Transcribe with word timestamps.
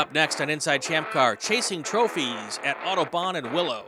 Up 0.00 0.14
next 0.14 0.40
on 0.40 0.48
Inside 0.48 0.80
Champ 0.80 1.10
Car, 1.10 1.36
chasing 1.36 1.82
trophies 1.82 2.58
at 2.64 2.78
Autobahn 2.78 3.36
and 3.36 3.52
Willow. 3.52 3.84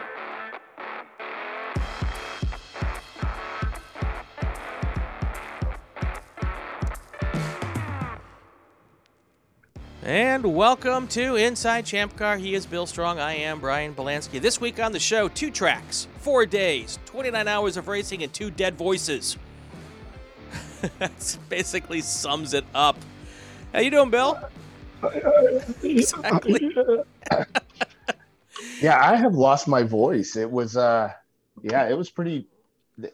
And 10.03 10.55
welcome 10.55 11.09
to 11.09 11.37
Inside 11.37 11.87
Champ 11.87 12.15
Car. 12.19 12.37
He 12.37 12.55
is 12.55 12.67
Bill 12.67 12.85
Strong. 12.85 13.19
I 13.19 13.33
am 13.37 13.59
Brian 13.59 13.95
Belansky. 13.95 14.39
This 14.39 14.61
week 14.61 14.79
on 14.79 14.93
the 14.93 15.01
show, 15.01 15.29
two 15.29 15.51
tracks, 15.51 16.09
four 16.19 16.45
days, 16.45 16.99
29 17.07 17.49
hours 17.49 17.79
of 17.79 17.89
racing, 17.89 18.23
and 18.23 18.31
two 18.35 18.51
dead 18.51 18.75
voices. 18.75 19.39
that 20.99 21.39
basically 21.49 22.03
sums 22.03 22.53
it 22.53 22.67
up. 22.75 22.99
How 23.73 23.81
you 23.81 23.91
doing, 23.91 24.11
Bill? 24.11 24.39
Exactly. 25.83 26.75
yeah, 28.81 28.99
I 29.01 29.17
have 29.17 29.35
lost 29.35 29.69
my 29.69 29.83
voice. 29.83 30.37
It 30.37 30.51
was, 30.51 30.77
uh, 30.77 31.13
yeah, 31.63 31.89
it 31.89 31.97
was 31.97 32.11
pretty. 32.11 32.47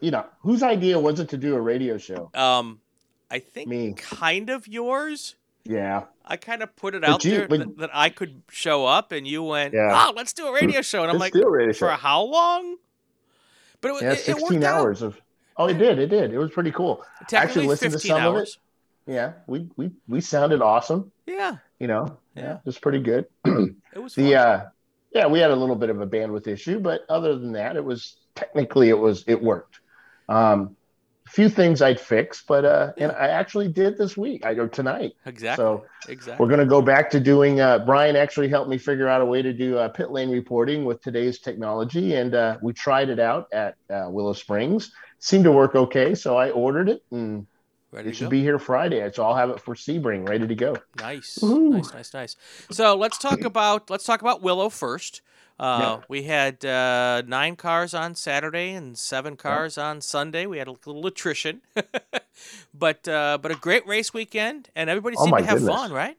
You 0.01 0.11
know, 0.11 0.27
whose 0.41 0.63
idea 0.63 0.99
was 0.99 1.21
it 1.21 1.29
to 1.31 1.37
do 1.37 1.55
a 1.55 1.61
radio 1.61 1.99
show? 1.99 2.31
Um, 2.35 2.81
I 3.31 3.39
think 3.39 3.69
Me. 3.69 3.93
kind 3.97 4.51
of 4.51 4.67
yours. 4.67 5.37
Yeah, 5.65 6.05
I 6.25 6.37
kind 6.37 6.63
of 6.63 6.75
put 6.77 6.95
it 6.95 7.03
But 7.03 7.11
out 7.11 7.25
you- 7.25 7.31
there 7.33 7.49
but- 7.49 7.59
that, 7.61 7.79
that 7.79 7.91
I 7.93 8.09
could 8.11 8.43
show 8.51 8.87
up, 8.87 9.13
and 9.13 9.27
you 9.27 9.43
went, 9.43 9.75
Yeah. 9.75 9.91
"Ah, 9.93 10.13
let's 10.17 10.33
do 10.33 10.47
a 10.47 10.53
radio 10.53 10.83
show." 10.83 11.03
And 11.03 11.11
I'm 11.11 11.19
Let's 11.19 11.35
like, 11.35 11.43
do 11.43 11.47
a 11.47 11.51
radio 11.51 11.73
"For 11.73 11.89
show." 11.91 11.97
how 11.97 12.23
long?" 12.23 12.77
But 13.81 13.89
it, 13.89 13.93
was 13.93 14.03
yeah, 14.03 14.09
it, 14.13 14.13
it 14.13 14.35
worked 14.35 14.39
sixteen 14.41 14.65
out. 14.65 14.81
hours 14.81 15.03
of. 15.03 15.21
Oh, 15.57 15.67
it 15.67 15.75
did. 15.79 15.99
It 15.99 16.09
did. 16.09 16.33
It 16.33 16.39
was 16.39 16.51
pretty 16.51 16.71
cool. 16.73 17.05
Technically, 17.29 17.67
listened 17.67 17.93
to 17.93 17.99
15 17.99 18.09
some 18.09 18.35
of 18.37 18.43
it. 18.43 18.57
Yeah, 19.07 19.33
we 19.47 19.69
we 19.77 19.91
we 20.09 20.21
sounded 20.21 20.61
awesome. 20.63 21.13
Yeah, 21.29 21.57
You 21.79 21.87
know, 21.87 22.19
Yeah. 22.35 22.43
yeah, 22.43 22.55
it 22.55 22.67
was 22.67 22.79
pretty 22.79 23.01
good. 23.01 23.27
it 23.45 23.99
was 23.99 24.15
the 24.15 24.35
uh, 24.35 24.65
yeah, 25.13 25.27
we 25.27 25.39
had 25.39 25.51
a 25.51 25.57
little 25.57 25.77
bit 25.77 25.91
of 25.91 26.01
a 26.01 26.07
bandwidth 26.07 26.47
issue, 26.47 26.81
but 26.81 27.03
other 27.09 27.39
than 27.39 27.53
that, 27.53 27.77
it 27.77 27.85
was 27.85 28.17
technically 28.35 28.89
it 28.89 28.99
was 28.99 29.25
it 29.27 29.43
worked. 29.43 29.81
Um, 30.29 30.77
a 31.27 31.31
few 31.31 31.51
things 31.51 31.83
I'd 31.83 32.01
fix, 32.01 32.43
but 32.47 32.65
uh, 32.65 32.93
and 32.97 33.13
I 33.13 33.29
actually 33.29 33.69
did 33.69 33.99
this 33.99 34.17
week. 34.17 34.47
I 34.47 34.55
go 34.55 34.67
tonight. 34.67 35.13
exactly. 35.27 35.63
So 35.63 35.85
exactly. 36.09 36.43
we're 36.43 36.49
going 36.49 36.67
to 36.67 36.71
go 36.71 36.81
back 36.81 37.11
to 37.11 37.21
doing. 37.21 37.61
Uh, 37.61 37.81
Brian 37.81 38.17
actually 38.17 38.49
helped 38.49 38.71
me 38.71 38.79
figure 38.79 39.09
out 39.09 39.21
a 39.21 39.27
way 39.27 39.43
to 39.43 39.53
do 39.53 39.77
uh, 39.77 39.89
pit 39.89 40.11
lane 40.11 40.31
reporting 40.31 40.87
with 40.87 41.03
today's 41.03 41.39
technology, 41.39 42.15
and 42.15 42.35
uh, 42.35 42.57
we 42.63 42.73
tried 42.73 43.11
it 43.11 43.19
out 43.19 43.49
at 43.53 43.77
uh, 43.91 44.07
Willow 44.09 44.33
Springs. 44.33 44.93
Seemed 45.19 45.45
to 45.45 45.53
work 45.53 45.75
okay, 45.75 46.15
so 46.15 46.37
I 46.37 46.51
ordered 46.51 46.89
it, 46.89 47.03
and 47.11 47.47
Ready 47.91 48.11
it 48.11 48.17
should 48.17 48.25
go? 48.27 48.31
be 48.31 48.43
here 48.43 48.59
Friday. 48.59 49.11
So 49.13 49.25
I'll 49.25 49.35
have 49.37 49.51
it 49.51 49.61
for 49.61 49.75
Sebring, 49.75 50.29
ready 50.29 50.47
to 50.47 50.55
go. 50.55 50.77
Nice, 50.99 51.39
Woohoo. 51.41 51.71
nice, 51.71 51.93
nice, 51.95 52.15
nice. 52.15 52.37
So 52.71 52.95
let's 52.95 53.17
talk 53.19 53.43
about 53.45 53.89
let's 53.91 54.05
talk 54.05 54.21
about 54.21 54.43
Willow 54.43 54.69
first. 54.69 55.23
Uh, 55.59 55.79
Yeah. 55.81 56.01
We 56.09 56.23
had 56.25 56.65
uh, 56.65 57.23
nine 57.27 57.57
cars 57.57 57.93
on 57.95 58.15
Saturday 58.15 58.71
and 58.73 58.97
seven 58.99 59.37
cars 59.37 59.77
on 59.79 60.01
Sunday. 60.03 60.47
We 60.47 60.59
had 60.59 60.69
a 60.69 60.73
little 60.87 61.05
attrition, 61.07 61.63
but 62.75 63.09
uh, 63.09 63.39
but 63.41 63.51
a 63.51 63.57
great 63.57 63.87
race 63.87 64.13
weekend, 64.15 64.69
and 64.77 64.89
everybody 64.91 65.17
Oh 65.19 65.25
seemed 65.25 65.33
my 65.33 65.41
to 65.41 65.47
have 65.47 65.59
goodness. 65.59 65.75
fun, 65.75 65.93
right? 65.93 66.17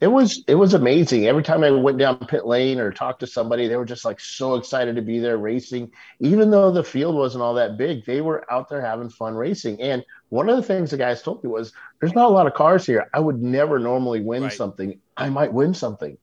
It 0.00 0.06
was 0.06 0.44
it 0.46 0.54
was 0.54 0.74
amazing. 0.74 1.26
Every 1.26 1.42
time 1.42 1.64
I 1.64 1.72
went 1.72 1.98
down 1.98 2.18
pit 2.20 2.46
lane 2.46 2.78
or 2.78 2.92
talked 2.92 3.18
to 3.20 3.26
somebody, 3.26 3.66
they 3.66 3.76
were 3.76 3.84
just 3.84 4.04
like 4.04 4.20
so 4.20 4.54
excited 4.54 4.94
to 4.94 5.02
be 5.02 5.18
there 5.18 5.38
racing. 5.38 5.90
Even 6.20 6.50
though 6.50 6.70
the 6.70 6.84
field 6.84 7.16
wasn't 7.16 7.42
all 7.42 7.54
that 7.54 7.76
big, 7.76 8.04
they 8.06 8.20
were 8.20 8.46
out 8.52 8.68
there 8.68 8.80
having 8.80 9.10
fun 9.10 9.34
racing. 9.34 9.82
And 9.82 10.04
one 10.28 10.48
of 10.48 10.54
the 10.56 10.62
things 10.62 10.92
the 10.92 10.98
guys 10.98 11.20
told 11.22 11.42
me 11.42 11.50
was, 11.50 11.72
"There's 12.00 12.14
not 12.14 12.26
a 12.30 12.32
lot 12.32 12.46
of 12.46 12.54
cars 12.54 12.86
here. 12.86 13.10
I 13.12 13.18
would 13.18 13.42
never 13.42 13.80
normally 13.80 14.20
win 14.20 14.44
Right. 14.44 14.52
something. 14.52 15.00
I 15.16 15.30
might 15.30 15.52
win 15.52 15.74
something." 15.74 16.16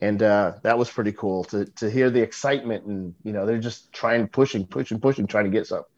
And 0.00 0.22
uh, 0.22 0.54
that 0.64 0.78
was 0.78 0.90
pretty 0.90 1.12
cool 1.12 1.44
to 1.44 1.66
to 1.76 1.90
hear 1.90 2.10
the 2.10 2.22
excitement 2.22 2.86
and 2.86 3.14
you 3.24 3.32
know 3.32 3.46
they're 3.46 3.58
just 3.60 3.92
trying 3.92 4.28
pushing 4.28 4.66
pushing 4.66 5.00
pushing 5.00 5.28
trying 5.28 5.44
to 5.44 5.50
get 5.50 5.66
something. 5.68 5.91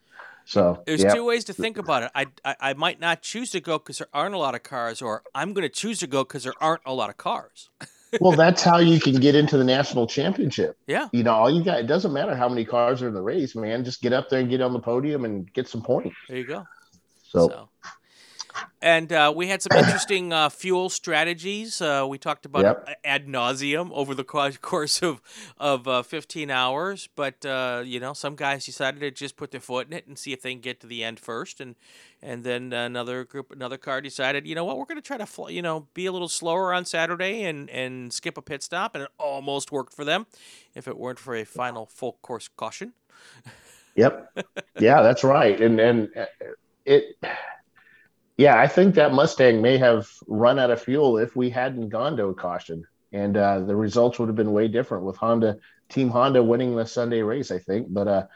So 0.45 0.83
There's 0.87 1.03
yeah. 1.03 1.15
two 1.15 1.25
ways 1.25 1.45
to 1.45 1.53
think 1.53 1.79
about 1.79 2.03
it. 2.03 2.11
I, 2.15 2.27
I, 2.45 2.57
I 2.61 2.75
might 2.75 3.01
not 3.01 3.23
choose 3.23 3.51
to 3.53 3.61
go 3.61 3.79
because 3.79 3.99
there 3.99 4.09
aren't 4.13 4.35
a 4.35 4.39
lot 4.39 4.55
of 4.55 4.63
cars, 4.63 5.01
or 5.01 5.23
I'm 5.35 5.53
going 5.53 5.63
to 5.63 5.71
choose 5.71 6.01
to 6.01 6.07
go 6.07 6.23
because 6.23 6.45
there 6.45 6.55
aren't 6.61 6.83
a 6.85 6.93
lot 6.93 7.11
of 7.11 7.17
cars. 7.17 7.71
well, 8.21 8.37
that's 8.37 8.63
how 8.63 8.79
you 8.79 9.01
can 9.01 9.15
get 9.15 9.35
into 9.35 9.57
the 9.57 9.65
national 9.65 10.07
championship. 10.07 10.77
Yeah, 10.87 11.09
you 11.13 11.23
know, 11.23 11.33
all 11.33 11.51
you 11.51 11.65
got, 11.65 11.81
it 11.81 11.87
doesn't 11.87 12.13
matter 12.13 12.37
how 12.37 12.49
many 12.49 12.65
cars 12.65 13.03
are 13.03 13.09
in 13.09 13.15
the 13.15 13.23
race, 13.23 13.57
man. 13.57 13.85
Just 13.85 14.03
get 14.03 14.13
up 14.13 14.29
there 14.29 14.41
and 14.41 14.51
get 14.51 14.61
on 14.61 14.73
the 14.73 14.81
podium 14.81 15.25
and 15.25 15.51
get 15.53 15.67
some 15.67 15.83
points. 15.83 16.17
there 16.29 16.39
you 16.39 16.45
go. 16.45 16.65
So, 17.23 17.69
and 18.83 19.13
uh, 19.13 19.33
we 19.35 19.49
had 19.49 19.63
some 19.63 19.77
interesting 19.77 20.33
uh, 20.33 20.49
fuel 20.49 20.89
strategies. 20.89 21.81
Uh, 21.81 22.07
we 22.09 22.19
talked 22.19 22.47
about 22.47 22.65
Yep. 22.65 22.99
ad 23.05 23.27
nauseum 23.27 23.91
over 23.93 24.15
the 24.15 24.25
course 24.61 25.03
of 25.03 25.21
of 25.59 25.89
uh, 25.89 26.03
15 26.03 26.51
hours. 26.51 27.09
But 27.17 27.45
uh, 27.45 27.83
you 27.85 28.01
know, 28.01 28.13
some 28.13 28.37
guys 28.37 28.65
decided 28.67 29.01
to 29.01 29.11
just 29.11 29.37
put 29.37 29.51
their 29.51 29.61
foot 29.61 29.87
in 29.87 29.93
it 29.93 30.07
and 30.07 30.19
see 30.19 30.33
if 30.33 30.43
they 30.43 30.53
can 30.53 30.61
get 30.61 30.81
to 30.81 30.87
the 30.87 31.03
end 31.05 31.19
first, 31.21 31.61
and 31.61 31.75
and 32.23 32.45
then 32.45 32.73
another 32.73 33.25
group, 33.25 33.51
another 33.51 33.77
car 33.77 34.01
decided, 34.01 34.47
you 34.47 34.55
know 34.55 34.65
what, 34.65 34.79
we're 34.79 34.87
going 34.87 34.97
to 34.97 35.03
try 35.03 35.19
to 35.19 35.27
fl- 35.27 35.51
you 35.51 35.63
know 35.63 35.89
be 35.95 36.07
a 36.07 36.13
little 36.13 36.29
slower 36.29 36.73
on 36.73 36.85
Saturday 36.85 37.45
and 37.45 37.69
and 37.71 38.13
skip 38.13 38.39
a 38.39 38.43
pit 38.43 38.63
stop, 38.63 38.95
and 38.95 39.05
it 39.05 39.11
almost 39.19 39.73
worked 39.73 39.93
for 39.95 40.05
them, 40.05 40.27
if 40.75 40.87
it 40.89 40.97
weren't 40.99 41.19
for 41.19 41.35
a 41.35 41.45
final 41.45 41.87
full 41.87 42.19
course 42.23 42.49
caution. 42.57 42.93
yep. 43.95 44.31
yeah, 44.79 45.03
that's 45.03 45.25
right. 45.25 45.61
And, 45.61 45.81
and 45.81 46.09
uh, 46.17 46.27
it, 46.85 47.17
yeah, 48.37 48.59
I 48.59 48.67
think 48.67 48.97
that 48.97 49.13
Mustang 49.13 49.63
may 49.63 49.79
have 49.79 50.09
run 50.27 50.59
out 50.59 50.71
of 50.71 50.83
fuel 50.83 51.19
if 51.19 51.37
we 51.37 51.51
hadn't 51.51 51.89
gone 51.89 52.17
to 52.17 52.27
a 52.27 52.35
caution. 52.35 52.85
And 53.13 53.37
uh, 53.37 53.61
the 53.61 53.77
results 53.77 54.19
would 54.19 54.29
have 54.29 54.37
been 54.37 54.53
way 54.53 54.67
different 54.67 55.05
with 55.05 55.17
Honda, 55.17 55.59
Team 55.89 56.11
Honda 56.11 56.43
winning 56.43 56.75
the 56.75 56.85
Sunday 56.85 57.23
race, 57.23 57.53
I 57.53 57.59
think. 57.59 57.87
But 57.91 58.09
uh, 58.09 58.27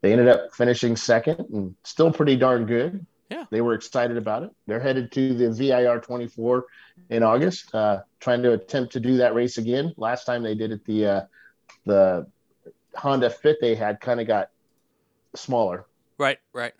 they 0.00 0.12
ended 0.12 0.28
up 0.28 0.54
finishing 0.54 0.94
second 0.96 1.40
and 1.52 1.74
still 1.82 2.12
pretty 2.12 2.36
darn 2.36 2.66
good. 2.66 3.04
Yeah. 3.30 3.44
They 3.50 3.60
were 3.60 3.74
excited 3.74 4.16
about 4.16 4.44
it. 4.44 4.50
They're 4.66 4.80
headed 4.80 5.10
to 5.12 5.34
the 5.34 5.52
VIR 5.52 6.00
24 6.00 6.64
in 7.10 7.22
August, 7.22 7.74
uh, 7.74 8.00
trying 8.20 8.42
to 8.42 8.52
attempt 8.52 8.92
to 8.92 9.00
do 9.00 9.18
that 9.18 9.34
race 9.34 9.58
again. 9.58 9.92
Last 9.96 10.24
time 10.24 10.42
they 10.42 10.54
did 10.54 10.72
it, 10.72 10.84
the 10.86 11.06
uh, 11.06 11.20
the 11.84 12.26
Honda 12.94 13.28
Fit 13.28 13.58
they 13.60 13.74
had 13.74 14.00
kind 14.00 14.20
of 14.20 14.26
got 14.26 14.50
smaller, 15.34 15.84
Right, 16.16 16.38
right. 16.52 16.74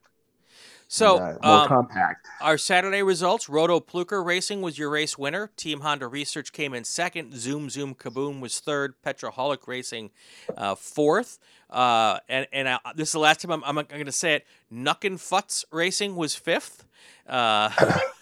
So 0.88 1.18
and, 1.18 1.38
uh, 1.42 1.48
more 1.48 1.62
um, 1.62 1.68
compact. 1.68 2.26
Our 2.40 2.56
Saturday 2.56 3.02
results 3.02 3.48
Roto 3.48 3.78
Pluker 3.78 4.24
Racing 4.24 4.62
was 4.62 4.78
your 4.78 4.88
race 4.88 5.18
winner. 5.18 5.50
Team 5.56 5.80
Honda 5.80 6.08
Research 6.08 6.52
came 6.52 6.72
in 6.72 6.84
second. 6.84 7.34
Zoom 7.38 7.68
Zoom 7.68 7.94
Kaboom 7.94 8.40
was 8.40 8.58
third. 8.58 8.94
Petroholic 9.02 9.68
Racing 9.68 10.10
uh, 10.56 10.74
fourth. 10.74 11.38
Uh, 11.68 12.18
and 12.28 12.46
and 12.52 12.68
I, 12.68 12.78
this 12.96 13.10
is 13.10 13.12
the 13.12 13.18
last 13.18 13.42
time 13.42 13.50
I'm, 13.50 13.78
I'm 13.78 13.84
going 13.86 14.06
to 14.06 14.12
say 14.12 14.36
it. 14.36 14.46
Nuckin 14.72 15.18
Futz 15.18 15.66
Racing 15.70 16.16
was 16.16 16.34
fifth. 16.34 16.84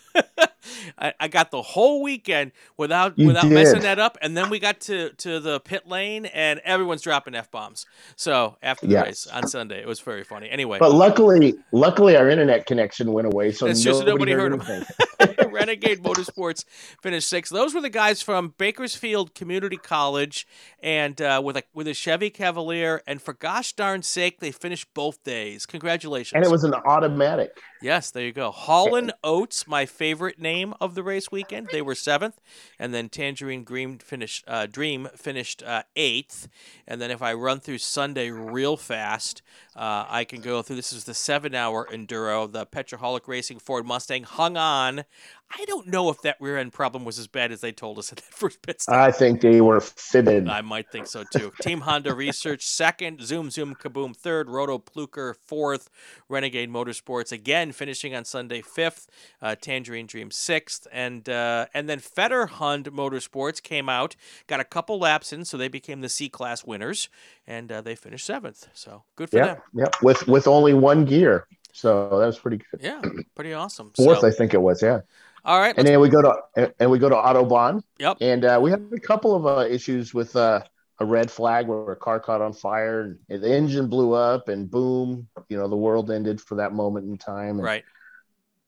I, 0.99 1.13
I 1.21 1.29
got 1.29 1.51
the 1.51 1.63
whole 1.63 2.03
weekend 2.03 2.53
without 2.77 3.19
You 3.19 3.27
without 3.29 3.45
did. 3.45 3.53
messing 3.53 3.83
that 3.83 3.99
up, 3.99 4.19
and 4.23 4.37
then 4.37 4.51
we 4.51 4.59
got 4.59 4.81
to, 4.83 5.11
to 5.11 5.41
the 5.41 5.61
pit 5.61 5.87
lane, 5.87 6.27
and 6.27 6.61
everyone's 6.65 7.03
dropping 7.03 7.35
f 7.35 7.51
bombs. 7.51 7.87
So 8.17 8.57
after 8.63 8.87
the 8.87 8.95
Yeah. 8.95 9.03
race 9.03 9.27
on 9.27 9.47
Sunday, 9.49 9.81
it 9.81 9.87
was 9.87 10.01
very 10.01 10.25
funny. 10.25 10.49
Anyway, 10.51 10.79
But 10.79 10.93
luckily, 10.93 11.55
luckily 11.73 12.17
our 12.17 12.29
internet 12.29 12.67
connection 12.67 13.13
went 13.13 13.27
away, 13.27 13.53
so 13.53 13.67
It's 13.67 13.85
nobody, 13.85 14.11
nobody 14.11 14.33
heard, 14.33 14.61
heard 14.63 14.87
anything. 15.19 15.49
Renegade 15.51 16.03
Motorsports 16.03 16.65
finished 17.03 17.29
sixth. 17.29 17.53
Those 17.53 17.75
were 17.75 17.81
the 17.81 17.89
guys 17.91 18.23
from 18.23 18.55
Bakersfield 18.59 19.35
Community 19.35 19.77
College, 19.77 20.47
and 20.83 21.21
uh, 21.21 21.41
with 21.45 21.57
a 21.57 21.63
with 21.75 21.89
a 21.89 21.95
Chevy 21.95 22.31
Cavalier. 22.31 23.03
And 23.07 23.21
for 23.23 23.33
gosh 23.33 23.73
darn 23.73 24.03
sake, 24.03 24.41
they 24.41 24.53
finished 24.53 24.89
both 24.95 25.23
days. 25.25 25.65
Congratulations! 25.67 26.35
and 26.35 26.45
it 26.45 26.51
was 26.51 26.65
an 26.65 26.75
automatic. 26.75 27.51
Yes, 27.83 28.11
there 28.11 28.25
you 28.25 28.33
go. 28.33 28.51
Holland 28.51 29.13
Oats, 29.23 29.67
my 29.67 29.87
favorite 29.87 30.39
name 30.39 30.75
of 30.81 30.95
the 30.95 31.03
race 31.03 31.31
weekend. 31.31 31.69
They 31.73 31.83
were 31.83 31.95
seventh, 31.95 32.41
and 32.79 32.93
then 32.95 33.09
Tangerine 33.09 33.65
Dream 33.65 33.99
finished 33.99 34.45
uh, 34.47 34.67
Dream 34.67 35.09
finished 35.15 35.63
uh, 35.63 35.83
eighth. 35.95 36.49
And 36.87 37.01
then 37.01 37.11
if 37.11 37.23
I 37.23 37.35
run 37.35 37.61
through 37.61 37.79
Sunday 37.79 38.31
real 38.31 38.77
fast, 38.77 39.43
uh, 39.75 40.07
I 40.09 40.25
can 40.25 40.41
go 40.41 40.63
through. 40.63 40.77
This 40.77 40.93
is 40.93 41.05
the 41.05 41.15
seven-hour 41.15 41.89
enduro. 41.93 42.51
The 42.51 42.67
Petroholic 42.67 43.27
Racing 43.27 43.59
Ford 43.59 43.87
Mustang 43.87 44.25
hung 44.25 44.57
on. 44.57 45.05
I 45.51 45.65
don't 45.65 45.87
know 45.87 46.11
if 46.11 46.21
that 46.23 46.37
rear 46.41 46.59
end 46.59 46.73
problem 46.73 47.05
was 47.05 47.19
as 47.19 47.27
bad 47.27 47.53
as 47.53 47.61
they 47.61 47.73
told 47.73 47.99
us 47.99 48.13
at 48.13 48.19
that 48.19 48.35
first 48.35 48.63
pit 48.63 48.83
stop. 48.83 48.95
I 48.97 49.11
think 49.11 49.41
they 49.41 49.61
were 49.61 49.81
fitted. 49.81 50.49
I 50.49 50.61
might 50.61 50.91
think 50.91 51.07
so 51.07 51.25
too. 51.25 51.53
Team 51.63 51.81
Honda 51.81 52.15
Research 52.15 52.67
second, 52.67 53.23
Zoom 53.23 53.51
Zoom 53.51 53.75
Kaboom 53.75 54.15
third, 54.15 54.51
Roto 54.51 54.79
Pluker 54.79 55.35
fourth, 55.35 55.89
Renegade 56.29 56.71
Motorsports 56.71 57.33
again 57.33 57.73
finishing 57.73 58.15
on 58.15 58.25
Sunday 58.25 58.61
fifth, 58.61 59.09
uh, 59.41 59.55
Tangerine 59.55 60.07
Dream 60.07 60.31
sixth, 60.31 60.87
and 60.93 61.29
uh, 61.29 61.67
and 61.73 61.89
then 61.89 62.01
Fetter 62.01 62.47
Hund 62.47 62.87
Motorsports 62.93 63.63
came 63.63 63.89
out, 63.89 64.17
got 64.47 64.61
a 64.61 64.65
couple 64.65 64.99
laps 64.99 65.33
in, 65.33 65.45
so 65.45 65.57
they 65.57 65.69
became 65.69 66.01
the 66.01 66.09
C 66.09 66.29
class 66.29 66.65
winners, 66.65 67.09
and 67.47 67.71
uh, 67.71 67.81
they 67.81 67.95
finished 67.95 68.27
seventh. 68.27 68.69
So 68.75 69.05
good 69.15 69.31
for 69.31 69.37
Yeah, 69.37 69.47
them. 69.47 69.63
yeah, 69.75 69.87
with 70.03 70.27
with 70.29 70.47
only 70.47 70.75
one 70.75 71.05
gear. 71.05 71.47
So 71.73 72.09
that 72.19 72.27
was 72.27 72.39
pretty 72.39 72.59
good. 72.71 72.81
Yeah, 72.83 73.03
pretty 73.35 73.53
awesome. 73.53 73.93
Fourth, 73.97 74.21
so, 74.21 74.27
I 74.27 74.31
think 74.31 74.55
it 74.55 74.63
was. 74.63 74.83
Yeah. 74.83 75.01
All 75.47 75.61
right. 75.61 75.75
And 75.79 75.87
then 75.87 76.01
we 76.01 76.09
go 76.09 76.21
to 76.23 76.73
and 76.81 76.91
we 76.91 76.99
go 76.99 77.09
to 77.09 77.15
Autobahn. 77.15 77.83
Yep. 77.99 78.19
And 78.21 78.45
uh, 78.45 78.59
we 78.61 78.73
had 78.73 78.91
a 78.93 78.99
couple 78.99 79.35
of 79.37 79.47
uh, 79.47 79.65
issues 79.69 80.13
with 80.13 80.35
uh, 80.35 80.61
a 80.99 81.05
red 81.05 81.31
flag 81.31 81.69
where 81.69 81.93
a 81.93 81.97
car 81.97 82.19
caught 82.19 82.41
on 82.41 82.53
fire 82.53 83.17
and 83.29 83.43
the 83.43 83.55
engine 83.55 83.89
blew 83.89 84.13
up 84.13 84.49
and 84.49 84.69
boom, 84.69 85.29
you 85.49 85.57
know, 85.57 85.69
the 85.69 85.77
world 85.77 86.11
ended 86.11 86.41
for 86.41 86.57
that 86.57 86.73
moment 86.73 87.07
in 87.09 87.17
time. 87.17 87.59
And, 87.59 87.63
right. 87.63 87.85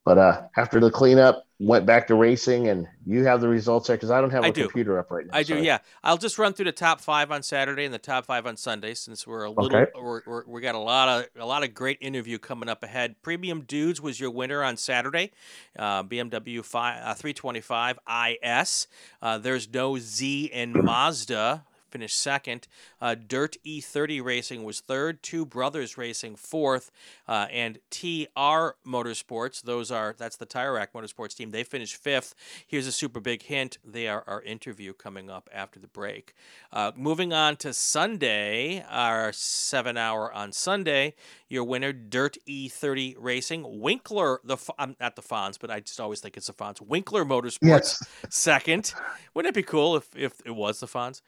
But 0.08 0.16
uh, 0.16 0.42
after 0.56 0.80
the 0.80 0.90
cleanup, 0.90 1.44
went 1.58 1.84
back 1.84 2.06
to 2.06 2.14
racing, 2.14 2.68
and 2.68 2.88
you 3.04 3.26
have 3.26 3.42
the 3.42 3.48
results 3.48 3.88
there 3.88 3.96
because 3.96 4.10
I 4.10 4.22
don't 4.22 4.30
have 4.30 4.42
a 4.42 4.46
I 4.46 4.50
do. 4.50 4.62
computer 4.62 4.98
up 4.98 5.10
right 5.10 5.26
now. 5.26 5.36
I 5.36 5.42
do, 5.42 5.62
yeah. 5.62 5.80
I'll 6.02 6.16
just 6.16 6.38
run 6.38 6.54
through 6.54 6.64
the 6.64 6.72
top 6.72 7.02
five 7.02 7.30
on 7.30 7.42
Saturday 7.42 7.84
and 7.84 7.92
the 7.92 7.98
top 7.98 8.24
five 8.24 8.46
on 8.46 8.56
Sunday, 8.56 8.94
since 8.94 9.26
we're 9.26 9.44
a 9.44 9.50
little 9.50 9.66
Okay. 9.66 9.90
we're, 9.94 10.22
we're, 10.24 10.44
we 10.46 10.62
got 10.62 10.74
a 10.74 10.78
lot 10.78 11.10
of 11.10 11.26
a 11.38 11.44
lot 11.44 11.62
of 11.62 11.74
great 11.74 11.98
interview 12.00 12.38
coming 12.38 12.70
up 12.70 12.82
ahead. 12.82 13.16
Premium 13.20 13.60
Dudes 13.60 14.00
was 14.00 14.18
your 14.18 14.30
winner 14.30 14.62
on 14.62 14.78
Saturday, 14.78 15.30
uh, 15.78 16.02
BMW 16.04 16.64
five 16.64 17.02
uh, 17.04 17.12
325 17.12 17.98
IS. 18.42 18.86
Uh, 19.20 19.36
there's 19.36 19.68
no 19.68 19.98
Z 19.98 20.46
in 20.46 20.72
Mazda. 20.84 21.66
Finished 21.90 22.18
second. 22.18 22.68
Uh, 23.00 23.14
Dirt 23.14 23.56
E30 23.66 24.22
Racing 24.22 24.64
was 24.64 24.80
third. 24.80 25.22
Two 25.22 25.44
Brothers 25.46 25.96
Racing 25.96 26.36
fourth, 26.36 26.90
uh, 27.26 27.46
and 27.50 27.78
TR 27.90 28.76
Motorsports. 28.86 29.62
Those 29.62 29.90
are 29.90 30.14
that's 30.18 30.36
the 30.36 30.46
Tire 30.46 30.72
Rack 30.74 30.92
Motorsports 30.92 31.34
team. 31.36 31.50
They 31.50 31.64
finished 31.64 31.96
fifth. 31.96 32.34
Here's 32.66 32.86
a 32.86 32.92
super 32.92 33.20
big 33.20 33.42
hint. 33.42 33.78
They 33.84 34.08
are 34.08 34.24
our 34.26 34.42
interview 34.42 34.92
coming 34.92 35.30
up 35.30 35.48
after 35.52 35.78
the 35.80 35.86
break. 35.88 36.34
Uh, 36.72 36.92
moving 36.96 37.32
on 37.32 37.56
to 37.56 37.72
Sunday, 37.72 38.84
our 38.88 39.32
seven 39.32 39.96
hour 39.96 40.32
on 40.32 40.52
Sunday. 40.52 41.14
Your 41.48 41.64
winner, 41.64 41.92
Dirt 41.92 42.36
E30 42.46 43.14
Racing. 43.18 43.80
Winkler, 43.80 44.40
the 44.44 44.58
I'm 44.78 44.96
not 45.00 45.16
the 45.16 45.22
Fonz, 45.22 45.58
but 45.58 45.70
I 45.70 45.80
just 45.80 45.98
always 46.00 46.20
think 46.20 46.36
it's 46.36 46.48
the 46.48 46.52
Fonz. 46.52 46.80
Winkler 46.80 47.24
Motorsports 47.24 47.62
Yes. 47.62 48.06
second. 48.28 48.92
Wouldn't 49.34 49.50
it 49.50 49.54
be 49.58 49.62
cool 49.62 49.96
if, 49.96 50.08
if 50.14 50.40
it 50.44 50.50
was 50.54 50.80
the 50.80 50.86
Fonz? 50.86 51.22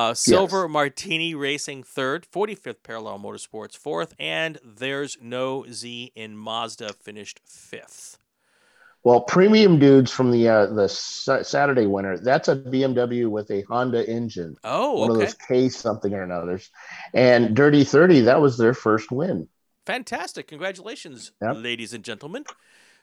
Uh, 0.00 0.14
Silver 0.14 0.66
Martini 0.66 1.34
Racing 1.34 1.82
third, 1.82 2.26
45th 2.32 2.82
Parallel 2.82 3.18
Motorsports 3.18 3.76
fourth, 3.76 4.14
and 4.18 4.58
there's 4.64 5.18
no 5.20 5.66
Z 5.70 6.12
in 6.14 6.38
Mazda 6.38 6.94
finished 6.94 7.38
fifth. 7.44 8.16
Well, 9.04 9.20
premium 9.20 9.78
dudes 9.78 10.10
from 10.10 10.30
the 10.30 10.48
uh, 10.48 10.66
the 10.66 10.88
Saturday 10.88 11.84
winner. 11.84 12.16
That's 12.16 12.48
a 12.48 12.56
BMW 12.56 13.28
with 13.28 13.50
a 13.50 13.60
Honda 13.68 14.08
engine, 14.08 14.56
Oh, 14.64 14.92
okay. 14.92 15.00
one 15.00 15.10
of 15.10 15.16
those 15.18 15.34
K 15.34 15.68
something 15.68 16.14
or 16.14 16.22
another's. 16.22 16.70
And 17.12 17.54
Dirty 17.54 17.84
Thirty, 17.84 18.20
that 18.20 18.40
was 18.40 18.56
their 18.56 18.72
first 18.72 19.12
win. 19.12 19.48
Fantastic. 19.84 20.48
Congratulations, 20.48 21.32
Yep. 21.42 21.56
ladies 21.58 21.92
and 21.92 22.02
gentlemen. 22.02 22.44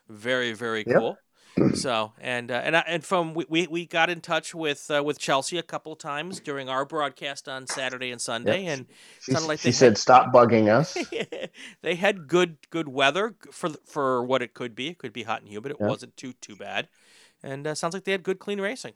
Very, 0.09 0.53
very 0.53 0.83
Yep. 0.88 0.97
cool. 0.97 1.17
So 1.75 2.13
and 2.19 2.51
uh, 2.51 2.62
and 2.63 2.75
I- 2.77 2.83
and 2.88 3.04
from 3.04 3.33
we, 3.33 3.45
we, 3.50 3.68
we 3.68 3.86
got 3.86 4.09
in 4.09 4.21
touch 4.21 4.54
with 4.56 4.89
uh, 4.89 5.04
with 5.04 5.19
Chelsea 5.19 5.57
a 5.57 5.63
couple 5.63 5.92
of 5.94 6.00
times 6.00 6.39
during 6.39 6.69
our 6.69 6.86
broadcast 6.86 7.48
on 7.48 7.68
Saturday 7.68 8.12
and 8.12 8.19
Sunday, 8.21 8.63
Yep. 8.63 8.77
and 8.77 8.88
She, 9.21 9.31
Sounded 9.33 9.48
like 9.48 9.59
she 9.59 9.69
they 9.69 9.74
said, 9.74 9.89
had- 9.92 9.98
"Stop 9.98 10.33
bugging 10.33 10.69
us." 10.69 10.98
they 11.81 11.95
had 11.95 12.27
good 12.27 12.57
good 12.69 12.88
weather 12.88 13.36
for 13.51 13.69
for 13.86 14.24
what 14.24 14.42
it 14.42 14.54
could 14.54 14.75
be. 14.75 14.89
It 14.89 14.98
could 14.98 15.13
be 15.13 15.24
hot 15.24 15.42
and 15.42 15.50
humid. 15.50 15.71
It 15.71 15.77
Yeah. 15.80 15.88
wasn't 15.88 16.15
too 16.18 16.33
too 16.33 16.56
bad, 16.56 16.88
and 17.44 17.65
uh, 17.68 17.75
sounds 17.75 17.94
like 17.94 18.03
they 18.06 18.12
had 18.12 18.24
good 18.24 18.39
clean 18.39 18.60
racing. 18.62 18.94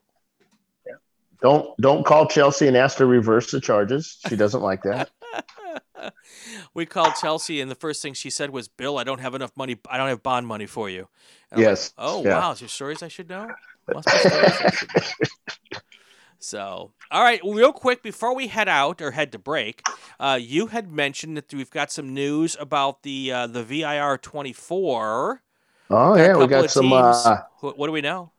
Don't 1.42 1.76
don't 1.80 2.06
call 2.06 2.28
Chelsea 2.28 2.68
and 2.68 2.78
ask 2.78 2.98
her 2.98 3.06
to 3.06 3.08
reverse 3.08 3.52
the 3.52 3.60
charges. 3.62 4.18
She 4.28 4.36
doesn't 4.36 4.62
like 4.62 4.84
that. 4.84 5.10
we 6.74 6.86
called 6.86 7.14
Chelsea, 7.20 7.62
and 7.62 7.70
the 7.70 7.76
first 7.76 8.02
thing 8.02 8.14
she 8.14 8.30
said 8.30 8.50
was, 8.52 8.68
"Bill, 8.68 8.98
I 8.98 9.04
don't 9.04 9.20
have 9.20 9.36
enough 9.36 9.56
money. 9.56 9.78
I 9.90 9.98
don't 9.98 10.10
have 10.10 10.24
bond 10.24 10.48
money 10.48 10.66
for 10.66 10.90
you." 10.90 11.08
I'm 11.52 11.58
like, 11.58 11.66
Yes. 11.66 11.94
oh 11.98 12.24
Yeah. 12.24 12.40
wow, 12.40 12.52
is 12.52 12.60
there 12.60 12.70
stories 12.70 13.04
I 13.04 13.08
should 13.08 13.30
know? 13.30 13.50
Must 13.94 14.08
be 14.08 14.12
I 14.14 14.72
should 14.72 14.90
know. 14.96 15.80
So, 16.44 16.92
all 17.12 17.24
right, 17.24 17.40
real 17.44 17.72
quick 17.72 18.02
before 18.02 18.34
we 18.34 18.48
head 18.48 18.68
out 18.68 19.00
or 19.00 19.12
head 19.12 19.32
to 19.34 19.38
break, 19.38 19.84
uh, 20.20 20.40
you 20.42 20.68
had 20.68 20.92
mentioned 20.92 21.38
that 21.38 21.54
we've 21.54 21.70
got 21.70 21.92
some 21.92 22.16
news 22.16 22.58
about 22.60 23.04
the 23.04 23.32
uh, 23.32 23.46
the 23.46 23.64
VIR 23.64 24.18
twenty 24.18 24.52
four. 24.52 25.44
Oh 25.92 26.16
yeah, 26.16 26.36
we 26.36 26.48
got 26.48 26.72
some. 26.72 26.92
Uh, 26.92 27.38
what, 27.60 27.78
what 27.78 27.86
do 27.88 27.94
we 27.94 28.02
know? 28.02 28.32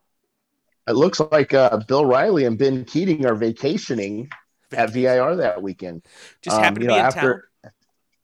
It 0.88 0.92
looks 0.92 1.20
like 1.20 1.54
uh, 1.54 1.78
Bill 1.88 2.04
Riley 2.04 2.44
and 2.44 2.58
Ben 2.58 2.84
Keating 2.84 3.26
are 3.26 3.34
vacationing 3.34 4.28
at 4.72 4.90
VIR 4.90 5.36
that 5.36 5.62
weekend. 5.62 6.02
Just 6.42 6.56
Um, 6.56 6.62
happen 6.62 6.80
to 6.80 6.84
you 6.86 6.88
be 6.88 6.94
in 6.94 7.00
after 7.04 7.50
town. 7.62 7.72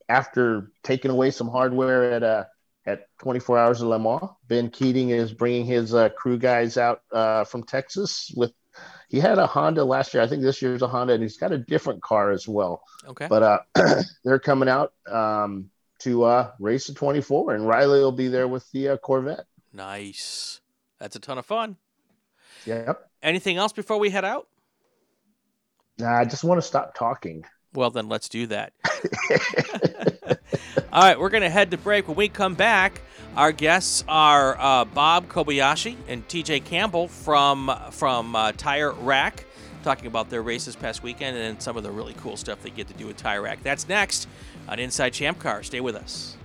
after 0.09 0.71
taking 0.83 1.11
away 1.11 1.31
some 1.31 1.49
hardware 1.49 2.13
at 2.13 2.23
uh 2.23 2.45
at 2.87 3.07
24 3.19 3.59
Hours 3.59 3.83
of 3.83 3.89
Le 3.89 3.99
Mans. 3.99 4.31
Ben 4.47 4.71
Keating 4.71 5.11
is 5.11 5.31
bringing 5.33 5.67
his 5.67 5.95
uh, 5.95 6.09
crew 6.09 6.39
guys 6.39 6.79
out 6.79 7.03
uh, 7.13 7.45
from 7.45 7.63
Texas 7.65 8.33
with. 8.35 8.53
He 9.11 9.19
had 9.21 9.39
a 9.39 9.47
Honda 9.47 9.85
last 9.85 10.15
year. 10.15 10.23
I 10.23 10.27
think 10.27 10.43
this 10.43 10.63
year's 10.63 10.83
a 10.83 10.87
Honda, 10.89 11.15
and 11.15 11.23
he's 11.23 11.37
got 11.39 11.51
a 11.53 11.59
different 11.59 12.03
car 12.03 12.31
as 12.31 12.47
well. 12.47 12.83
Okay. 13.07 13.27
But 13.29 13.43
uh, 13.43 13.59
they're 14.25 14.39
coming 14.39 14.69
out 14.69 14.93
um, 15.11 15.71
to 16.01 16.25
uh, 16.25 16.51
race 16.61 16.87
the 16.87 16.95
24, 16.95 17.55
and 17.55 17.67
Riley 17.67 18.01
will 18.01 18.13
be 18.13 18.29
there 18.29 18.47
with 18.49 18.71
the 18.73 18.91
uh, 18.91 18.97
Corvette. 18.99 19.47
Nice. 19.73 20.61
That's 20.99 21.17
a 21.17 21.21
ton 21.21 21.39
of 21.39 21.45
fun. 21.47 21.77
Yep. 22.69 23.09
Anything 23.23 23.57
else 23.57 23.73
before 23.73 23.99
we 23.99 24.11
head 24.11 24.25
out? 24.25 24.47
Nah, 25.99 26.19
I 26.19 26.25
just 26.25 26.45
want 26.45 26.61
to 26.61 26.67
stop 26.67 26.95
talking. 26.95 27.45
Well, 27.75 27.91
then 27.91 28.09
let's 28.09 28.29
do 28.29 28.47
that. 28.47 28.73
All 30.93 31.03
right, 31.03 31.19
we're 31.19 31.31
going 31.31 31.43
to 31.43 31.51
head 31.51 31.71
to 31.73 31.79
break. 31.79 32.09
When 32.09 32.17
we 32.17 32.29
come 32.29 32.55
back, 32.55 33.01
our 33.37 33.53
guests 33.53 34.05
are 34.09 34.59
uh, 34.59 34.85
Bob 34.85 35.29
Kobayashi 35.29 35.97
and 36.07 36.27
TJ 36.29 36.65
Campbell 36.65 37.09
from 37.09 37.73
from 37.91 38.37
uh, 38.37 38.53
Tire 38.53 38.93
Rack, 38.93 39.45
talking 39.83 40.07
about 40.07 40.31
their 40.31 40.43
races 40.43 40.77
past 40.77 41.03
weekend 41.03 41.37
and 41.37 41.61
some 41.63 41.77
of 41.77 41.83
the 41.83 41.91
really 41.91 42.15
cool 42.15 42.37
stuff 42.37 42.63
they 42.63 42.71
get 42.71 42.89
to 42.89 42.95
do 42.95 43.07
with 43.07 43.17
Tire 43.17 43.43
Rack. 43.43 43.63
That's 43.63 43.89
next 43.89 44.29
on 44.69 44.79
Inside 44.79 45.11
Champ 45.11 45.39
Car. 45.39 45.63
Stay 45.63 45.81
with 45.81 45.97
us. 45.97 46.37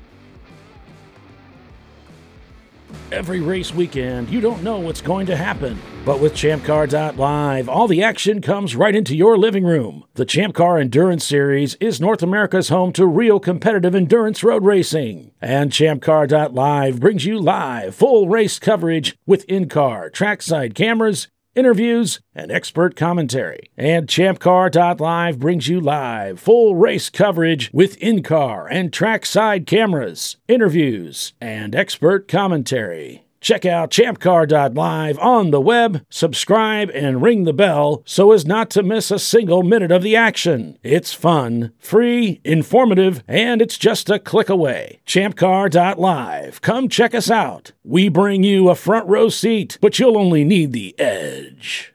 Every 3.12 3.42
race 3.42 3.74
weekend, 3.74 4.30
you 4.30 4.42
don't 4.42 4.63
know 4.63 4.80
what's 4.80 5.01
going 5.01 5.25
to 5.28 5.36
happen. 5.36 5.80
But 6.06 6.19
with 6.19 6.34
ChampCar.live, 6.34 7.69
all 7.69 7.88
the 7.88 8.04
action 8.04 8.42
comes 8.42 8.75
right 8.75 8.95
into 8.95 9.16
your 9.16 9.38
living 9.38 9.63
room. 9.63 10.04
The 10.16 10.25
Champ 10.25 10.54
Car 10.54 10.78
Endurance 10.78 11.24
Series 11.24 11.75
is 11.75 12.01
North 12.01 12.22
America's 12.22 12.69
home 12.69 12.92
to 12.94 13.06
real 13.06 13.40
competitive 13.40 13.95
endurance 13.95 14.44
road 14.44 14.66
racing. 14.66 15.31
And 15.42 15.72
ChampCar.live 15.72 17.00
brings 17.00 17.25
you 17.25 17.40
live, 17.40 17.95
full 17.95 18.28
race 18.28 18.60
coverage 18.60 19.16
with 19.25 19.46
in 19.46 19.69
car, 19.69 20.10
trackside 20.10 20.75
cameras, 20.75 21.27
interviews, 21.55 22.19
and 22.36 22.51
expert 22.51 22.95
commentary. 22.95 23.69
And 23.77 24.07
ChampCar.live 24.07 25.39
brings 25.39 25.67
you 25.67 25.79
live, 25.79 26.39
full 26.39 26.75
race 26.75 27.10
coverage 27.10 27.69
with 27.74 27.98
in 27.98 28.24
car 28.24 28.67
and 28.67 28.91
trackside 28.91 29.65
cameras, 29.65 30.38
interviews, 30.48 31.33
and 31.39 31.75
expert 31.75 32.27
commentary. 32.27 33.23
Check 33.44 33.66
out 33.66 33.92
champcar.live 33.92 35.20
on 35.20 35.52
the 35.52 35.60
web, 35.60 36.06
subscribe, 36.10 36.90
and 36.94 37.22
ring 37.22 37.44
the 37.44 37.52
bell 37.52 38.02
so 38.06 38.32
as 38.32 38.46
not 38.46 38.70
to 38.70 38.84
miss 38.84 39.12
a 39.12 39.20
single 39.20 39.64
minute 39.64 39.92
of 39.92 40.02
the 40.02 40.16
action. 40.16 40.80
It's 40.82 41.12
fun, 41.12 41.74
free, 41.78 42.40
informative, 42.46 43.22
and 43.28 43.62
it's 43.62 43.78
just 43.78 44.10
a 44.10 44.18
click 44.18 44.48
away. 44.48 45.02
Champcar.live. 45.06 46.62
Come 46.62 46.88
check 46.88 47.14
us 47.14 47.30
out. 47.30 47.74
We 47.84 48.08
bring 48.08 48.44
you 48.44 48.70
a 48.70 48.76
front 48.76 49.10
row 49.10 49.28
seat, 49.28 49.78
but 49.82 50.00
you'll 50.00 50.18
only 50.18 50.46
need 50.46 50.72
the 50.72 50.98
edge. 50.98 51.94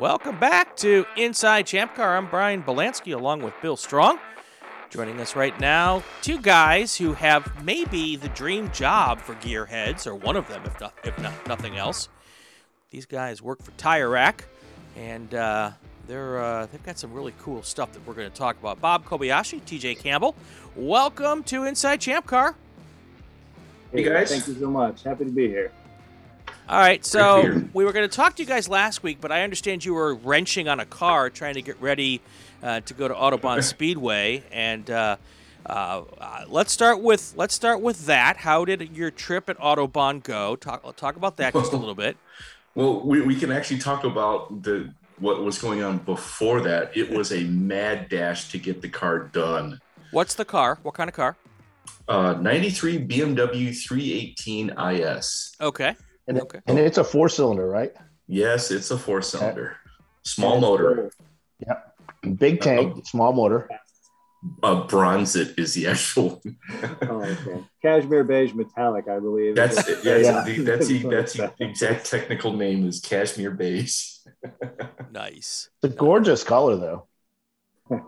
Welcome 0.00 0.38
back 0.38 0.74
to 0.78 1.04
Inside 1.18 1.66
Champ 1.66 1.94
Car. 1.94 2.16
I'm 2.16 2.30
Brian 2.30 2.62
Belansky 2.62 3.14
along 3.14 3.42
with 3.42 3.52
Bill 3.60 3.76
Strong. 3.76 4.18
Joining 4.94 5.20
us 5.20 5.34
right 5.34 5.58
now, 5.58 6.04
two 6.22 6.40
guys 6.40 6.96
who 6.96 7.14
have 7.14 7.64
maybe 7.64 8.14
the 8.14 8.28
dream 8.28 8.70
job 8.70 9.18
for 9.18 9.34
gearheads, 9.34 10.06
or 10.06 10.14
one 10.14 10.36
of 10.36 10.46
them, 10.46 10.62
if 10.64 10.80
not, 10.80 10.94
if 11.02 11.18
not 11.18 11.32
nothing 11.48 11.76
else. 11.76 12.08
These 12.90 13.04
guys 13.04 13.42
work 13.42 13.60
for 13.60 13.72
Tire 13.72 14.08
Rack, 14.08 14.44
and 14.94 15.34
uh, 15.34 15.72
they're 16.06 16.38
uh, 16.38 16.66
they've 16.66 16.84
got 16.84 16.96
some 16.96 17.12
really 17.12 17.34
cool 17.40 17.64
stuff 17.64 17.90
that 17.90 18.06
we're 18.06 18.14
going 18.14 18.30
to 18.30 18.36
talk 18.36 18.56
about. 18.60 18.80
Bob 18.80 19.04
Kobayashi, 19.04 19.62
TJ 19.62 19.98
Campbell, 19.98 20.36
welcome 20.76 21.42
to 21.42 21.64
Inside 21.64 22.00
Champ 22.00 22.24
Car. 22.24 22.54
Hey 23.90 24.04
guys. 24.04 24.30
Thank 24.30 24.46
you 24.46 24.54
so 24.54 24.70
much. 24.70 25.02
Happy 25.02 25.24
to 25.24 25.30
be 25.32 25.48
here. 25.48 25.72
All 26.68 26.78
right, 26.78 27.04
so 27.04 27.42
Great 27.42 27.52
to 27.52 27.58
hear. 27.58 27.70
we 27.74 27.84
were 27.84 27.92
going 27.92 28.08
to 28.08 28.16
talk 28.16 28.36
to 28.36 28.42
you 28.42 28.48
guys 28.48 28.68
last 28.68 29.02
week, 29.02 29.18
but 29.20 29.32
I 29.32 29.42
understand 29.42 29.84
you 29.84 29.92
were 29.92 30.14
wrenching 30.14 30.68
on 30.68 30.78
a 30.78 30.86
car 30.86 31.30
trying 31.30 31.54
to 31.54 31.62
get 31.62 31.80
ready 31.80 32.22
uh, 32.64 32.80
to 32.80 32.94
go 32.94 33.06
to 33.06 33.14
Autobahn 33.14 33.62
Speedway, 33.74 34.42
and 34.50 34.90
uh, 34.90 35.16
uh, 35.66 36.02
uh, 36.18 36.44
let's 36.48 36.72
start 36.72 37.00
with 37.00 37.34
let's 37.36 37.54
start 37.54 37.80
with 37.80 38.06
that. 38.06 38.38
How 38.38 38.64
did 38.64 38.96
your 38.96 39.10
trip 39.10 39.48
at 39.48 39.58
Autobahn 39.58 40.22
go? 40.22 40.56
Talk 40.56 40.96
talk 40.96 41.16
about 41.16 41.36
that 41.36 41.52
just 41.52 41.72
a 41.72 41.76
little 41.76 41.94
bit. 41.94 42.16
Well, 42.76 43.06
we, 43.06 43.20
we 43.20 43.36
can 43.36 43.52
actually 43.52 43.78
talk 43.78 44.02
about 44.02 44.64
the 44.64 44.92
what 45.20 45.44
was 45.44 45.58
going 45.58 45.84
on 45.84 45.98
before 45.98 46.60
that. 46.62 46.96
It 46.96 47.08
was 47.08 47.30
a 47.30 47.44
mad 47.44 48.08
dash 48.08 48.50
to 48.50 48.58
get 48.58 48.82
the 48.82 48.88
car 48.88 49.20
done. 49.20 49.80
What's 50.10 50.34
the 50.34 50.44
car? 50.44 50.80
What 50.82 50.94
kind 50.94 51.08
of 51.08 51.14
car? 51.14 51.36
Uh, 52.08 52.32
93 52.40 53.06
BMW 53.06 53.72
318 53.80 54.70
IS. 54.70 55.52
Okay. 55.60 55.94
And, 56.26 56.40
Okay. 56.40 56.58
and 56.66 56.80
it's 56.80 56.98
a 56.98 57.04
four 57.04 57.28
cylinder, 57.28 57.68
right? 57.68 57.92
Yes, 58.26 58.72
it's 58.72 58.90
a 58.90 58.98
four 58.98 59.22
cylinder, 59.22 59.76
small 60.24 60.60
motor. 60.60 61.12
Big 62.32 62.60
tank, 62.60 63.06
small 63.06 63.32
motor. 63.32 63.68
Uh, 64.62 64.86
Bronzit 64.86 65.58
is 65.58 65.74
the 65.74 65.86
actual. 65.86 66.42
Oh, 67.02 67.22
okay. 67.22 67.64
Cashmere 67.82 68.24
beige 68.24 68.52
metallic, 68.52 69.08
I 69.08 69.18
believe. 69.18 69.56
That's 69.56 69.86
is 69.88 70.04
yeah, 70.04 70.16
Yeah. 70.16 70.44
The, 70.44 70.58
that's 70.62 70.88
the, 70.88 70.98
that's 70.98 71.32
the 71.34 71.52
exact 71.60 72.06
technical 72.10 72.52
name 72.54 72.86
is 72.86 73.00
cashmere 73.00 73.50
beige. 73.52 74.18
Nice. 75.12 75.70
It's 75.82 75.94
a 75.94 75.96
gorgeous 75.96 76.44
color, 76.44 76.76
though. 76.76 77.06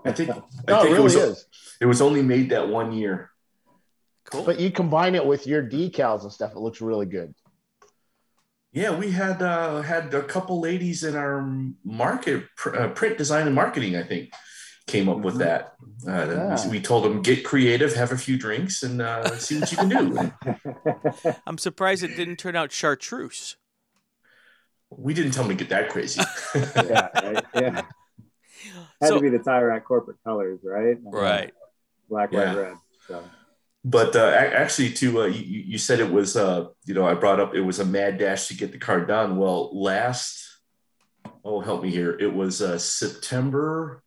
I 0.05 0.13
think. 0.13 0.31
I 0.31 0.41
No, 0.69 0.81
it 0.83 0.85
really 0.85 0.97
it 0.97 1.03
was. 1.03 1.15
is. 1.15 1.47
It 1.81 1.87
was 1.87 2.01
only 2.03 2.23
made 2.23 2.51
that 2.51 2.69
one 2.69 2.93
year. 2.93 3.31
Cool. 4.25 4.45
But 4.45 4.59
you 4.59 4.71
combine 4.71 5.15
it 5.15 5.25
with 5.25 5.47
your 5.47 5.63
decals 5.63 6.23
and 6.23 6.33
stuff, 6.33 6.53
it 6.53 6.59
looks 6.59 6.81
really 6.81 7.07
good. 7.07 7.35
Yeah, 8.77 8.95
we 8.95 9.11
had 9.11 9.41
uh, 9.41 9.81
had 9.81 10.13
a 10.13 10.23
couple 10.23 10.61
ladies 10.61 11.03
in 11.03 11.17
our 11.17 11.41
market 11.83 12.45
pr- 12.57 12.77
uh, 12.77 12.89
print 12.91 13.17
design 13.17 13.47
and 13.47 13.55
marketing. 13.55 13.97
I 13.97 14.03
think 14.03 14.35
came 14.87 15.09
up 15.09 15.21
with 15.21 15.37
Mhm. 15.37 15.39
that. 15.39 15.73
Uh, 16.07 16.27
Yeah. 16.31 16.65
we, 16.67 16.73
we 16.73 16.81
told 16.83 17.05
them 17.05 17.23
get 17.23 17.43
creative, 17.43 17.95
have 17.95 18.13
a 18.13 18.19
few 18.19 18.37
drinks, 18.39 18.83
and 18.83 19.01
uh, 19.01 19.35
see 19.39 19.59
what 19.59 19.73
you 19.73 19.79
can 19.79 19.89
do. 19.89 20.33
I'm 21.47 21.57
surprised 21.57 22.03
it 22.05 22.17
didn't 22.17 22.37
turn 22.37 22.55
out 22.55 22.71
chartreuse. 22.71 23.57
we 24.91 25.15
didn't 25.15 25.31
tell 25.33 25.45
them 25.45 25.57
to 25.57 25.65
get 25.65 25.71
that 25.71 25.89
crazy. 25.89 26.21
yeah, 26.55 27.09
right? 27.15 27.45
yeah. 27.55 27.83
Had 29.01 29.09
So- 29.09 29.15
to 29.17 29.21
be 29.23 29.31
the 29.31 29.39
tire 29.43 29.69
rack 29.69 29.85
corporate 29.87 30.19
colors, 30.23 30.61
right? 30.63 30.99
Right. 31.03 31.55
Black, 32.11 32.31
Yeah. 32.31 32.39
white, 32.55 32.57
red. 32.63 32.77
So 33.09 33.25
But 33.89 34.17
uh, 34.17 34.27
actually, 34.27 34.91
to 34.95 35.23
uh, 35.23 35.27
you, 35.27 35.63
you 35.65 35.79
said 35.79 36.01
it 36.01 36.11
was, 36.11 36.37
uh, 36.37 36.67
you 36.87 36.95
know, 36.95 37.07
I 37.07 37.15
brought 37.15 37.39
up 37.39 37.55
it 37.55 37.61
was 37.61 37.79
a 37.79 37.85
mad 37.85 38.19
dash 38.19 38.49
to 38.49 38.57
get 38.57 38.73
the 38.73 38.79
car 38.79 39.07
done. 39.07 39.37
Well, 39.37 39.71
last, 39.81 40.59
oh, 41.45 41.61
help 41.61 41.85
me 41.85 41.93
here. 41.93 42.11
It 42.19 42.35
was 42.35 42.61
uh, 42.61 42.79
September 42.79 44.03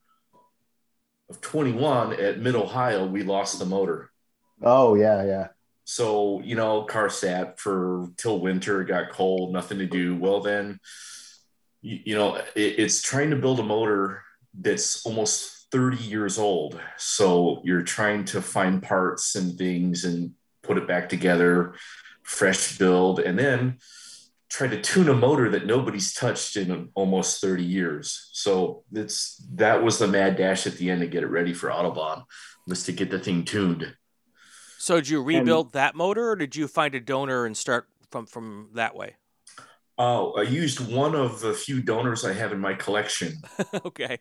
of 1.29 1.39
21 1.39 2.12
at 2.19 2.41
Mid 2.41 2.55
Ohio. 2.55 3.07
We 3.07 3.24
lost 3.24 3.57
the 3.57 3.65
motor. 3.65 4.12
Oh, 4.62 4.95
yeah, 4.95 5.24
yeah. 5.24 5.48
So, 5.86 6.41
you 6.41 6.55
know, 6.55 6.83
car 6.83 7.09
sat 7.09 7.57
for 7.57 8.09
till 8.17 8.41
winter, 8.41 8.83
got 8.83 9.12
cold, 9.12 9.53
nothing 9.53 9.77
to 9.77 9.86
do. 9.86 10.17
Well, 10.17 10.41
then, 10.41 10.81
you, 11.81 12.00
you 12.03 12.15
know, 12.15 12.36
it, 12.36 12.50
it's 12.55 13.01
trying 13.01 13.29
to 13.29 13.38
build 13.38 13.62
a 13.62 13.63
motor 13.63 14.24
that's 14.53 15.05
almost 15.05 15.59
30 15.71 15.97
years 15.97 16.38
old. 16.38 16.79
So 16.97 17.61
you're 17.63 17.83
trying 17.83 18.25
to 18.25 18.41
find 18.41 18.81
parts 18.81 19.35
and 19.35 19.57
things 19.57 20.05
and 20.05 20.31
put 20.63 20.77
it 20.77 20.88
back 20.88 21.09
together, 21.09 21.75
fresh 22.23 22.77
build, 22.77 23.19
and 23.19 23.38
then 23.38 23.77
try 24.49 24.67
to 24.67 24.81
tune 24.81 25.09
a 25.09 25.13
motor 25.13 25.49
that 25.51 25.65
nobody's 25.65 26.13
touched 26.13 26.57
in 26.57 26.89
almost 26.95 27.39
30 27.41 27.63
years. 27.63 28.29
So 28.33 28.83
it's 28.91 29.43
that 29.53 29.83
was 29.83 29.99
the 29.99 30.07
mad 30.07 30.38
dash 30.38 30.65
at 30.65 30.77
the 30.77 30.89
end 30.89 31.01
to 31.01 31.07
get 31.07 31.23
it 31.23 31.27
ready 31.27 31.53
for 31.53 31.69
Autobahn 31.69 32.23
was 32.67 32.83
to 32.83 32.91
get 32.91 33.11
the 33.11 33.19
thing 33.19 33.45
tuned. 33.45 33.95
So 34.77 34.95
did 34.95 35.09
you 35.09 35.21
rebuild 35.21 35.73
that 35.73 35.93
motor, 35.95 36.31
or 36.31 36.35
did 36.35 36.55
you 36.55 36.67
find 36.67 36.95
a 36.95 36.99
donor 36.99 37.45
and 37.45 37.55
start 37.55 37.88
from 38.11 38.25
from 38.25 38.69
that 38.73 38.95
way? 38.95 39.15
Oh, 39.97 40.31
I 40.33 40.43
used 40.43 40.79
one 40.79 41.13
of 41.13 41.41
the 41.41 41.53
few 41.53 41.81
donors 41.81 42.23
I 42.23 42.31
have 42.31 42.53
in 42.53 42.59
my 42.59 42.73
collection. 42.73 43.33
okay. 43.85 44.19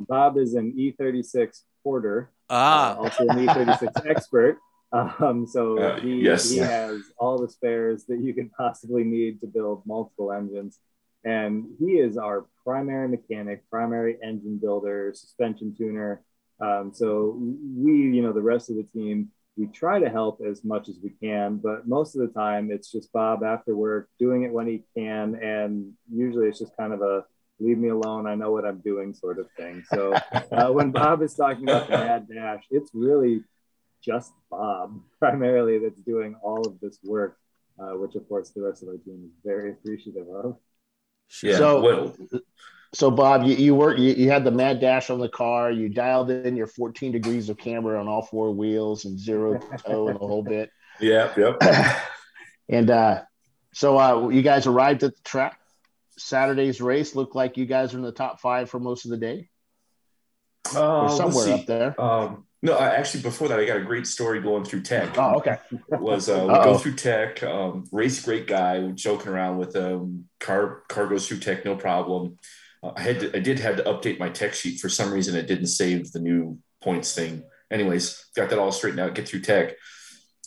Bob 0.00 0.36
is 0.38 0.54
an 0.54 0.72
E36 0.76 1.62
porter, 1.82 2.30
uh, 2.50 2.54
Ah. 2.54 2.96
also 2.98 3.26
an 3.28 3.38
E36 3.46 4.06
expert. 4.06 4.58
Um, 4.92 5.46
so 5.46 5.78
Uh, 5.78 6.00
he, 6.00 6.20
yes. 6.22 6.50
he 6.50 6.58
has 6.58 7.00
all 7.18 7.38
the 7.38 7.48
spares 7.48 8.04
that 8.06 8.20
you 8.20 8.32
could 8.34 8.50
possibly 8.52 9.04
need 9.04 9.40
to 9.40 9.46
build 9.46 9.82
multiple 9.86 10.32
engines. 10.32 10.78
And 11.24 11.66
he 11.80 11.98
is 11.98 12.16
our 12.16 12.46
primary 12.64 13.08
mechanic, 13.08 13.68
primary 13.68 14.16
engine 14.22 14.58
builder, 14.58 15.12
suspension 15.14 15.74
tuner. 15.76 16.22
Um, 16.60 16.92
so 16.92 17.36
we, 17.76 17.92
you 18.14 18.22
know, 18.22 18.32
the 18.32 18.42
rest 18.42 18.70
of 18.70 18.76
the 18.76 18.84
team, 18.84 19.30
we 19.58 19.66
try 19.66 19.98
to 19.98 20.08
help 20.08 20.40
as 20.40 20.64
much 20.64 20.88
as 20.88 20.98
we 21.02 21.10
can, 21.10 21.56
but 21.56 21.88
most 21.88 22.14
of 22.14 22.20
the 22.20 22.32
time 22.32 22.70
it's 22.70 22.92
just 22.92 23.12
Bob 23.12 23.42
after 23.42 23.74
work 23.74 24.08
doing 24.18 24.42
it 24.44 24.52
when 24.52 24.66
he 24.68 24.84
can. 24.96 25.34
And 25.34 25.92
usually 26.12 26.46
it's 26.48 26.58
just 26.60 26.76
kind 26.76 26.92
of 26.92 27.02
a 27.02 27.24
leave 27.58 27.78
me 27.78 27.88
alone, 27.88 28.26
I 28.26 28.34
know 28.34 28.52
what 28.52 28.64
I'm 28.64 28.78
doing 28.80 29.14
sort 29.14 29.38
of 29.38 29.46
thing. 29.56 29.82
So 29.92 30.14
uh, 30.52 30.68
when 30.70 30.90
Bob 30.90 31.22
is 31.22 31.34
talking 31.34 31.64
about 31.64 31.88
the 31.88 31.96
mad 31.96 32.28
dash, 32.28 32.64
it's 32.70 32.90
really 32.92 33.42
just 34.04 34.32
Bob 34.50 35.00
primarily 35.18 35.78
that's 35.78 36.00
doing 36.00 36.36
all 36.42 36.66
of 36.66 36.78
this 36.80 36.98
work, 37.02 37.38
uh, 37.78 37.92
which 37.96 38.14
of 38.14 38.28
course 38.28 38.50
the 38.50 38.62
rest 38.62 38.82
of 38.82 38.88
our 38.88 38.96
team 38.98 39.24
is 39.26 39.32
very 39.44 39.70
appreciative 39.70 40.26
of. 40.28 40.56
Yeah. 41.42 41.56
So- 41.56 41.80
well, 41.80 42.16
So, 42.94 43.10
Bob, 43.10 43.42
you, 43.44 43.54
you 43.56 43.74
were 43.74 43.96
you, 43.96 44.14
you 44.14 44.30
had 44.30 44.44
the 44.44 44.50
mad 44.50 44.80
dash 44.80 45.10
on 45.10 45.18
the 45.18 45.28
car. 45.28 45.70
You 45.70 45.88
dialed 45.88 46.30
in 46.30 46.56
your 46.56 46.68
14 46.68 47.12
degrees 47.12 47.48
of 47.50 47.58
camber 47.58 47.96
on 47.96 48.06
all 48.08 48.22
four 48.22 48.52
wheels 48.54 49.04
and 49.04 49.18
zero 49.18 49.58
toe 49.84 50.08
and 50.08 50.18
the 50.20 50.26
whole 50.26 50.42
bit. 50.42 50.70
yeah, 51.00 51.32
yep. 51.36 51.60
and 52.68 52.88
uh, 52.88 53.22
so 53.72 53.98
uh, 53.98 54.28
you 54.28 54.40
guys 54.40 54.66
arrived 54.66 55.02
at 55.02 55.14
the 55.16 55.22
track. 55.24 55.58
Saturday's 56.18 56.80
race 56.80 57.14
looked 57.14 57.34
like 57.34 57.56
you 57.56 57.66
guys 57.66 57.94
are 57.94 57.98
in 57.98 58.02
the 58.02 58.12
top 58.12 58.40
five 58.40 58.70
for 58.70 58.80
most 58.80 59.04
of 59.04 59.10
the 59.10 59.16
day, 59.16 59.48
Uh, 60.74 61.08
somewhere 61.08 61.54
up 61.54 61.66
there. 61.66 62.00
Um, 62.00 62.46
no, 62.62 62.74
I, 62.74 62.94
actually, 62.96 63.22
before 63.22 63.48
that, 63.48 63.60
I 63.60 63.64
got 63.64 63.76
a 63.76 63.84
great 63.84 64.06
story 64.06 64.40
going 64.40 64.64
through 64.64 64.82
tech. 64.82 65.16
Oh, 65.18 65.36
okay. 65.36 65.58
was 65.90 66.28
uh, 66.28 66.46
we 66.48 66.54
go 66.54 66.78
through 66.78 66.94
tech. 66.94 67.42
Um, 67.42 67.84
a 67.92 68.22
great 68.24 68.46
guy. 68.46 68.88
Joking 68.88 69.30
around 69.30 69.58
with 69.58 69.76
him. 69.76 70.28
Car 70.40 70.82
car 70.88 71.06
goes 71.06 71.28
through 71.28 71.38
tech, 71.40 71.64
no 71.64 71.76
problem. 71.76 72.38
Uh, 72.82 72.92
I 72.96 73.02
had 73.02 73.20
to, 73.20 73.36
I 73.36 73.40
did 73.40 73.60
have 73.60 73.76
to 73.76 73.84
update 73.84 74.18
my 74.18 74.30
tech 74.30 74.54
sheet 74.54 74.80
for 74.80 74.88
some 74.88 75.12
reason. 75.12 75.36
It 75.36 75.46
didn't 75.46 75.66
save 75.66 76.12
the 76.12 76.18
new 76.18 76.58
points 76.82 77.14
thing. 77.14 77.44
Anyways, 77.70 78.26
got 78.34 78.48
that 78.50 78.58
all 78.58 78.72
straightened 78.72 79.00
out. 79.00 79.14
Get 79.14 79.28
through 79.28 79.42
tech, 79.42 79.74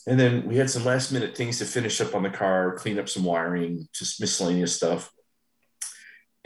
and 0.07 0.19
then 0.19 0.47
we 0.47 0.57
had 0.57 0.69
some 0.69 0.85
last 0.85 1.11
minute 1.11 1.37
things 1.37 1.59
to 1.59 1.65
finish 1.65 2.01
up 2.01 2.15
on 2.15 2.23
the 2.23 2.29
car, 2.29 2.75
clean 2.75 2.97
up 2.97 3.07
some 3.07 3.23
wiring, 3.23 3.87
just 3.93 4.19
miscellaneous 4.19 4.75
stuff. 4.75 5.11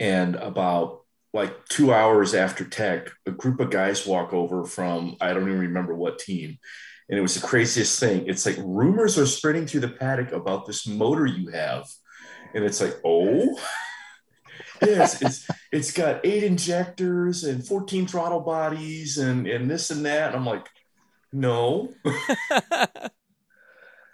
And 0.04 0.36
about 0.36 1.00
like 1.32 1.66
two 1.68 1.94
hours 1.94 2.34
after 2.34 2.64
tech, 2.64 3.08
a 3.26 3.30
group 3.30 3.58
of 3.58 3.70
guys 3.70 4.06
walk 4.06 4.34
over 4.34 4.64
from 4.64 5.16
I 5.18 5.32
don't 5.32 5.48
even 5.48 5.60
remember 5.60 5.94
what 5.94 6.18
team, 6.18 6.58
and 7.08 7.18
it 7.18 7.22
was 7.22 7.40
the 7.40 7.46
craziest 7.46 7.98
thing. 7.98 8.26
It's 8.26 8.44
like 8.44 8.56
rumors 8.58 9.16
are 9.18 9.24
spreading 9.26 9.66
through 9.66 9.80
the 9.80 9.88
paddock 9.88 10.32
about 10.32 10.66
this 10.66 10.86
motor 10.86 11.26
you 11.26 11.48
have, 11.52 11.88
and 12.54 12.64
it's 12.64 12.82
like, 12.82 13.00
oh, 13.02 13.58
yes, 14.82 15.22
it's 15.22 15.48
it's 15.72 15.92
got 15.92 16.26
eight 16.26 16.44
injectors 16.44 17.44
and 17.44 17.66
fourteen 17.66 18.06
throttle 18.06 18.40
bodies 18.40 19.16
and 19.16 19.46
and 19.46 19.70
this 19.70 19.90
and 19.90 20.04
that. 20.04 20.28
And 20.28 20.36
I'm 20.36 20.44
like, 20.44 20.66
no, 21.32 21.94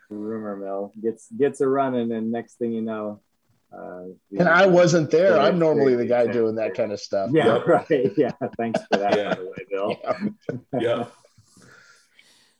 Rumor 0.09 0.57
mill 0.57 0.93
gets 1.03 1.29
gets 1.33 1.61
a 1.61 1.67
running, 1.67 2.13
and 2.13 2.31
next 2.31 2.59
thing 2.59 2.73
you 2.73 2.83
know, 2.83 3.23
uh, 3.73 4.05
the- 4.31 4.39
And 4.41 4.49
I 4.49 4.67
wasn't 4.67 5.11
there. 5.11 5.33
Yeah, 5.37 5.43
I'm 5.43 5.59
normally 5.59 5.95
the 5.97 6.07
guy 6.07 6.27
doing 6.27 6.55
that 6.57 6.75
kind 6.75 6.93
of 6.93 7.00
stuff. 7.00 7.31
Yeah, 7.33 7.47
Yep. 7.57 7.67
right. 7.67 8.12
Yeah, 8.17 8.33
thanks 8.57 8.81
for 8.91 8.99
that, 8.99 9.17
Yeah. 9.17 9.29
by 9.35 9.35
the 9.35 9.45
way, 9.47 9.67
Bill. 9.71 10.61
yeah. 10.81 11.05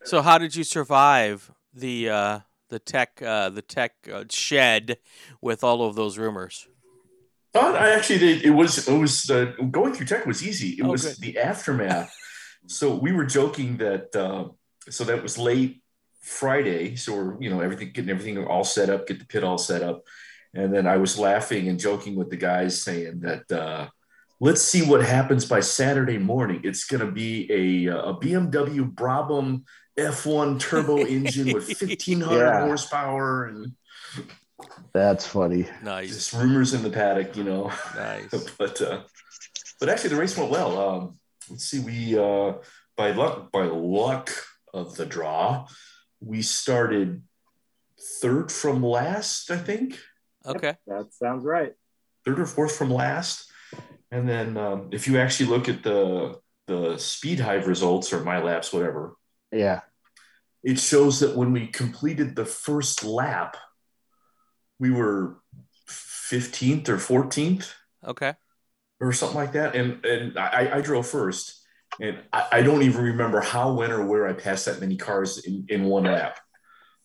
so 0.05 0.23
how 0.23 0.39
did 0.39 0.55
you 0.57 0.65
survive 0.65 1.51
the 1.75 2.09
uh, 2.09 2.39
the 2.69 2.79
tech 2.79 3.21
uh, 3.23 3.51
the 3.51 3.63
tech 3.63 3.93
uh, 4.13 4.25
shed 4.31 4.99
with 5.41 5.63
all 5.65 5.87
of 5.87 5.95
those 5.97 6.19
rumors? 6.19 6.67
But 7.53 7.75
I 7.75 7.91
actually 7.95 8.21
did. 8.21 8.43
It 8.45 8.51
was 8.51 8.87
it 8.89 8.97
was 8.99 9.29
uh, 9.31 9.53
going 9.71 9.93
through 9.95 10.07
tech 10.07 10.27
was 10.27 10.47
easy. 10.47 10.71
It 10.79 10.85
Oh, 10.85 10.91
was 10.91 11.05
good. 11.05 11.17
the 11.21 11.39
aftermath. 11.39 12.13
so 12.67 12.95
we 12.95 13.13
were 13.13 13.25
joking 13.25 13.77
that 13.79 14.15
uh, 14.15 14.49
so 14.89 15.05
that 15.05 15.23
was 15.23 15.37
late 15.37 15.83
Friday. 16.21 16.95
So 16.97 17.15
we're 17.15 17.43
you 17.43 17.51
know 17.51 17.61
everything 17.61 17.91
getting 17.93 18.11
everything 18.11 18.39
all 18.47 18.65
set 18.65 18.89
up, 18.89 19.07
get 19.07 19.19
the 19.19 19.27
pit 19.27 19.43
all 19.45 19.59
set 19.59 19.83
up, 19.83 20.03
and 20.55 20.75
then 20.75 20.87
I 20.87 20.97
was 20.97 21.19
laughing 21.19 21.69
and 21.69 21.79
joking 21.79 22.17
with 22.17 22.31
the 22.31 22.37
guys 22.37 22.81
saying 22.83 23.21
that. 23.21 23.51
Uh, 23.53 23.89
Let's 24.43 24.63
see 24.63 24.81
what 24.81 25.05
happens 25.05 25.45
by 25.45 25.61
Saturday 25.61 26.17
morning. 26.17 26.63
It's 26.65 26.87
going 26.87 27.05
to 27.05 27.13
be 27.13 27.87
a, 27.87 27.95
uh, 27.95 28.13
a 28.13 28.15
BMW 28.19 28.91
Brabham 28.91 29.65
F1 29.99 30.59
turbo 30.59 31.05
engine 31.17 31.53
with 31.53 31.67
1500 31.69 32.39
Yeah. 32.39 32.61
horsepower 32.65 33.45
and 33.49 33.73
That's 34.95 35.27
funny. 35.27 35.67
Nice, 35.83 36.09
just 36.15 36.33
rumors 36.33 36.73
in 36.73 36.83
the 36.83 36.89
paddock, 36.89 37.37
you 37.37 37.45
know. 37.45 37.71
nice. 37.95 38.31
but 38.59 38.81
uh, 38.81 39.03
but 39.79 39.91
actually 39.91 40.09
the 40.09 40.17
race 40.17 40.39
went 40.39 40.51
well. 40.51 40.79
Um, 40.89 41.19
let's 41.51 41.65
see, 41.67 41.81
we 41.81 42.19
uh, 42.19 42.55
by 42.97 43.11
luck 43.11 43.53
by 43.53 43.65
luck 43.67 44.31
of 44.73 44.97
the 44.97 45.05
draw, 45.05 45.67
we 46.21 46.41
started 46.41 47.23
third 48.23 48.51
from 48.51 48.83
last, 48.83 49.51
I 49.51 49.59
think, 49.59 49.99
Okay. 50.47 50.75
That 50.87 51.13
sounds 51.13 51.45
right. 51.45 51.75
third 52.25 52.41
or 52.41 52.47
fourth 52.47 52.77
from 52.77 52.91
last, 52.91 53.51
And 54.11 54.29
then 54.29 54.57
um, 54.57 54.89
if 54.93 55.07
you 55.07 55.19
actually 55.19 55.51
look 55.51 55.69
at 55.69 55.83
the 55.83 56.39
the 56.67 56.95
Speedhive 56.99 57.67
results 57.67 58.13
or 58.13 58.23
my 58.25 58.41
laps, 58.43 58.73
whatever, 58.73 59.17
Yeah. 59.53 59.81
it 60.63 60.79
shows 60.79 61.21
that 61.21 61.37
when 61.37 61.53
we 61.53 61.67
completed 61.67 62.37
the 62.37 62.45
first 62.45 63.05
lap, 63.05 63.57
we 64.79 64.91
were 64.91 65.41
15th 65.89 66.89
or 66.89 66.97
14th 66.99 67.73
Okay. 68.07 68.35
or 69.01 69.13
something 69.13 69.37
like 69.37 69.53
that. 69.53 69.75
And 69.75 70.05
and 70.05 70.39
I, 70.39 70.79
I 70.79 70.81
drove 70.81 71.07
first, 71.09 71.67
and 72.01 72.19
I, 72.33 72.47
I 72.53 72.63
don't 72.63 72.83
even 72.83 73.03
remember 73.05 73.41
how, 73.41 73.73
when, 73.75 73.91
or 73.91 74.07
where 74.07 74.29
I 74.29 74.33
passed 74.33 74.67
that 74.67 74.81
many 74.81 74.97
cars 74.97 75.39
in, 75.45 75.67
in 75.69 75.85
one 75.85 76.05
lap. 76.05 76.39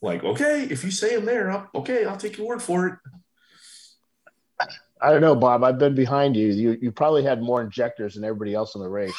Like, 0.01 0.23
okay, 0.23 0.63
if 0.69 0.83
you 0.83 0.91
say 0.91 1.15
I'm 1.15 1.25
there, 1.25 1.49
I'll, 1.51 1.69
okay, 1.75 2.05
I'll 2.05 2.17
take 2.17 2.37
your 2.37 2.47
word 2.47 2.61
for 2.61 2.87
it. 2.87 2.95
I 5.01 5.11
don't 5.11 5.21
know, 5.21 5.35
Bob. 5.35 5.63
I've 5.63 5.77
been 5.77 5.95
behind 5.95 6.35
you. 6.35 6.47
You 6.47 6.77
you 6.81 6.91
probably 6.91 7.23
had 7.23 7.41
more 7.41 7.61
injectors 7.61 8.15
than 8.15 8.23
everybody 8.23 8.53
else 8.53 8.75
in 8.75 8.81
the 8.81 8.89
race. 8.89 9.13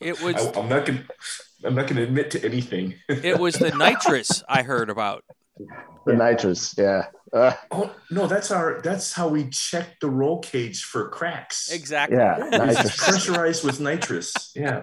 It 0.00 0.20
was 0.22 0.36
I, 0.36 0.60
I'm 0.60 0.68
not 0.68 0.86
gonna 0.86 1.04
I'm 1.64 1.74
not 1.74 1.86
gonna 1.86 2.02
admit 2.02 2.30
to 2.32 2.44
anything. 2.44 2.94
it 3.08 3.38
was 3.38 3.54
the 3.54 3.70
nitrous 3.76 4.42
I 4.48 4.62
heard 4.62 4.90
about. 4.90 5.24
The 6.06 6.14
nitrous, 6.14 6.74
yeah. 6.78 7.06
Uh, 7.32 7.52
oh 7.70 7.94
no, 8.10 8.26
that's 8.26 8.50
our 8.50 8.80
that's 8.82 9.12
how 9.12 9.28
we 9.28 9.48
check 9.50 9.98
the 10.00 10.08
roll 10.08 10.40
cage 10.40 10.84
for 10.84 11.08
cracks. 11.08 11.70
Exactly. 11.70 12.16
yeah, 12.16 12.36
It's 12.40 12.96
pressurized 12.96 13.64
with 13.64 13.80
nitrous. 13.80 14.52
Yeah. 14.54 14.82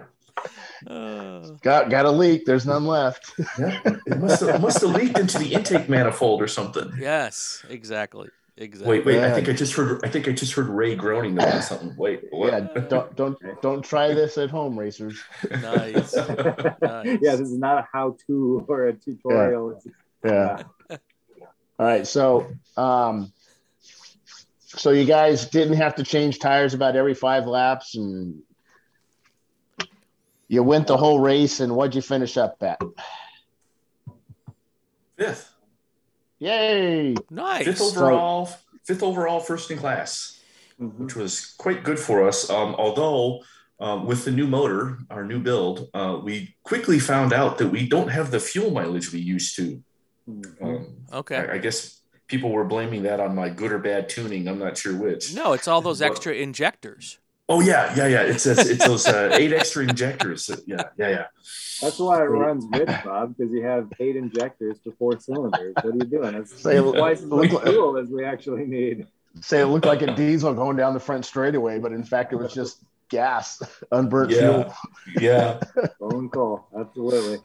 Uh, 0.87 1.39
Got 1.61 1.89
got 1.89 2.05
a 2.05 2.11
leak. 2.11 2.45
There's 2.45 2.65
none 2.65 2.85
left. 2.85 3.31
Yeah. 3.59 3.79
It 4.05 4.19
must 4.19 4.41
have, 4.41 4.55
it 4.55 4.61
must 4.61 4.81
have 4.81 4.91
leaked 4.91 5.17
into 5.17 5.37
the 5.39 5.53
intake 5.53 5.87
manifold 5.89 6.41
or 6.41 6.47
something. 6.47 6.91
yes, 6.99 7.63
exactly. 7.69 8.29
Exactly. 8.57 8.99
Wait, 8.99 9.05
wait. 9.05 9.21
I 9.23 9.33
think 9.33 9.49
I 9.49 9.53
just 9.53 9.73
heard. 9.73 9.99
I 10.05 10.09
think 10.09 10.27
I 10.29 10.31
just 10.31 10.53
heard 10.53 10.67
Ray 10.69 10.95
groaning 10.95 11.33
about 11.37 11.63
something. 11.63 11.93
Wait, 11.97 12.23
what? 12.31 12.53
Yeah, 12.53 12.81
don't 12.87 13.13
don't 13.15 13.37
don't 13.61 13.81
try 13.83 14.13
this 14.13 14.37
at 14.37 14.49
home, 14.49 14.77
racers. 14.79 15.19
Nice. 15.49 16.15
Nice. 16.15 16.19
yeah, 16.81 17.35
this 17.35 17.41
is 17.41 17.57
not 17.57 17.79
a 17.79 17.87
how-to 17.91 18.65
or 18.69 18.87
a 18.87 18.93
tutorial. 18.93 19.71
It's- 19.71 19.93
Yeah. 20.23 20.63
All 21.77 21.85
right. 21.85 22.07
So, 22.07 22.47
um, 22.77 23.33
so 24.63 24.91
you 24.91 25.03
guys 25.05 25.47
didn't 25.49 25.75
have 25.75 25.95
to 25.95 26.03
change 26.03 26.39
tires 26.39 26.73
about 26.73 26.95
every 26.95 27.13
five 27.13 27.47
laps, 27.47 27.95
and 27.95 28.41
you 30.47 30.63
went 30.63 30.87
the 30.87 30.97
whole 30.97 31.19
race. 31.19 31.59
And 31.59 31.75
what'd 31.75 31.95
you 31.95 32.01
finish 32.01 32.37
up 32.37 32.61
at? 32.61 32.79
Fifth, 35.17 35.53
Yay! 36.39 37.15
Nice. 37.29 37.65
fifth 37.65 37.81
overall, 37.81 38.49
fifth 38.83 39.01
overall, 39.01 39.39
first 39.39 39.71
in 39.71 39.77
class, 39.77 40.39
Mhm. 40.79 40.97
which 40.99 41.15
was 41.15 41.53
quite 41.57 41.83
good 41.83 41.97
for 41.99 42.27
us. 42.27 42.49
Um, 42.49 42.75
although 42.75 43.41
um, 43.79 44.05
with 44.05 44.23
the 44.23 44.31
new 44.31 44.47
motor, 44.47 44.99
our 45.09 45.25
new 45.25 45.37
build, 45.39 45.89
uh, 45.93 46.17
we 46.23 46.55
quickly 46.63 46.97
found 46.97 47.33
out 47.33 47.57
that 47.57 47.67
we 47.67 47.85
don't 47.87 48.07
have 48.07 48.31
the 48.31 48.39
fuel 48.39 48.71
mileage 48.71 49.11
we 49.11 49.19
used 49.19 49.53
to. 49.57 49.83
Mhm. 50.29 50.61
Um, 50.63 50.95
Okay. 51.11 51.35
I, 51.35 51.55
I 51.55 51.57
guess 51.57 52.01
people 52.27 52.51
were 52.51 52.63
blaming 52.63 53.03
that 53.03 53.19
on 53.19 53.35
my 53.35 53.49
good 53.49 53.73
or 53.73 53.79
bad 53.79 54.07
tuning. 54.07 54.47
I'm 54.47 54.59
not 54.59 54.77
sure 54.77 54.95
which. 54.95 55.33
No, 55.33 55.51
it's 55.51 55.67
all 55.67 55.81
those 55.81 56.01
extra 56.01 56.33
injectors. 56.33 57.19
Oh 57.47 57.61
yeah, 57.61 57.93
yeah, 57.95 58.07
yeah. 58.07 58.21
It's 58.23 58.45
it's, 58.45 58.65
it's 58.67 58.85
those 58.85 59.05
uh, 59.07 59.29
eight 59.33 59.53
extra 59.53 59.83
injectors. 59.83 60.49
Yeah, 60.65 60.83
yeah, 60.97 61.09
yeah. 61.09 61.25
That's 61.81 61.99
why 61.99 62.21
it 62.21 62.25
runs 62.25 62.65
rich, 62.71 62.87
Bob, 63.03 63.35
because 63.37 63.53
you 63.53 63.63
have 63.63 63.91
eight 63.99 64.15
injectors 64.15 64.79
for 64.83 64.91
four 64.93 65.19
cylinders. 65.19 65.73
What 65.75 65.85
are 65.85 65.97
you 65.97 65.99
doing? 66.05 66.31
That's 66.33 66.59
Say- 66.59 66.79
twice 66.79 67.19
as 67.21 67.25
much 67.25 67.51
look- 67.51 67.63
fuel 67.63 67.97
as 67.97 68.09
we 68.09 68.23
actually 68.25 68.65
need. 68.65 69.07
Say 69.41 69.59
it 69.59 69.65
looked 69.65 69.85
like 69.85 70.01
a 70.01 70.15
diesel 70.15 70.53
going 70.53 70.77
down 70.77 70.93
the 70.93 70.99
front 70.99 71.25
straightaway, 71.25 71.77
but 71.77 71.91
in 71.91 72.03
fact 72.05 72.31
it 72.31 72.37
was 72.37 72.53
just 72.53 72.79
gas, 73.09 73.61
unburnt 73.91 74.31
Yeah. 74.31 74.39
fuel. 74.39 74.73
Yeah. 75.19 75.59
Phone 75.99 76.29
call, 76.29 76.67
absolutely. 76.79 77.39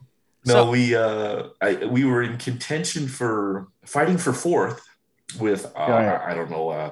No, 0.46 0.52
So- 0.54 0.70
we 0.70 0.94
uh, 0.94 1.48
I, 1.60 1.74
we 1.86 2.04
were 2.04 2.22
in 2.22 2.38
contention 2.38 3.06
for 3.08 3.68
fighting 3.84 4.16
for 4.16 4.32
fourth 4.32 4.80
with 5.40 5.66
uh, 5.66 5.86
Right. 5.88 6.20
I 6.30 6.32
don't 6.34 6.50
know 6.50 6.70
uh, 6.70 6.90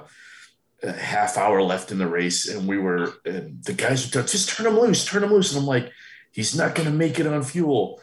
a 0.83 0.91
half 0.91 1.37
hour 1.37 1.61
left 1.61 1.91
in 1.91 1.97
the 1.97 2.07
race, 2.07 2.47
and 2.47 2.67
we 2.67 2.77
were 2.77 3.13
and 3.25 3.63
the 3.63 3.73
guys 3.73 4.13
were 4.13 4.23
just 4.23 4.49
turn 4.49 4.67
him 4.67 4.79
loose, 4.79 5.05
turn 5.05 5.23
him 5.23 5.31
loose, 5.31 5.51
and 5.53 5.61
I'm 5.61 5.67
like, 5.67 5.91
he's 6.31 6.55
not 6.55 6.75
going 6.75 6.87
to 6.89 6.93
make 6.95 7.19
it 7.19 7.27
on 7.27 7.43
fuel, 7.43 8.01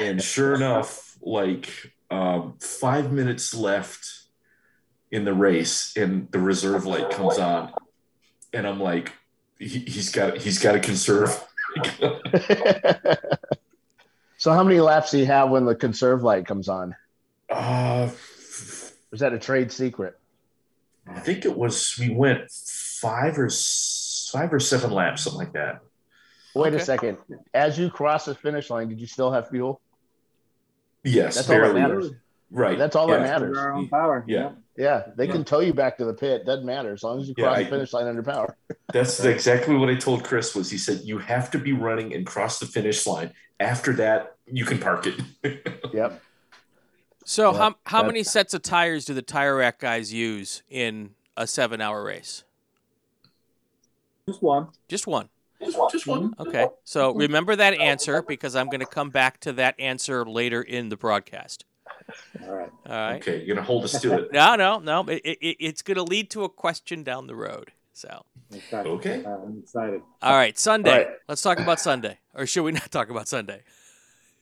and 0.00 0.22
sure 0.22 0.54
enough, 0.60 1.16
like 1.20 1.68
um, 2.10 2.56
five 2.60 3.12
minutes 3.12 3.54
left 3.54 4.06
in 5.10 5.24
the 5.24 5.34
race, 5.34 5.92
and 5.96 6.30
the 6.30 6.38
reserve 6.38 6.86
light 6.86 7.10
comes 7.10 7.38
on, 7.38 7.72
and 8.52 8.66
I'm 8.66 8.80
like, 8.80 9.12
he, 9.58 9.80
he's 9.80 10.10
got 10.10 10.36
he's 10.38 10.58
got 10.58 10.72
to 10.72 10.80
conserve. 10.80 11.44
so, 14.36 14.52
how 14.52 14.62
many 14.62 14.80
laps 14.80 15.10
do 15.10 15.18
you 15.18 15.26
have 15.26 15.50
when 15.50 15.64
the 15.64 15.74
conserve 15.74 16.22
light 16.22 16.46
comes 16.46 16.68
on? 16.68 16.94
uh, 17.50 18.08
Is 19.12 19.20
that 19.20 19.32
a 19.32 19.38
trade 19.38 19.72
secret? 19.72 20.18
I 21.06 21.20
think 21.20 21.44
it 21.44 21.56
was 21.56 21.96
we 21.98 22.10
went 22.10 22.50
five 22.50 23.38
or 23.38 23.48
five 23.50 24.52
or 24.52 24.60
seven 24.60 24.90
laps, 24.90 25.22
something 25.22 25.38
like 25.38 25.52
that. 25.52 25.80
Wait 26.54 26.72
Okay. 26.72 26.82
a 26.82 26.84
second. 26.84 27.18
As 27.52 27.78
you 27.78 27.90
cross 27.90 28.24
the 28.26 28.34
finish 28.34 28.70
line, 28.70 28.88
did 28.88 29.00
you 29.00 29.06
still 29.06 29.30
have 29.32 29.48
fuel? 29.48 29.80
Yes, 31.02 31.34
That's 31.36 31.50
all 31.50 31.60
that 31.60 31.74
matters. 31.74 32.10
Right. 32.50 32.78
That's 32.78 32.94
all 32.96 33.08
that 33.08 33.20
matters. 33.20 33.58
Our 33.58 33.72
own 33.72 33.88
power. 33.88 34.24
Yeah. 34.26 34.52
Yeah, 34.76 35.04
they 35.16 35.28
can 35.28 35.44
tow 35.44 35.60
you 35.60 35.72
back 35.74 35.98
to 35.98 36.04
the 36.04 36.14
pit. 36.14 36.46
Doesn't 36.46 36.64
matter 36.66 36.92
as 36.92 37.02
long 37.02 37.20
as 37.20 37.28
you 37.28 37.34
Yeah, 37.36 37.44
cross 37.44 37.58
I- 37.58 37.62
the 37.64 37.70
finish 37.70 37.92
line 37.92 38.06
under 38.06 38.22
power. 38.22 38.56
That's 38.92 39.22
exactly 39.24 39.76
what 39.76 39.88
I 39.88 39.94
told 39.96 40.24
Chris. 40.24 40.54
Was 40.54 40.70
he 40.70 40.78
said 40.78 41.00
you 41.04 41.18
have 41.18 41.50
to 41.52 41.58
be 41.58 41.72
running 41.72 42.14
and 42.14 42.26
cross 42.26 42.58
the 42.58 42.66
finish 42.66 43.06
line. 43.06 43.32
After 43.60 43.92
that, 43.94 44.34
you 44.46 44.64
can 44.64 44.78
park 44.78 45.06
it. 45.06 45.20
Yep. 45.94 46.20
So 47.24 47.52
Yeah, 47.52 47.58
how 47.58 47.74
how 47.84 48.02
many 48.04 48.22
sets 48.22 48.54
of 48.54 48.62
tires 48.62 49.04
do 49.04 49.14
the 49.14 49.22
tire 49.22 49.56
rack 49.56 49.80
guys 49.80 50.12
use 50.12 50.62
in 50.68 51.14
a 51.36 51.46
seven 51.46 51.80
hour 51.80 52.04
race? 52.04 52.44
Just 54.28 54.42
one. 54.42 54.68
Just 54.88 55.06
one. 55.06 55.28
Just 55.90 56.06
one. 56.06 56.34
Okay. 56.38 56.66
So 56.84 57.14
remember 57.14 57.56
that 57.56 57.74
answer 57.74 58.22
because 58.22 58.54
I'm 58.54 58.66
going 58.66 58.80
to 58.80 58.86
come 58.86 59.10
back 59.10 59.40
to 59.40 59.52
that 59.54 59.78
answer 59.78 60.24
later 60.24 60.60
in 60.62 60.88
the 60.90 60.96
broadcast. 60.96 61.64
All 62.42 62.52
right. 62.52 62.70
All 62.86 62.92
right. 62.92 63.16
Okay, 63.16 63.42
you're 63.44 63.54
gonna 63.56 63.66
hold 63.66 63.84
us 63.84 64.00
to 64.02 64.18
it. 64.18 64.28
No, 64.32 64.56
no, 64.56 64.78
no. 64.78 65.00
It, 65.08 65.22
it, 65.24 65.56
it's 65.60 65.82
going 65.82 65.96
to 65.96 66.02
lead 66.02 66.30
to 66.30 66.44
a 66.44 66.48
question 66.48 67.02
down 67.02 67.26
the 67.26 67.34
road. 67.34 67.72
So, 67.92 68.24
Okay. 68.52 68.76
Okay. 68.88 69.24
Uh, 69.24 69.30
I'm 69.30 69.58
excited. 69.62 70.02
all 70.20 70.34
right, 70.34 70.58
Sunday. 70.58 70.90
All 70.90 70.98
right. 70.98 71.08
Let's 71.28 71.42
talk 71.42 71.58
about 71.60 71.80
Sunday, 71.80 72.18
or 72.34 72.46
should 72.46 72.64
we 72.64 72.72
not 72.72 72.90
talk 72.90 73.08
about 73.08 73.28
Sunday? 73.28 73.62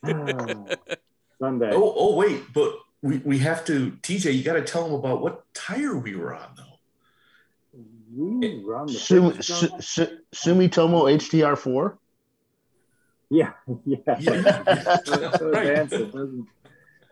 Sunday. 1.42 1.70
Oh, 1.72 1.92
oh, 1.96 2.14
wait, 2.14 2.40
but 2.55 2.72
we, 3.02 3.18
we 3.18 3.38
have 3.38 3.64
to. 3.64 3.90
TJ, 4.02 4.33
you 4.33 4.44
got 4.44 4.52
to 4.52 4.62
tell 4.62 4.85
them 4.85 4.92
about 4.94 5.20
what 5.20 5.44
tire 5.55 5.96
we 5.98 6.14
were 6.14 6.33
on, 6.37 6.50
though. 6.57 6.78
We 8.14 8.62
run 8.64 8.87
the 8.87 8.92
Sum, 8.92 9.42
Su. 9.42 9.68
Su, 9.81 10.07
Sumitomo 10.33 11.11
HTR4. 11.18 11.96
Yeah, 13.31 13.52
yeah. 13.87 13.96
Yeah. 14.20 14.98
So- 15.05 15.31
so 15.38 15.50
Right. 15.50 15.66
advanced, 15.66 15.94
it 15.94 16.12
doesn't- 16.12 16.46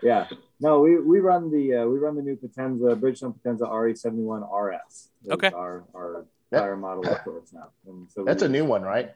Yeah. 0.02 0.28
No, 0.60 0.80
we, 0.80 1.00
we 1.00 1.18
run 1.20 1.50
the 1.50 1.76
uh, 1.76 1.86
we 1.86 1.98
run 1.98 2.14
the 2.14 2.22
new 2.22 2.36
Potenza 2.36 2.94
Bridgestone 3.00 3.34
Potenza 3.36 3.62
RE71 3.68 4.42
RS. 4.52 5.08
Is 5.24 5.32
Okay. 5.32 5.50
Our 5.50 5.84
our 5.94 6.26
Yep. 6.52 6.60
tire 6.62 6.76
model 6.76 7.08
of 7.08 7.18
course 7.24 7.52
now. 7.52 7.68
And 7.88 8.10
so 8.10 8.22
That's 8.24 8.42
we- 8.42 8.46
a 8.48 8.50
new 8.50 8.64
one, 8.64 8.82
right? 8.82 9.10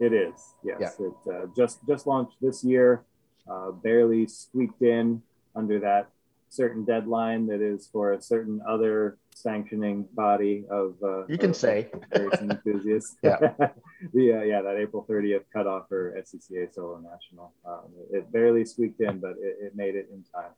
It 0.00 0.12
is. 0.12 0.34
Yes. 0.64 0.98
It 0.98 1.12
uh, 1.32 1.46
just 1.56 1.78
just 1.86 2.06
launched 2.06 2.36
this 2.42 2.64
year. 2.64 3.04
Uh, 3.50 3.70
barely 3.72 4.26
squeaked 4.26 4.80
in 4.82 5.22
under 5.54 5.78
that 5.80 6.08
certain 6.48 6.84
deadline 6.84 7.46
that 7.46 7.60
is 7.60 7.88
for 7.92 8.12
a 8.12 8.22
certain 8.22 8.60
other 8.68 9.18
sanctioning 9.34 10.06
body 10.14 10.64
of 10.70 10.94
uh, 11.02 11.26
You 11.26 11.36
can 11.36 11.50
of- 11.50 11.56
say. 11.56 11.90
racing 12.16 12.50
enthusiasts. 12.50 13.16
Yeah. 13.22 13.38
the 14.14 14.32
uh, 14.32 14.42
yeah 14.42 14.62
that 14.62 14.76
April 14.78 15.04
30th 15.08 15.44
cutoff 15.52 15.88
for 15.88 16.14
SCCA 16.20 16.72
Solo 16.72 16.98
National. 16.98 17.52
Um, 17.66 17.88
it 18.12 18.30
barely 18.32 18.64
squeaked 18.64 19.00
in, 19.00 19.18
but 19.18 19.32
it, 19.32 19.56
it 19.66 19.76
made 19.76 19.94
it 19.94 20.08
in 20.12 20.24
time. 20.34 20.52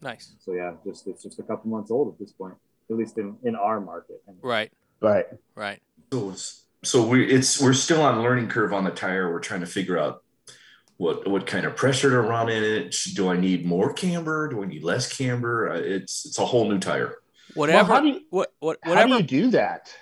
Nice. 0.00 0.34
So 0.40 0.52
yeah, 0.52 0.72
just 0.84 1.06
it's 1.06 1.22
just 1.22 1.38
a 1.38 1.42
couple 1.42 1.70
months 1.70 1.90
old 1.90 2.12
at 2.12 2.18
this 2.18 2.32
point, 2.32 2.54
at 2.90 2.96
least 2.96 3.18
in 3.18 3.36
in 3.44 3.54
our 3.56 3.80
market. 3.80 4.22
Right. 4.42 4.72
Right. 5.00 5.26
Right. 5.54 5.80
So, 6.12 6.18
it's- 6.30 6.62
so 6.84 7.06
we 7.06 7.26
it's 7.26 7.60
we're 7.60 7.72
still 7.72 8.02
on 8.02 8.22
learning 8.22 8.48
curve 8.48 8.72
on 8.72 8.84
the 8.84 8.90
tire. 8.90 9.30
We're 9.32 9.40
trying 9.40 9.60
to 9.60 9.66
figure 9.66 9.98
out 9.98 10.22
what 10.98 11.28
what 11.28 11.46
kind 11.46 11.66
of 11.66 11.76
pressure 11.76 12.10
to 12.10 12.20
run 12.20 12.48
in 12.48 12.62
it. 12.62 12.96
Do 13.14 13.28
I 13.28 13.36
need 13.36 13.66
more 13.66 13.92
camber? 13.92 14.48
Do 14.48 14.62
I 14.62 14.66
need 14.66 14.82
less 14.82 15.14
camber? 15.16 15.70
Uh, 15.70 15.78
It's 15.78 16.24
it's 16.26 16.38
a 16.38 16.46
whole 16.46 16.68
new 16.68 16.78
tire. 16.78 17.16
Whatever. 17.54 17.94
how 17.94 18.00
do 18.00 18.08
you- 18.08 18.20
what? 18.30 18.52
What? 18.60 18.78
How 18.82 19.06
do 19.06 19.14
you 19.14 19.22
do 19.22 19.50
that? 19.50 19.92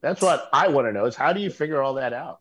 That's 0.00 0.22
what 0.22 0.48
I 0.52 0.68
want 0.68 0.86
to 0.86 0.92
know 0.92 1.04
is 1.06 1.14
how 1.16 1.32
do 1.32 1.40
you 1.40 1.50
figure 1.50 1.82
all 1.82 1.94
that 1.94 2.12
out? 2.12 2.40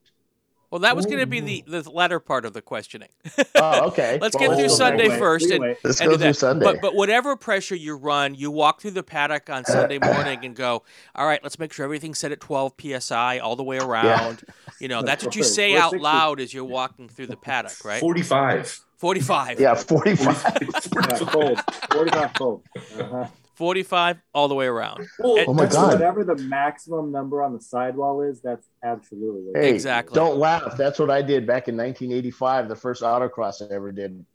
Well, 0.72 0.80
that 0.82 0.96
was 0.96 1.08
going 1.08 1.20
to 1.20 1.26
be 1.26 1.40
the 1.40 1.64
the 1.68 1.90
latter 1.90 2.20
part 2.20 2.46
of 2.46 2.54
the 2.54 2.62
questioning. 2.62 3.10
Oh, 3.56 3.88
okay. 3.88 4.20
Let's 4.22 4.36
Well, 4.36 4.50
get 4.50 4.58
through 4.60 4.70
Sunday 4.70 5.10
first 5.18 5.50
and- 5.50 5.76
Let's 5.84 6.00
and 6.00 6.12
go 6.12 6.18
through 6.18 6.28
that. 6.28 6.36
Sunday. 6.36 6.64
But 6.64 6.82
but 6.82 6.96
whatever 6.96 7.36
pressure 7.36 7.76
you 7.76 7.96
run, 7.98 8.36
you 8.36 8.52
walk 8.52 8.82
through 8.82 8.92
the 8.92 9.04
paddock 9.04 9.50
on 9.50 9.66
Sunday 9.66 9.98
morning 10.04 10.46
and 10.46 10.56
go, 10.56 10.84
all 11.16 11.26
right, 11.26 11.42
let's 11.42 11.58
make 11.58 11.74
sure 11.74 11.84
everything's 11.86 12.20
set 12.20 12.32
at 12.32 12.40
12 12.40 12.74
psi 13.00 13.40
all 13.40 13.56
the 13.56 13.64
way 13.64 13.80
around. 13.80 14.44
You 14.80 14.88
know, 14.90 15.02
that's 15.10 15.24
what 15.26 15.36
you 15.36 15.44
say 15.44 15.76
out 15.76 15.98
loud 15.98 16.40
as 16.40 16.54
you're 16.54 16.64
walking 16.66 17.10
through 17.10 17.28
the 17.28 17.38
paddock, 17.38 17.84
right? 17.84 18.00
45. 18.00 18.86
45. 18.98 19.60
yeah, 19.60 19.74
45. 19.76 20.58
Yeah, 20.62 21.20
cold. 21.22 21.60
45 21.92 22.34
cold. 22.34 22.64
Uh-huh. 23.00 23.28
45 23.60 24.22
all 24.34 24.48
the 24.48 24.56
way 24.56 24.68
around. 24.68 25.06
Well, 25.20 25.44
Oh 25.46 25.54
my 25.54 25.66
God. 25.66 25.92
Whatever 25.92 26.24
the 26.24 26.38
maximum 26.38 27.12
number 27.12 27.44
on 27.44 27.54
the 27.54 27.60
sidewall 27.60 28.22
is, 28.22 28.40
that's 28.40 28.66
absolutely 28.82 29.42
what 29.42 29.62
Hey. 29.62 29.74
Exactly. 29.74 30.16
Don't 30.16 30.38
laugh. 30.38 30.78
That's 30.78 30.98
what 30.98 31.12
I 31.12 31.22
did 31.22 31.46
back 31.46 31.68
in 31.68 31.76
1985, 31.76 32.70
the 32.70 32.78
first 32.78 33.04
autocross 33.04 33.62
I 33.62 33.76
ever 33.76 33.92
did. 33.92 34.26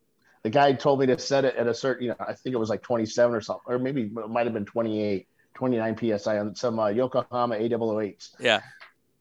The 0.42 0.50
guy 0.50 0.74
told 0.74 1.00
me 1.00 1.06
to 1.06 1.18
set 1.18 1.46
it 1.46 1.56
at 1.56 1.66
a 1.66 1.72
certain, 1.72 2.04
you 2.04 2.08
know, 2.10 2.16
I 2.20 2.34
think 2.34 2.52
it 2.52 2.58
was 2.58 2.68
like 2.68 2.82
27 2.82 3.34
or 3.34 3.40
something, 3.40 3.62
or 3.66 3.78
maybe 3.78 4.02
it 4.02 4.12
might 4.28 4.44
have 4.44 4.52
been 4.52 4.66
28, 4.66 5.26
29 5.54 6.18
psi 6.18 6.38
on 6.38 6.54
some 6.54 6.78
uh, 6.78 6.88
Yokohama 6.88 7.56
A008s. 7.56 8.28
Yeah. 8.38 8.60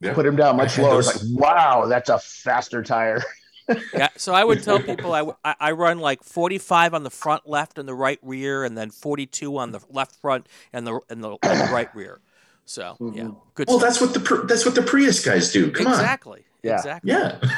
Yeah. 0.01 0.13
Put 0.15 0.25
him 0.25 0.35
down 0.35 0.57
much 0.57 0.77
lower. 0.77 0.99
It's 0.99 1.23
like, 1.31 1.41
wow, 1.41 1.85
that's 1.85 2.09
a 2.09 2.19
faster 2.19 2.83
tire. 2.83 3.23
Yeah. 3.93 4.09
So 4.17 4.33
I 4.33 4.43
would 4.43 4.61
tell 4.63 4.79
people 4.91 5.13
I, 5.13 5.31
I 5.59 5.71
run 5.71 5.99
like 5.99 6.23
45 6.23 6.93
on 6.93 7.03
the 7.03 7.09
front 7.09 7.47
left 7.47 7.77
and 7.77 7.87
the 7.87 7.93
right 7.95 8.19
rear, 8.21 8.63
and 8.63 8.77
then 8.77 8.89
42 8.89 9.57
on 9.57 9.71
the 9.71 9.79
left 9.89 10.15
front 10.15 10.47
and 10.73 10.85
the 10.85 10.99
and 11.09 11.23
the, 11.23 11.37
and 11.43 11.59
the 11.69 11.73
right 11.73 11.93
rear. 11.95 12.19
So 12.65 12.95
yeah, 12.99 13.23
Mhm. 13.23 13.37
good. 13.55 13.67
well, 13.67 13.79
stuff. 13.79 13.89
that's 13.89 14.01
what 14.01 14.13
the 14.13 14.45
that's 14.47 14.65
what 14.65 14.75
the 14.75 14.81
Prius 14.81 15.23
guys 15.23 15.51
do. 15.51 15.71
Come 15.71 15.87
exactly. 15.87 16.45
Yeah. 16.61 16.75
Exactly. 16.77 17.11
on. 17.13 17.19
Yeah. 17.41 17.49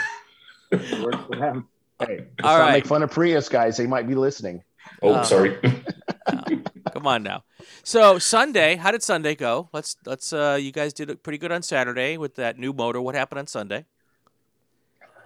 It 0.71 1.03
works 1.03 1.17
for 1.27 1.35
them. 1.35 1.67
Hey, 1.99 2.17
let's 2.17 2.27
All 2.43 2.57
not 2.57 2.63
right. 2.65 2.71
make 2.73 2.85
fun 2.87 3.03
of 3.03 3.11
Prius 3.11 3.47
guys. 3.49 3.77
They 3.77 3.87
might 3.87 4.07
be 4.07 4.15
listening. 4.15 4.63
Oh, 5.01 5.13
Uh, 5.13 5.23
sorry. 5.23 5.57
Come 6.93 7.07
on 7.07 7.23
now. 7.23 7.43
So 7.83 8.17
Sunday, 8.19 8.75
how 8.75 8.91
did 8.91 9.03
Sunday 9.03 9.35
go? 9.35 9.69
Let's 9.73 9.95
let's. 10.05 10.31
Uh, 10.33 10.57
you 10.59 10.71
guys 10.71 10.93
did 10.93 11.09
it 11.09 11.23
pretty 11.23 11.37
good 11.37 11.51
on 11.51 11.61
Saturday 11.61 12.17
with 12.17 12.35
that 12.35 12.57
new 12.57 12.73
motor. 12.73 13.01
What 13.01 13.15
happened 13.15 13.39
on 13.39 13.47
Sunday? 13.47 13.85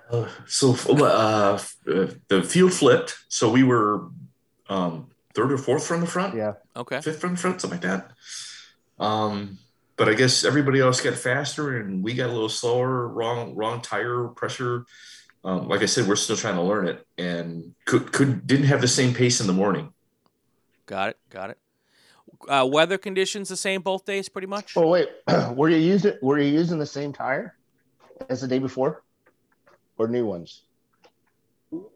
Uh, 0.10 0.28
so 0.48 0.76
uh, 0.90 1.60
uh, 1.88 2.08
the 2.28 2.44
field 2.44 2.74
flipped. 2.74 3.18
So 3.30 3.52
we 3.52 3.64
were 3.64 4.10
um, 4.70 5.10
third 5.34 5.52
or 5.52 5.58
fourth 5.58 5.86
from 5.86 6.02
the 6.02 6.08
front, 6.08 6.36
Yeah. 6.36 6.54
Okay. 6.76 7.02
fifth 7.02 7.20
from 7.20 7.32
the 7.36 7.38
front, 7.38 7.62
something 7.62 7.80
like 7.80 7.88
that. 7.90 8.12
Um, 9.04 9.58
but 9.98 10.10
I 10.10 10.14
guess 10.14 10.44
everybody 10.46 10.80
else 10.80 11.02
got 11.02 11.14
faster 11.16 11.78
and 11.78 12.04
we 12.04 12.14
got 12.14 12.30
a 12.30 12.34
little 12.34 12.50
slower. 12.50 13.08
Wrong, 13.08 13.56
wrong 13.56 13.82
tire 13.82 14.28
pressure. 14.30 14.86
Um, 15.44 15.68
like 15.68 15.82
I 15.82 15.86
said, 15.86 16.08
we're 16.08 16.16
still 16.18 16.36
trying 16.36 16.56
to 16.56 16.62
learn 16.62 16.88
it, 16.88 17.06
and 17.18 17.74
could 17.86 18.12
could 18.12 18.46
didn't 18.46 18.66
have 18.66 18.82
the 18.82 18.90
same 18.90 19.14
pace 19.14 19.40
in 19.40 19.48
the 19.48 19.54
morning. 19.54 19.94
Got 20.86 21.12
it. 21.12 21.18
Got 21.30 21.52
it. 21.52 21.58
Uh, 22.48 22.68
weather 22.70 22.98
conditions 22.98 23.48
the 23.48 23.56
same 23.56 23.82
both 23.82 24.04
days, 24.06 24.28
pretty 24.28 24.48
much. 24.48 24.76
Oh 24.76 24.88
wait, 24.88 25.08
were 25.54 25.70
you 25.70 25.78
using 25.78 26.14
were 26.22 26.38
you 26.40 26.52
using 26.52 26.78
the 26.78 26.86
same 26.86 27.14
tire 27.14 27.56
as 28.30 28.42
the 28.42 28.48
day 28.50 28.60
before, 28.60 29.02
or 30.00 30.08
new 30.08 30.26
ones? 30.26 30.64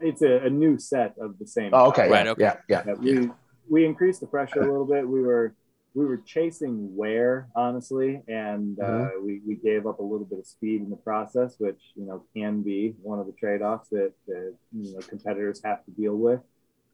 It's 0.02 0.22
a, 0.22 0.46
a 0.46 0.50
new 0.50 0.78
set 0.78 1.16
of 1.20 1.40
the 1.40 1.48
same. 1.48 1.72
Oh, 1.74 1.88
okay. 1.88 2.08
Right, 2.10 2.26
yeah, 2.26 2.32
okay. 2.34 2.42
Yeah. 2.44 2.56
Yeah. 2.68 2.84
Yeah, 2.86 2.94
we 2.94 3.30
we 3.70 3.86
increased 3.86 4.20
the 4.20 4.28
pressure 4.28 4.62
a 4.62 4.66
little 4.72 4.86
bit. 4.86 5.08
We 5.08 5.22
were 5.22 5.56
we 5.96 6.06
were 6.06 6.18
chasing 6.18 6.96
wear 6.96 7.48
honestly, 7.56 8.22
and 8.28 8.80
uh, 8.80 8.84
Mm-hmm. 8.84 9.26
we 9.26 9.42
we 9.48 9.56
gave 9.56 9.88
up 9.88 9.98
a 10.00 10.04
little 10.04 10.26
bit 10.26 10.38
of 10.38 10.46
speed 10.46 10.82
in 10.82 10.90
the 10.92 10.98
process, 10.98 11.56
which 11.58 11.82
you 11.96 12.06
know 12.06 12.24
can 12.36 12.62
be 12.62 12.94
one 13.02 13.20
of 13.20 13.26
the 13.26 13.32
trade 13.34 13.62
offs 13.64 13.90
that, 13.90 14.12
that 14.28 14.54
you 14.74 14.94
know 14.94 15.00
competitors 15.00 15.62
have 15.64 15.84
to 15.86 15.92
deal 15.92 16.16
with. 16.18 16.42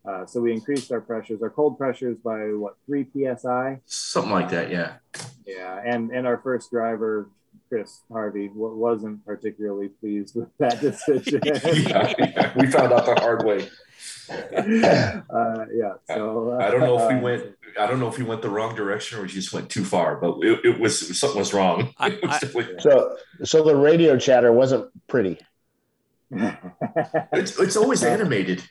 Uh, 0.07 0.25
so 0.25 0.39
we 0.39 0.53
increased 0.53 0.89
our 0.93 1.01
pressures, 1.01 1.41
our 1.41 1.49
cold 1.49 1.77
pressures 1.77 2.17
by 2.23 2.37
what 2.63 2.75
three 2.85 3.05
psi. 3.13 3.81
Something 3.85 4.31
like 4.31 4.49
that, 4.51 4.71
yeah. 4.71 4.93
Yeah, 5.45 5.81
and 5.85 6.11
and 6.11 6.25
our 6.25 6.37
first 6.37 6.71
driver. 6.71 7.29
Chris 7.69 8.01
Harvey 8.11 8.49
wa- 8.53 8.69
wasn't 8.73 9.23
particularly 9.25 9.89
pleased 9.89 10.35
with 10.35 10.49
that 10.57 10.79
decision. 10.81 11.39
yeah, 11.45 12.13
yeah, 12.17 12.53
we 12.57 12.67
found 12.67 12.91
out 12.91 13.05
the 13.05 13.15
hard 13.15 13.45
way. 13.45 13.69
uh, 14.29 15.65
yeah, 15.73 15.93
so 16.07 16.51
uh, 16.59 16.63
I 16.63 16.71
don't 16.71 16.81
know 16.81 16.99
if 16.99 17.09
we 17.09 17.15
uh, 17.15 17.21
went. 17.21 17.55
I 17.79 17.85
don't 17.87 17.99
know 17.99 18.07
if 18.07 18.17
we 18.17 18.23
went 18.23 18.41
the 18.41 18.49
wrong 18.49 18.75
direction 18.75 19.19
or 19.19 19.21
we 19.23 19.27
just 19.27 19.53
went 19.53 19.69
too 19.69 19.83
far, 19.85 20.15
but 20.17 20.37
it, 20.41 20.65
it 20.65 20.79
was 20.79 21.17
something 21.19 21.39
was 21.39 21.53
wrong. 21.53 21.93
I- 21.97 22.09
was 22.23 22.31
I- 22.35 22.39
definitely- 22.39 22.79
So 22.81 23.17
so 23.43 23.63
the 23.63 23.75
radio 23.75 24.17
chatter 24.17 24.51
wasn't 24.51 24.89
pretty. 25.07 25.39
it's, 26.31 27.59
it's 27.59 27.75
always 27.77 28.03
animated. 28.03 28.63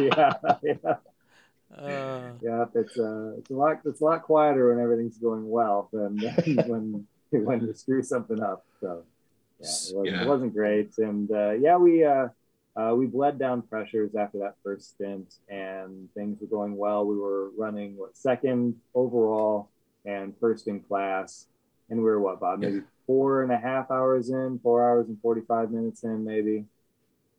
yeah, 0.00 0.32
yeah, 0.62 0.94
Uh, 1.76 2.20
yeah. 2.42 2.64
It's 2.74 2.98
uh, 2.98 3.32
it's 3.38 3.50
a 3.50 3.54
lot. 3.54 3.80
It's 3.84 4.00
a 4.00 4.04
lot 4.04 4.22
quieter 4.22 4.74
when 4.74 4.82
everything's 4.82 5.18
going 5.18 5.48
well 5.48 5.88
than 5.92 6.18
when 6.66 7.06
when 7.44 7.60
you 7.60 7.74
screw 7.74 8.02
something 8.02 8.42
up. 8.42 8.64
So 8.80 9.04
yeah, 9.60 9.66
it, 9.66 9.96
was, 9.96 10.02
Yeah. 10.04 10.22
it 10.22 10.28
wasn't 10.28 10.54
great. 10.54 10.92
And 10.98 11.30
uh, 11.30 11.52
yeah, 11.52 11.76
we 11.76 12.04
uh, 12.04 12.28
uh, 12.76 12.94
we 12.94 13.06
bled 13.06 13.38
down 13.38 13.62
pressures 13.62 14.14
after 14.14 14.38
that 14.38 14.56
first 14.62 14.94
stint, 14.94 15.34
and 15.48 16.08
things 16.14 16.40
were 16.40 16.46
going 16.46 16.76
well. 16.76 17.04
We 17.06 17.16
were 17.16 17.50
running 17.56 17.96
what 17.96 18.16
second 18.16 18.76
overall 18.94 19.70
and 20.04 20.34
first 20.40 20.68
in 20.68 20.80
class, 20.80 21.46
and 21.90 21.98
we 21.98 22.04
were 22.04 22.20
what 22.20 22.40
Bob 22.40 22.60
maybe 22.60 22.82
four 23.06 23.42
and 23.42 23.52
a 23.52 23.58
half 23.58 23.90
hours 23.90 24.30
in, 24.30 24.58
four 24.62 24.88
hours 24.88 25.08
and 25.08 25.20
forty 25.20 25.42
five 25.42 25.70
minutes 25.70 26.04
in, 26.04 26.24
maybe. 26.24 26.64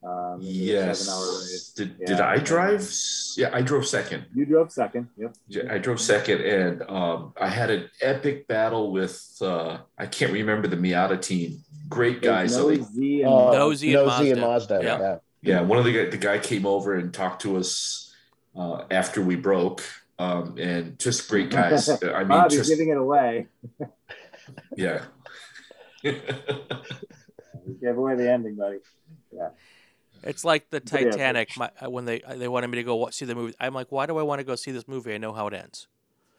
Um, 0.06 0.40
in 0.42 0.46
the 0.46 0.94
seven-hour 0.94 1.26
race. 1.38 1.50
Yes. 1.52 1.68
Did, 1.70 1.96
Yeah. 1.98 2.06
did 2.06 2.20
I 2.20 2.36
drive? 2.38 2.90
Yeah, 3.36 3.50
I 3.52 3.62
drove 3.62 3.86
second. 3.86 4.26
You 4.34 4.44
drove 4.44 4.70
second. 4.70 5.08
Yep. 5.16 5.34
Yeah, 5.48 5.62
I 5.72 5.78
drove 5.78 6.00
second, 6.00 6.42
and 6.42 6.82
um, 6.90 7.32
I 7.40 7.48
had 7.48 7.70
an 7.70 7.88
epic 8.02 8.46
battle 8.46 8.92
with 8.92 9.18
uh, 9.40 9.78
I 9.96 10.06
can't 10.06 10.32
remember 10.32 10.68
the 10.68 10.76
Miata 10.76 11.20
team. 11.20 11.62
Great 11.88 12.20
guys. 12.20 12.54
So 12.54 12.68
they- 12.68 13.22
and 13.22 13.24
Uh, 13.32 13.52
Nosy 13.52 13.94
and 13.94 14.06
No 14.06 14.18
Z 14.18 14.30
in 14.30 14.40
Mazda. 14.40 14.74
Mazda. 14.74 14.80
Yeah. 14.84 14.98
Yeah. 15.00 15.18
yeah, 15.42 15.60
one 15.62 15.78
of 15.78 15.84
the 15.86 15.92
guy- 15.92 16.10
the 16.10 16.16
guy 16.18 16.38
came 16.38 16.66
over 16.66 16.94
and 16.94 17.12
talked 17.12 17.42
to 17.42 17.56
us 17.56 18.14
uh, 18.56 18.84
after 18.90 19.22
we 19.22 19.36
broke, 19.36 19.82
um, 20.18 20.56
and 20.58 20.98
just 20.98 21.28
great 21.30 21.50
guys. 21.50 21.88
I 22.02 22.18
mean, 22.20 22.28
Bob, 22.28 22.50
he's 22.50 22.60
just 22.60 22.70
giving 22.70 22.90
it 22.90 22.98
away. 22.98 23.46
yeah. 24.76 25.04
You 27.66 27.78
gave 27.80 27.96
away 27.96 28.14
the 28.14 28.30
ending, 28.30 28.56
buddy. 28.56 28.78
It's 30.26 30.44
like 30.44 30.70
the 30.70 30.80
But 30.80 30.92
yeah. 30.92 31.10
Titanic. 31.10 31.56
My, 31.56 31.70
uh, 31.84 31.90
when 31.90 32.04
they 32.04 32.22
they 32.36 32.48
wanted 32.48 32.68
me 32.68 32.76
to 32.76 32.82
go 32.82 33.08
see 33.10 33.24
the 33.24 33.34
movie, 33.34 33.54
I'm 33.60 33.74
like, 33.74 33.92
why 33.92 34.06
do 34.06 34.18
I 34.18 34.22
want 34.22 34.40
to 34.40 34.44
go 34.44 34.54
see 34.54 34.72
this 34.72 34.88
movie? 34.88 35.14
I 35.14 35.18
know 35.18 35.32
how 35.32 35.46
it 35.46 35.54
ends. 35.54 35.88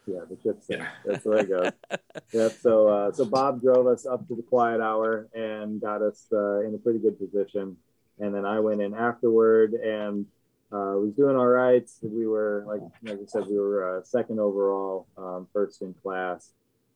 Yeah, 0.07 0.19
the 0.29 0.37
ship. 0.41 0.61
Yeah. 0.69 0.87
That's 1.05 1.23
the 1.23 1.29
way 1.31 1.39
it 1.39 1.49
goes. 1.49 1.71
yep. 2.31 2.51
So, 2.61 2.87
uh, 2.87 3.11
so 3.11 3.25
Bob 3.25 3.61
drove 3.61 3.87
us 3.87 4.05
up 4.05 4.27
to 4.27 4.35
the 4.35 4.43
quiet 4.43 4.79
hour 4.81 5.27
and 5.33 5.81
got 5.81 6.01
us 6.01 6.27
uh, 6.31 6.59
in 6.59 6.75
a 6.75 6.77
pretty 6.77 6.99
good 6.99 7.17
position. 7.17 7.77
And 8.19 8.33
then 8.33 8.45
I 8.45 8.59
went 8.59 8.81
in 8.81 8.93
afterward 8.93 9.73
and 9.73 10.27
uh, 10.71 10.97
was 10.97 11.13
doing 11.15 11.35
all 11.35 11.47
right. 11.47 11.89
We 12.01 12.27
were 12.27 12.65
like, 12.67 12.81
like 13.03 13.19
I 13.21 13.25
said, 13.27 13.47
we 13.47 13.57
were 13.57 13.97
uh, 13.97 14.03
second 14.03 14.39
overall, 14.39 15.07
um, 15.17 15.47
first 15.53 15.81
in 15.81 15.93
class, 15.93 16.51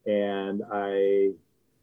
and 0.06 0.62
I 0.72 1.32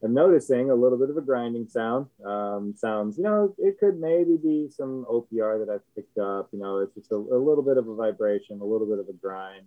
am 0.04 0.14
noticing 0.14 0.70
a 0.70 0.74
little 0.74 0.98
bit 0.98 1.10
of 1.10 1.16
a 1.16 1.22
grinding 1.22 1.68
sound. 1.68 2.06
Um, 2.24 2.74
sounds, 2.76 3.16
you 3.16 3.24
know, 3.24 3.54
it 3.58 3.78
could 3.78 3.98
maybe 3.98 4.36
be 4.36 4.68
some 4.70 5.06
OPR 5.10 5.64
that 5.64 5.72
I've 5.72 5.94
picked 5.94 6.18
up. 6.18 6.48
You 6.52 6.58
know, 6.58 6.78
it's 6.78 6.94
just 6.94 7.12
a, 7.12 7.16
a 7.16 7.40
little 7.40 7.62
bit 7.62 7.76
of 7.76 7.88
a 7.88 7.94
vibration, 7.94 8.60
a 8.60 8.64
little 8.64 8.86
bit 8.86 8.98
of 8.98 9.08
a 9.08 9.12
grind 9.12 9.66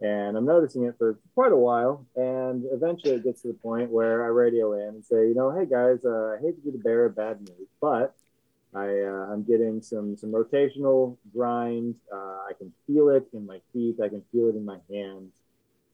and 0.00 0.36
I'm 0.36 0.44
noticing 0.44 0.84
it 0.84 0.94
for 0.96 1.18
quite 1.34 1.52
a 1.52 1.56
while. 1.56 2.06
And 2.14 2.64
eventually, 2.70 3.14
it 3.14 3.24
gets 3.24 3.42
to 3.42 3.48
the 3.48 3.54
point 3.54 3.90
where 3.90 4.24
I 4.24 4.28
radio 4.28 4.74
in 4.74 4.94
and 4.94 5.04
say, 5.04 5.28
you 5.28 5.34
know, 5.34 5.50
hey 5.50 5.66
guys, 5.66 6.04
uh, 6.04 6.36
I 6.36 6.38
hate 6.40 6.56
to 6.56 6.62
be 6.62 6.70
the 6.70 6.82
bearer 6.82 7.06
of 7.06 7.16
bad 7.16 7.40
news, 7.40 7.68
but 7.80 8.14
I 8.74 8.86
uh, 8.86 9.32
I'm 9.32 9.42
getting 9.42 9.82
some 9.82 10.16
some 10.16 10.30
rotational 10.30 11.16
grind. 11.34 11.96
Uh, 12.12 12.46
I 12.48 12.52
can 12.56 12.72
feel 12.86 13.08
it 13.08 13.26
in 13.32 13.46
my 13.46 13.60
feet. 13.72 13.96
I 14.02 14.08
can 14.08 14.22
feel 14.30 14.48
it 14.48 14.56
in 14.56 14.64
my 14.64 14.78
hands. 14.90 15.32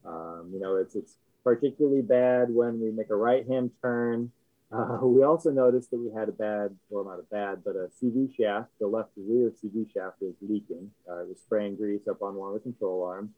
Um, 0.05 0.51
you 0.53 0.59
know, 0.59 0.75
it's 0.75 0.95
it's 0.95 1.15
particularly 1.45 2.01
bad 2.01 2.47
when 2.49 2.81
we 2.81 2.91
make 2.91 3.11
a 3.11 3.15
right 3.15 3.47
hand 3.47 3.71
turn. 3.81 4.31
Uh, 4.71 4.97
we 5.03 5.23
also 5.23 5.51
noticed 5.51 5.91
that 5.91 5.99
we 5.99 6.11
had 6.11 6.27
a 6.27 6.33
bad, 6.33 6.75
well, 6.89 7.05
not 7.05 7.19
a 7.19 7.23
bad, 7.31 7.63
but 7.63 7.75
a 7.75 7.87
CV 8.01 8.35
shaft. 8.35 8.69
The 8.81 8.87
left 8.87 9.11
rear 9.15 9.53
CV 9.63 9.85
shaft 9.93 10.17
was 10.19 10.33
leaking. 10.41 10.91
Uh, 11.09 11.21
it 11.21 11.29
was 11.29 11.37
spraying 11.39 11.77
grease 11.77 12.07
up 12.09 12.21
on 12.23 12.35
one 12.35 12.49
of 12.49 12.55
the 12.55 12.59
control 12.59 13.03
arms. 13.03 13.29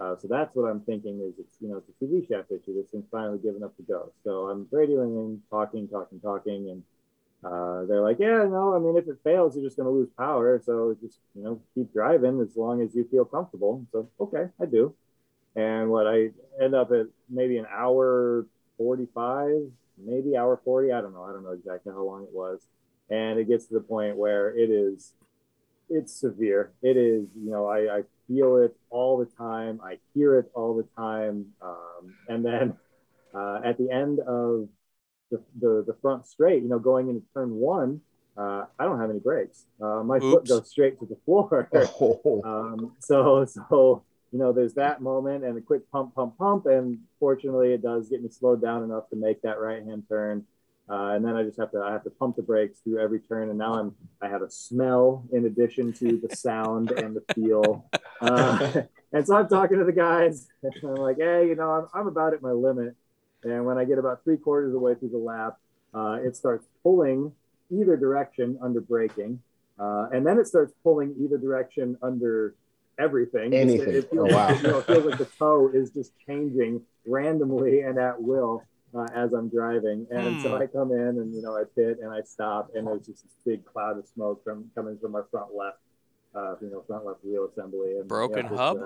Uh, 0.00 0.16
so 0.16 0.26
that's 0.26 0.56
what 0.56 0.70
I'm 0.70 0.80
thinking 0.80 1.20
is 1.20 1.34
it's 1.38 1.56
you 1.60 1.68
know 1.68 1.76
it's 1.76 1.90
a 1.90 2.04
CV 2.04 2.26
shaft 2.26 2.50
issue. 2.50 2.74
This 2.74 2.90
thing's 2.90 3.04
finally 3.12 3.38
given 3.38 3.62
up 3.62 3.76
the 3.76 3.82
ghost. 3.82 4.14
So 4.24 4.48
I'm 4.48 4.64
radioing 4.72 5.14
in, 5.20 5.42
talking, 5.50 5.86
talking, 5.88 6.18
talking, 6.20 6.70
and 6.70 6.82
uh, 7.44 7.84
they're 7.84 8.00
like, 8.00 8.18
yeah, 8.18 8.44
no, 8.48 8.74
I 8.74 8.78
mean 8.78 8.96
if 8.96 9.06
it 9.06 9.18
fails, 9.22 9.54
you're 9.54 9.64
just 9.66 9.76
going 9.76 9.86
to 9.86 9.92
lose 9.92 10.08
power. 10.16 10.58
So 10.64 10.96
just 11.02 11.18
you 11.36 11.44
know 11.44 11.60
keep 11.74 11.92
driving 11.92 12.40
as 12.40 12.56
long 12.56 12.80
as 12.80 12.94
you 12.94 13.06
feel 13.10 13.26
comfortable. 13.26 13.86
So 13.92 14.08
okay, 14.18 14.46
I 14.58 14.64
do. 14.64 14.94
And 15.56 15.90
what 15.90 16.06
I 16.06 16.30
end 16.62 16.74
up 16.74 16.90
at 16.92 17.06
maybe 17.28 17.58
an 17.58 17.66
hour 17.70 18.46
45, 18.78 19.50
maybe 19.98 20.36
hour 20.36 20.60
40. 20.64 20.92
I 20.92 21.00
don't 21.00 21.12
know. 21.12 21.24
I 21.24 21.32
don't 21.32 21.42
know 21.42 21.52
exactly 21.52 21.92
how 21.92 22.02
long 22.02 22.22
it 22.22 22.32
was. 22.32 22.60
and 23.10 23.38
it 23.38 23.48
gets 23.48 23.66
to 23.66 23.74
the 23.74 23.80
point 23.80 24.16
where 24.16 24.56
it 24.56 24.70
is 24.70 25.14
it's 25.90 26.14
severe. 26.14 26.72
It 26.82 26.96
is, 26.96 27.26
you 27.36 27.50
know, 27.50 27.66
I, 27.66 27.98
I 27.98 28.02
feel 28.28 28.56
it 28.58 28.76
all 28.90 29.18
the 29.18 29.26
time. 29.26 29.80
I 29.84 29.98
hear 30.14 30.38
it 30.38 30.50
all 30.54 30.76
the 30.76 30.86
time. 30.96 31.46
Um, 31.60 32.14
and 32.28 32.44
then 32.44 32.74
uh, 33.34 33.60
at 33.64 33.76
the 33.76 33.90
end 33.90 34.20
of 34.20 34.68
the, 35.30 35.42
the, 35.60 35.84
the, 35.86 35.96
front 36.00 36.26
straight, 36.26 36.62
you 36.62 36.68
know, 36.68 36.78
going 36.78 37.08
into 37.08 37.22
turn 37.34 37.50
one, 37.50 38.00
uh, 38.38 38.64
I 38.78 38.84
don't 38.84 39.00
have 39.00 39.10
any 39.10 39.18
brakes. 39.18 39.66
Uh, 39.82 40.02
my 40.04 40.16
Oops. 40.16 40.24
foot 40.24 40.48
goes 40.48 40.70
straight 40.70 40.98
to 41.00 41.06
the 41.06 41.16
floor. 41.24 41.68
Oh. 41.74 42.40
um, 42.44 42.92
so, 43.00 43.44
so, 43.44 44.04
you 44.32 44.38
know, 44.38 44.52
there's 44.52 44.74
that 44.74 45.02
moment 45.02 45.44
and 45.44 45.58
a 45.58 45.60
quick 45.60 45.90
pump, 45.90 46.14
pump, 46.14 46.38
pump. 46.38 46.66
And 46.66 46.98
fortunately, 47.18 47.72
it 47.72 47.82
does 47.82 48.08
get 48.08 48.22
me 48.22 48.28
slowed 48.28 48.62
down 48.62 48.84
enough 48.84 49.08
to 49.10 49.16
make 49.16 49.42
that 49.42 49.58
right 49.58 49.84
hand 49.84 50.04
turn. 50.08 50.44
Uh, 50.88 51.12
and 51.14 51.24
then 51.24 51.36
I 51.36 51.44
just 51.44 51.58
have 51.58 51.70
to 51.70 51.78
I 51.78 51.92
have 51.92 52.02
to 52.02 52.10
pump 52.10 52.34
the 52.34 52.42
brakes 52.42 52.80
through 52.80 52.98
every 52.98 53.20
turn, 53.20 53.48
and 53.48 53.56
now 53.56 53.74
I'm 53.74 53.94
I 54.20 54.28
have 54.28 54.42
a 54.42 54.50
smell 54.50 55.24
in 55.32 55.46
addition 55.46 55.92
to 55.94 56.18
the 56.18 56.34
sound 56.34 56.90
and 56.90 57.14
the 57.14 57.22
feel. 57.32 57.88
Uh, 58.20 58.82
and 59.12 59.24
so 59.24 59.36
I'm 59.36 59.48
talking 59.48 59.78
to 59.78 59.84
the 59.84 59.92
guys, 59.92 60.48
I'm 60.82 60.96
like, 60.96 61.18
hey, 61.18 61.46
you 61.46 61.54
know, 61.54 61.70
I'm, 61.70 61.86
I'm 61.94 62.06
about 62.08 62.34
at 62.34 62.42
my 62.42 62.50
limit. 62.50 62.96
And 63.44 63.64
when 63.64 63.78
I 63.78 63.84
get 63.84 63.98
about 63.98 64.24
three 64.24 64.36
quarters 64.36 64.68
of 64.68 64.72
the 64.72 64.78
way 64.80 64.96
through 64.96 65.10
the 65.10 65.18
lap, 65.18 65.58
uh, 65.94 66.18
it 66.24 66.34
starts 66.34 66.66
pulling 66.82 67.32
either 67.70 67.96
direction 67.96 68.58
under 68.60 68.80
braking, 68.80 69.40
uh, 69.78 70.08
and 70.12 70.26
then 70.26 70.38
it 70.38 70.48
starts 70.48 70.72
pulling 70.82 71.14
either 71.20 71.38
direction 71.38 71.96
under 72.02 72.56
everything. 73.00 73.54
Anything. 73.54 73.88
It, 73.88 73.94
it 73.94 74.10
feels, 74.10 74.32
oh, 74.32 74.36
wow. 74.36 74.50
you 74.50 74.62
know, 74.62 74.78
it 74.78 74.86
feels 74.86 75.04
like 75.04 75.18
the 75.18 75.28
toe 75.38 75.70
is 75.72 75.90
just 75.90 76.12
changing 76.26 76.82
randomly 77.06 77.80
and 77.80 77.98
at 77.98 78.20
will 78.20 78.64
uh, 78.94 79.06
as 79.14 79.32
I'm 79.32 79.48
driving. 79.48 80.06
And 80.10 80.36
hmm. 80.36 80.42
so 80.42 80.56
I 80.56 80.66
come 80.66 80.92
in 80.92 80.98
and, 80.98 81.34
you 81.34 81.42
know, 81.42 81.56
I 81.56 81.62
pit 81.74 81.98
and 82.02 82.12
I 82.12 82.22
stop 82.22 82.70
and 82.74 82.86
there's 82.86 83.06
just 83.06 83.22
this 83.22 83.34
big 83.44 83.64
cloud 83.64 83.98
of 83.98 84.06
smoke 84.06 84.42
from 84.44 84.70
coming 84.74 84.98
from 85.00 85.12
my 85.12 85.22
front 85.30 85.54
left, 85.54 85.78
uh, 86.34 86.54
you 86.60 86.70
know, 86.70 86.82
front 86.86 87.06
left 87.06 87.24
wheel 87.24 87.48
assembly. 87.50 87.96
And, 87.96 88.08
Broken 88.08 88.46
you 88.46 88.50
know, 88.50 88.56
hub? 88.56 88.78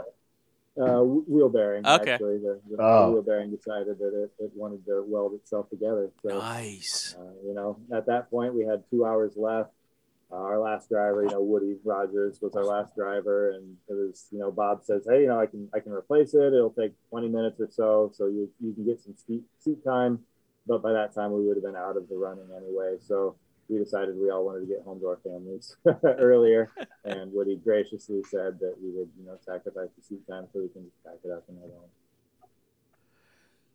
Uh, 0.77 1.03
wheel 1.05 1.49
bearing. 1.49 1.87
Okay. 1.87 2.13
Actually, 2.13 2.39
the, 2.39 2.61
the, 2.69 2.83
oh. 2.83 3.13
wheel 3.13 3.23
bearing 3.23 3.55
decided 3.55 3.97
that 3.99 4.25
it, 4.25 4.45
it, 4.45 4.51
wanted 4.57 4.85
to 4.87 5.05
weld 5.07 5.35
itself 5.35 5.71
together. 5.71 6.11
So, 6.27 6.37
nice. 6.37 7.15
Uh, 7.17 7.31
you 7.47 7.55
know, 7.55 7.79
at 7.93 8.07
that 8.07 8.29
point, 8.29 8.55
we 8.55 8.65
had 8.65 8.83
two 8.91 9.05
hours 9.05 9.35
left. 9.37 9.71
Uh, 10.33 10.37
our 10.37 10.59
last 10.59 10.89
driver, 10.89 11.23
you 11.23 11.31
know, 11.31 11.41
Woody 11.41 11.77
Rogers 11.85 12.39
was 12.41 12.55
our 12.57 12.65
last 12.65 12.97
driver, 12.97 13.53
and 13.53 13.77
it 13.89 13.93
was, 13.93 14.27
you 14.31 14.39
know, 14.39 14.51
Bob 14.51 14.83
says, 14.83 15.07
hey, 15.09 15.23
you 15.23 15.29
know, 15.29 15.39
I 15.39 15.47
can 15.47 15.69
I 15.75 15.81
can 15.81 15.93
replace 15.93 16.35
it. 16.35 16.53
It'll 16.53 16.71
take 16.71 16.93
20 17.11 17.29
minutes 17.29 17.61
or 17.61 17.69
so, 17.71 18.11
so 18.15 18.27
you 18.27 18.51
you 18.61 18.73
can 18.73 18.85
get 18.85 19.01
some 19.01 19.15
seat 19.27 19.43
seat 19.59 19.85
time. 19.85 20.21
But 20.67 20.83
by 20.83 20.93
that 20.93 21.15
time, 21.15 21.33
we 21.33 21.47
would 21.47 21.57
have 21.57 21.65
been 21.65 21.77
out 21.77 21.97
of 21.97 22.09
the 22.09 22.17
running 22.17 22.49
anyway. 22.57 22.97
So 22.99 23.37
we 23.69 23.79
decided 23.79 24.17
we 24.17 24.31
all 24.31 24.45
wanted 24.45 24.61
to 24.61 24.67
get 24.67 24.83
home 24.83 24.99
to 25.01 25.07
our 25.09 25.19
families 25.23 25.77
earlier, 26.05 26.71
and 27.05 27.33
Woody 27.33 27.57
graciously 27.57 28.23
said 28.31 28.59
that 28.61 28.75
we 28.83 28.91
would, 28.91 29.11
you 29.19 29.27
know, 29.27 29.37
sacrifice 29.45 29.91
the 29.97 30.03
seat 30.03 30.27
time 30.29 30.47
so 30.53 30.61
we 30.61 30.69
can 30.69 30.85
just 30.85 31.05
pack 31.05 31.21
it 31.25 31.31
up 31.31 31.45
and 31.49 31.59
head 31.59 31.71
home. 31.71 31.91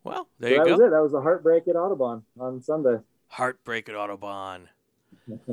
Well, 0.03 0.27
there 0.39 0.49
so 0.49 0.53
you 0.53 0.59
that 0.59 0.65
go. 0.65 0.71
Was 0.71 0.88
it. 0.88 0.91
That 0.91 1.03
was 1.03 1.13
a 1.13 1.21
heartbreak 1.21 1.67
at 1.67 1.75
Autobahn 1.75 2.23
on 2.39 2.62
Sunday. 2.62 2.97
Heartbreak 3.27 3.89
at 3.89 3.95
Autobahn. 3.95 4.62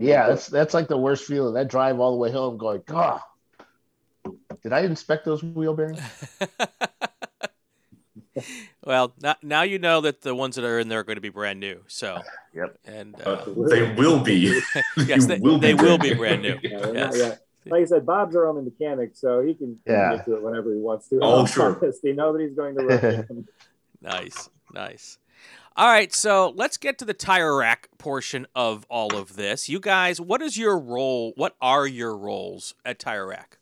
yeah, 0.00 0.28
that's 0.28 0.46
that's 0.48 0.74
like 0.74 0.88
the 0.88 0.98
worst 0.98 1.24
feeling. 1.24 1.54
That 1.54 1.68
drive 1.68 1.98
all 2.00 2.12
the 2.12 2.18
way 2.18 2.30
home, 2.30 2.56
going, 2.56 2.82
God, 2.86 3.20
did 4.62 4.72
I 4.72 4.80
inspect 4.80 5.24
those 5.24 5.42
wheel 5.42 5.74
bearings? 5.74 6.00
well, 8.84 9.12
now, 9.20 9.36
now 9.42 9.62
you 9.62 9.78
know 9.78 10.00
that 10.00 10.22
the 10.22 10.34
ones 10.34 10.56
that 10.56 10.64
are 10.64 10.78
in 10.78 10.88
there 10.88 11.00
are 11.00 11.04
going 11.04 11.16
to 11.16 11.22
be 11.22 11.28
brand 11.28 11.60
new. 11.60 11.80
So, 11.86 12.20
yep, 12.54 12.78
and 12.84 13.14
uh, 13.24 13.30
uh, 13.30 13.68
they 13.68 13.92
will 13.94 14.20
be. 14.20 14.60
yes, 14.96 15.26
they, 15.26 15.38
will, 15.38 15.58
they 15.58 15.74
be 15.74 15.82
will 15.82 15.98
be 15.98 16.14
brand 16.14 16.42
new. 16.42 16.58
Yeah, 16.62 16.92
yes. 16.92 17.38
Like 17.66 17.82
I 17.82 17.84
said, 17.84 18.06
Bob's 18.06 18.34
our 18.34 18.46
only 18.46 18.62
mechanic, 18.62 19.10
so 19.14 19.40
he 19.42 19.52
can, 19.52 19.78
yeah. 19.86 20.16
get 20.16 20.24
to 20.24 20.36
it 20.36 20.42
whenever 20.42 20.72
he 20.72 20.78
wants 20.78 21.08
to. 21.08 21.18
Oh, 21.20 21.44
sure. 21.44 21.78
Nobody's 22.02 22.54
going 22.54 22.76
to 22.76 23.26
nice, 24.00 24.48
nice. 24.72 25.18
All 25.78 25.86
right, 25.86 26.12
so 26.12 26.52
let's 26.56 26.76
get 26.76 26.98
to 26.98 27.04
the 27.04 27.14
tire 27.14 27.56
rack 27.56 27.88
portion 27.98 28.48
of 28.52 28.84
all 28.90 29.14
of 29.14 29.36
this. 29.36 29.68
You 29.68 29.78
guys, 29.78 30.20
what 30.20 30.42
is 30.42 30.58
your 30.58 30.76
role? 30.76 31.32
What 31.36 31.54
are 31.60 31.86
your 31.86 32.16
roles 32.16 32.74
at 32.84 32.98
Tire 32.98 33.28
Rack? 33.28 33.58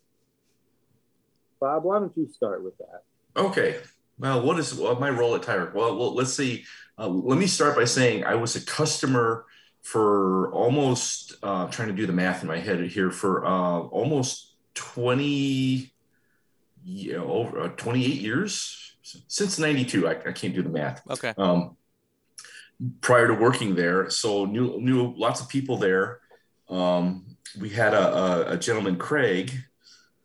Bob, 1.60 1.84
why 1.84 1.98
don't 1.98 2.16
you 2.16 2.26
start 2.32 2.64
with 2.64 2.72
that? 2.78 3.02
Okay. 3.36 3.76
Well, 4.18 4.40
what 4.40 4.58
is 4.58 4.80
my 4.80 5.10
role 5.10 5.34
at 5.34 5.42
Tire 5.42 5.66
Rack? 5.66 5.74
Well, 5.74 5.94
well 5.94 6.14
let's 6.14 6.32
see. 6.32 6.64
Uh, 6.98 7.08
let 7.08 7.38
me 7.38 7.46
start 7.46 7.76
by 7.76 7.84
saying 7.84 8.24
I 8.24 8.34
was 8.34 8.56
a 8.56 8.64
customer 8.64 9.44
for 9.82 10.50
almost 10.54 11.34
uh, 11.42 11.66
trying 11.66 11.88
to 11.88 11.94
do 11.94 12.06
the 12.06 12.14
math 12.14 12.40
in 12.40 12.48
my 12.48 12.58
head 12.58 12.82
here 12.86 13.10
for 13.10 13.44
uh, 13.44 13.80
almost 13.80 14.54
20 14.72 15.92
you 16.82 17.12
know 17.12 17.28
over 17.30 17.60
uh, 17.60 17.68
28 17.68 18.06
years 18.20 18.96
since 19.02 19.58
92 19.58 20.08
I, 20.08 20.12
I 20.12 20.32
can't 20.32 20.54
do 20.54 20.62
the 20.62 20.68
math 20.68 21.02
okay 21.10 21.34
um, 21.38 21.76
prior 23.00 23.26
to 23.28 23.34
working 23.34 23.74
there. 23.74 24.10
So 24.10 24.44
knew 24.44 24.80
knew 24.80 25.14
lots 25.16 25.40
of 25.40 25.48
people 25.48 25.76
there. 25.76 26.20
Um, 26.68 27.36
we 27.60 27.70
had 27.70 27.94
a, 27.94 28.16
a, 28.16 28.52
a 28.52 28.56
gentleman, 28.58 28.96
Craig, 28.96 29.52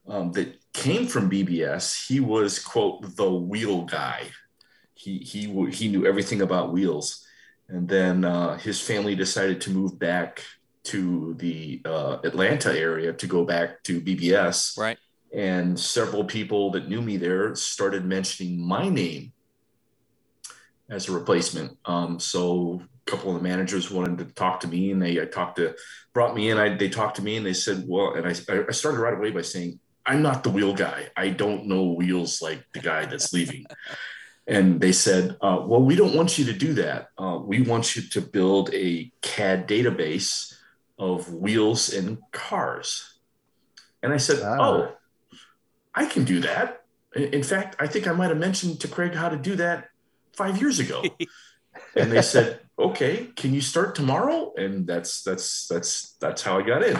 um, 0.07 0.31
that 0.33 0.57
came 0.73 1.07
from 1.07 1.29
BBS. 1.29 2.07
He 2.07 2.19
was 2.19 2.59
quote 2.59 3.15
the 3.15 3.31
wheel 3.31 3.83
guy. 3.83 4.27
He 4.93 5.19
he 5.19 5.41
he 5.71 5.87
knew 5.87 6.05
everything 6.05 6.41
about 6.41 6.73
wheels. 6.73 7.25
And 7.69 7.87
then 7.87 8.25
uh, 8.25 8.57
his 8.57 8.81
family 8.81 9.15
decided 9.15 9.61
to 9.61 9.71
move 9.71 9.97
back 9.97 10.43
to 10.83 11.35
the 11.35 11.81
uh, 11.85 12.17
Atlanta 12.23 12.77
area 12.77 13.13
to 13.13 13.27
go 13.27 13.45
back 13.45 13.81
to 13.83 14.01
BBS. 14.01 14.77
Right. 14.77 14.97
And 15.33 15.79
several 15.79 16.25
people 16.25 16.71
that 16.71 16.89
knew 16.89 17.01
me 17.01 17.15
there 17.15 17.55
started 17.55 18.03
mentioning 18.03 18.59
my 18.59 18.89
name 18.89 19.31
as 20.91 21.07
a 21.07 21.13
replacement. 21.13 21.77
Um, 21.85 22.19
so 22.19 22.81
a 23.07 23.09
couple 23.09 23.33
of 23.33 23.41
the 23.41 23.47
managers 23.47 23.89
wanted 23.89 24.17
to 24.19 24.25
talk 24.25 24.59
to 24.59 24.67
me, 24.67 24.91
and 24.91 25.01
they 25.01 25.19
I 25.19 25.25
talked 25.25 25.55
to 25.55 25.73
brought 26.13 26.35
me 26.35 26.49
in. 26.49 26.57
I 26.57 26.75
they 26.75 26.89
talked 26.89 27.15
to 27.15 27.23
me, 27.23 27.37
and 27.37 27.45
they 27.45 27.53
said, 27.53 27.85
"Well," 27.87 28.13
and 28.13 28.27
I 28.27 28.31
I 28.31 28.71
started 28.71 28.99
right 28.99 29.17
away 29.17 29.31
by 29.31 29.41
saying, 29.41 29.79
"I'm 30.05 30.21
not 30.21 30.43
the 30.43 30.51
wheel 30.51 30.73
guy. 30.73 31.07
I 31.15 31.29
don't 31.29 31.65
know 31.65 31.93
wheels 31.93 32.41
like 32.41 32.63
the 32.73 32.81
guy 32.81 33.05
that's 33.05 33.33
leaving." 33.33 33.65
and 34.47 34.81
they 34.81 34.91
said, 34.91 35.37
uh, 35.41 35.63
"Well, 35.65 35.81
we 35.81 35.95
don't 35.95 36.15
want 36.15 36.37
you 36.37 36.45
to 36.45 36.53
do 36.53 36.73
that. 36.73 37.07
Uh, 37.17 37.39
we 37.41 37.61
want 37.61 37.95
you 37.95 38.03
to 38.09 38.21
build 38.21 38.69
a 38.73 39.11
CAD 39.21 39.67
database 39.67 40.53
of 40.99 41.33
wheels 41.33 41.93
and 41.93 42.19
cars." 42.31 43.17
And 44.03 44.13
I 44.13 44.17
said. 44.17 44.39
"Oh, 44.43 44.93
I 45.95 46.05
can 46.05 46.25
do 46.25 46.41
that." 46.41 46.83
In 47.15 47.43
fact, 47.43 47.75
I 47.79 47.87
think 47.87 48.07
I 48.07 48.13
might 48.13 48.29
have 48.29 48.37
mentioned 48.37 48.79
to 48.81 48.87
Craig 48.87 49.13
how 49.13 49.27
to 49.27 49.35
do 49.35 49.55
that 49.57 49.90
five 50.41 50.59
years 50.61 50.79
ago. 50.79 51.03
and 51.95 52.11
they 52.11 52.21
said, 52.21 52.59
okay, 52.77 53.27
can 53.35 53.53
you 53.53 53.61
start 53.61 53.95
tomorrow? 53.95 54.53
And 54.55 54.87
that's 54.87 55.23
that's 55.23 55.67
that's 55.67 56.15
that's 56.19 56.41
how 56.41 56.59
I 56.59 56.63
got 56.63 56.83
in. 56.83 56.99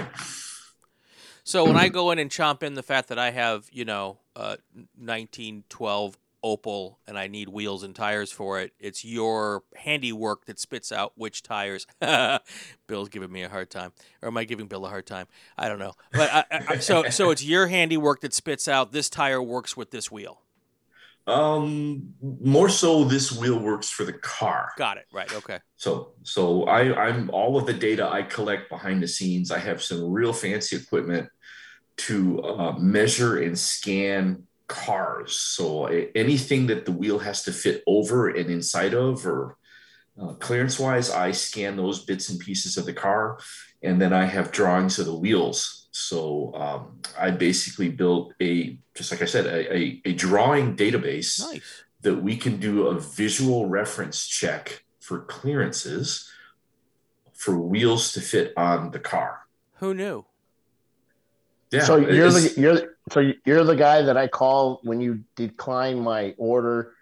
So 1.44 1.66
when 1.66 1.76
I 1.76 1.90
go 1.90 2.12
in 2.12 2.20
and 2.20 2.30
chomp 2.30 2.64
in 2.64 2.76
the 2.76 2.84
fact 2.84 3.10
that 3.10 3.18
I 3.18 3.32
have, 3.32 3.68
you 3.72 3.84
know, 3.84 4.20
uh, 4.36 4.58
1912 4.96 6.18
Opel 6.46 6.96
and 7.08 7.18
I 7.18 7.28
need 7.28 7.50
wheels 7.50 7.84
and 7.84 7.96
tires 7.96 8.32
for 8.32 8.60
it, 8.60 8.74
it's 8.80 9.04
your 9.04 9.64
handiwork 9.76 10.46
that 10.46 10.60
spits 10.60 10.92
out 10.92 11.14
which 11.16 11.42
tires. 11.42 11.88
Bill's 12.88 13.10
giving 13.10 13.32
me 13.32 13.44
a 13.44 13.50
hard 13.50 13.72
time, 13.72 13.92
or 14.22 14.30
am 14.30 14.38
I 14.38 14.44
giving 14.44 14.68
Bill 14.68 14.86
a 14.86 14.90
hard 14.90 15.08
time? 15.08 15.28
I 15.58 15.68
don't 15.68 15.80
know. 15.80 15.94
But 16.14 16.32
I, 16.32 16.46
I, 16.70 16.78
so 16.78 17.10
so 17.10 17.32
it's 17.32 17.44
your 17.44 17.68
handiwork 17.68 18.22
that 18.22 18.34
spits 18.34 18.68
out 18.68 18.92
this 18.92 19.10
tire 19.10 19.42
works 19.42 19.76
with 19.76 19.92
this 19.92 20.12
wheel. 20.12 20.42
Um, 21.28 22.14
more 22.22 22.70
so, 22.70 23.04
this 23.04 23.32
wheel 23.32 23.60
works 23.60 23.90
for 23.90 24.04
the 24.04 24.14
car. 24.14 24.72
Got 24.78 24.98
it. 24.98 25.06
Right. 25.14 25.32
Okay. 25.34 25.60
So, 25.78 26.14
so 26.24 26.64
I, 26.64 27.10
I'm 27.10 27.30
all 27.30 27.58
of 27.58 27.66
the 27.66 27.74
data 27.74 28.10
I 28.10 28.24
collect 28.24 28.70
behind 28.70 29.04
the 29.04 29.08
scenes. 29.08 29.52
I 29.52 29.60
have 29.60 29.82
some 29.82 30.12
real 30.12 30.34
fancy 30.34 30.76
equipment 30.76 31.30
to 31.98 32.44
uh, 32.44 32.72
measure 32.74 33.38
and 33.38 33.58
scan 33.58 34.48
cars. 34.68 35.38
So 35.38 35.86
anything 36.16 36.68
that 36.68 36.86
the 36.86 36.92
wheel 36.92 37.20
has 37.20 37.44
to 37.44 37.52
fit 37.52 37.84
over 37.86 38.30
and 38.30 38.50
inside 38.50 38.94
of, 38.94 39.26
or 39.28 39.58
uh, 40.20 40.34
clearance 40.34 40.80
wise, 40.80 41.12
I 41.12 41.32
scan 41.32 41.76
those 41.76 42.04
bits 42.06 42.30
and 42.30 42.40
pieces 42.40 42.78
of 42.78 42.86
the 42.86 42.94
car, 42.94 43.40
and 43.84 44.02
then 44.02 44.14
I 44.14 44.26
have 44.26 44.52
drawings 44.52 44.98
of 44.98 45.06
the 45.06 45.16
wheels 45.16 45.81
so 45.92 46.54
um, 46.56 47.00
I 47.20 47.32
basically 47.32 47.90
built 47.90 48.34
a, 48.42 48.78
just 48.96 49.12
like 49.12 49.22
I 49.22 49.26
said, 49.26 49.46
a, 49.46 49.76
a, 49.76 50.02
a 50.06 50.14
drawing 50.14 50.76
database 50.76 51.40
nice. 51.42 51.84
that 52.02 52.16
we 52.16 52.38
can 52.38 52.58
do 52.58 52.88
a 52.88 53.00
visual 53.00 53.68
reference 53.68 54.26
check 54.26 54.84
for 55.02 55.20
clearances 55.20 56.30
for 57.34 57.58
wheels 57.58 58.14
to 58.14 58.22
fit 58.22 58.54
on 58.56 58.92
the 58.92 59.00
car. 59.00 59.42
Who 59.76 59.94
knew? 59.94 60.26
Yeah. 61.72 61.84
So 61.84 61.98
you're 61.98 62.32
the 62.32 62.54
you're 62.58 62.96
so 63.12 63.32
you're 63.46 63.64
the 63.64 63.76
guy 63.76 64.02
that 64.02 64.18
I 64.18 64.28
call 64.28 64.80
when 64.84 65.02
you 65.02 65.24
decline 65.36 66.00
my 66.00 66.36
order 66.38 66.94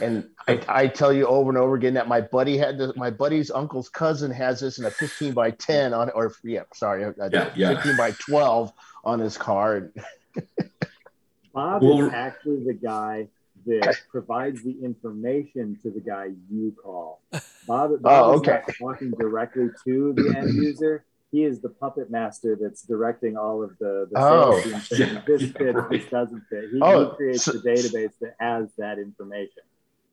And 0.00 0.28
I, 0.48 0.60
I, 0.68 0.86
tell 0.86 1.12
you 1.12 1.26
over 1.26 1.50
and 1.50 1.58
over 1.58 1.74
again 1.74 1.94
that 1.94 2.08
my 2.08 2.22
buddy 2.22 2.56
had 2.56 2.78
this, 2.78 2.92
my 2.96 3.10
buddy's 3.10 3.50
uncle's 3.50 3.90
cousin 3.90 4.30
has 4.30 4.60
this 4.60 4.78
in 4.78 4.86
a 4.86 4.90
15 4.90 5.32
by 5.34 5.50
10 5.50 5.92
on, 5.92 6.10
or 6.10 6.32
yeah, 6.42 6.62
sorry, 6.72 7.04
uh, 7.04 7.12
yeah, 7.30 7.50
yeah. 7.54 7.74
15 7.74 7.96
by 7.96 8.12
12 8.12 8.72
on 9.04 9.18
his 9.18 9.36
car. 9.36 9.92
Bob 11.54 11.82
well, 11.82 12.06
is 12.06 12.12
actually 12.12 12.64
the 12.64 12.72
guy 12.72 13.28
that 13.66 13.96
provides 14.10 14.62
the 14.62 14.76
information 14.82 15.78
to 15.82 15.90
the 15.90 16.00
guy 16.00 16.30
you 16.50 16.74
call. 16.82 17.20
Bob, 17.66 17.92
oh, 17.92 17.98
Bob 17.98 18.26
oh, 18.26 18.32
okay. 18.38 18.62
is 18.66 18.80
not 18.80 18.92
talking 18.92 19.10
directly 19.12 19.68
to 19.84 20.12
the 20.14 20.34
end 20.36 20.54
user. 20.54 21.04
He 21.30 21.44
is 21.44 21.60
the 21.60 21.68
puppet 21.68 22.10
master 22.10 22.56
that's 22.60 22.82
directing 22.82 23.36
all 23.36 23.62
of 23.62 23.76
the, 23.78 24.08
the 24.10 24.18
oh, 24.18 24.62
team. 24.62 24.80
Yeah, 24.92 25.22
this 25.26 25.42
fits, 25.50 25.74
right. 25.74 25.90
this 25.90 26.06
doesn't 26.06 26.42
fit. 26.48 26.70
He, 26.72 26.80
oh, 26.80 27.10
he 27.10 27.16
creates 27.16 27.44
so, 27.44 27.52
the 27.52 27.58
database 27.58 28.12
that 28.20 28.36
has 28.38 28.68
that 28.78 28.98
information. 28.98 29.62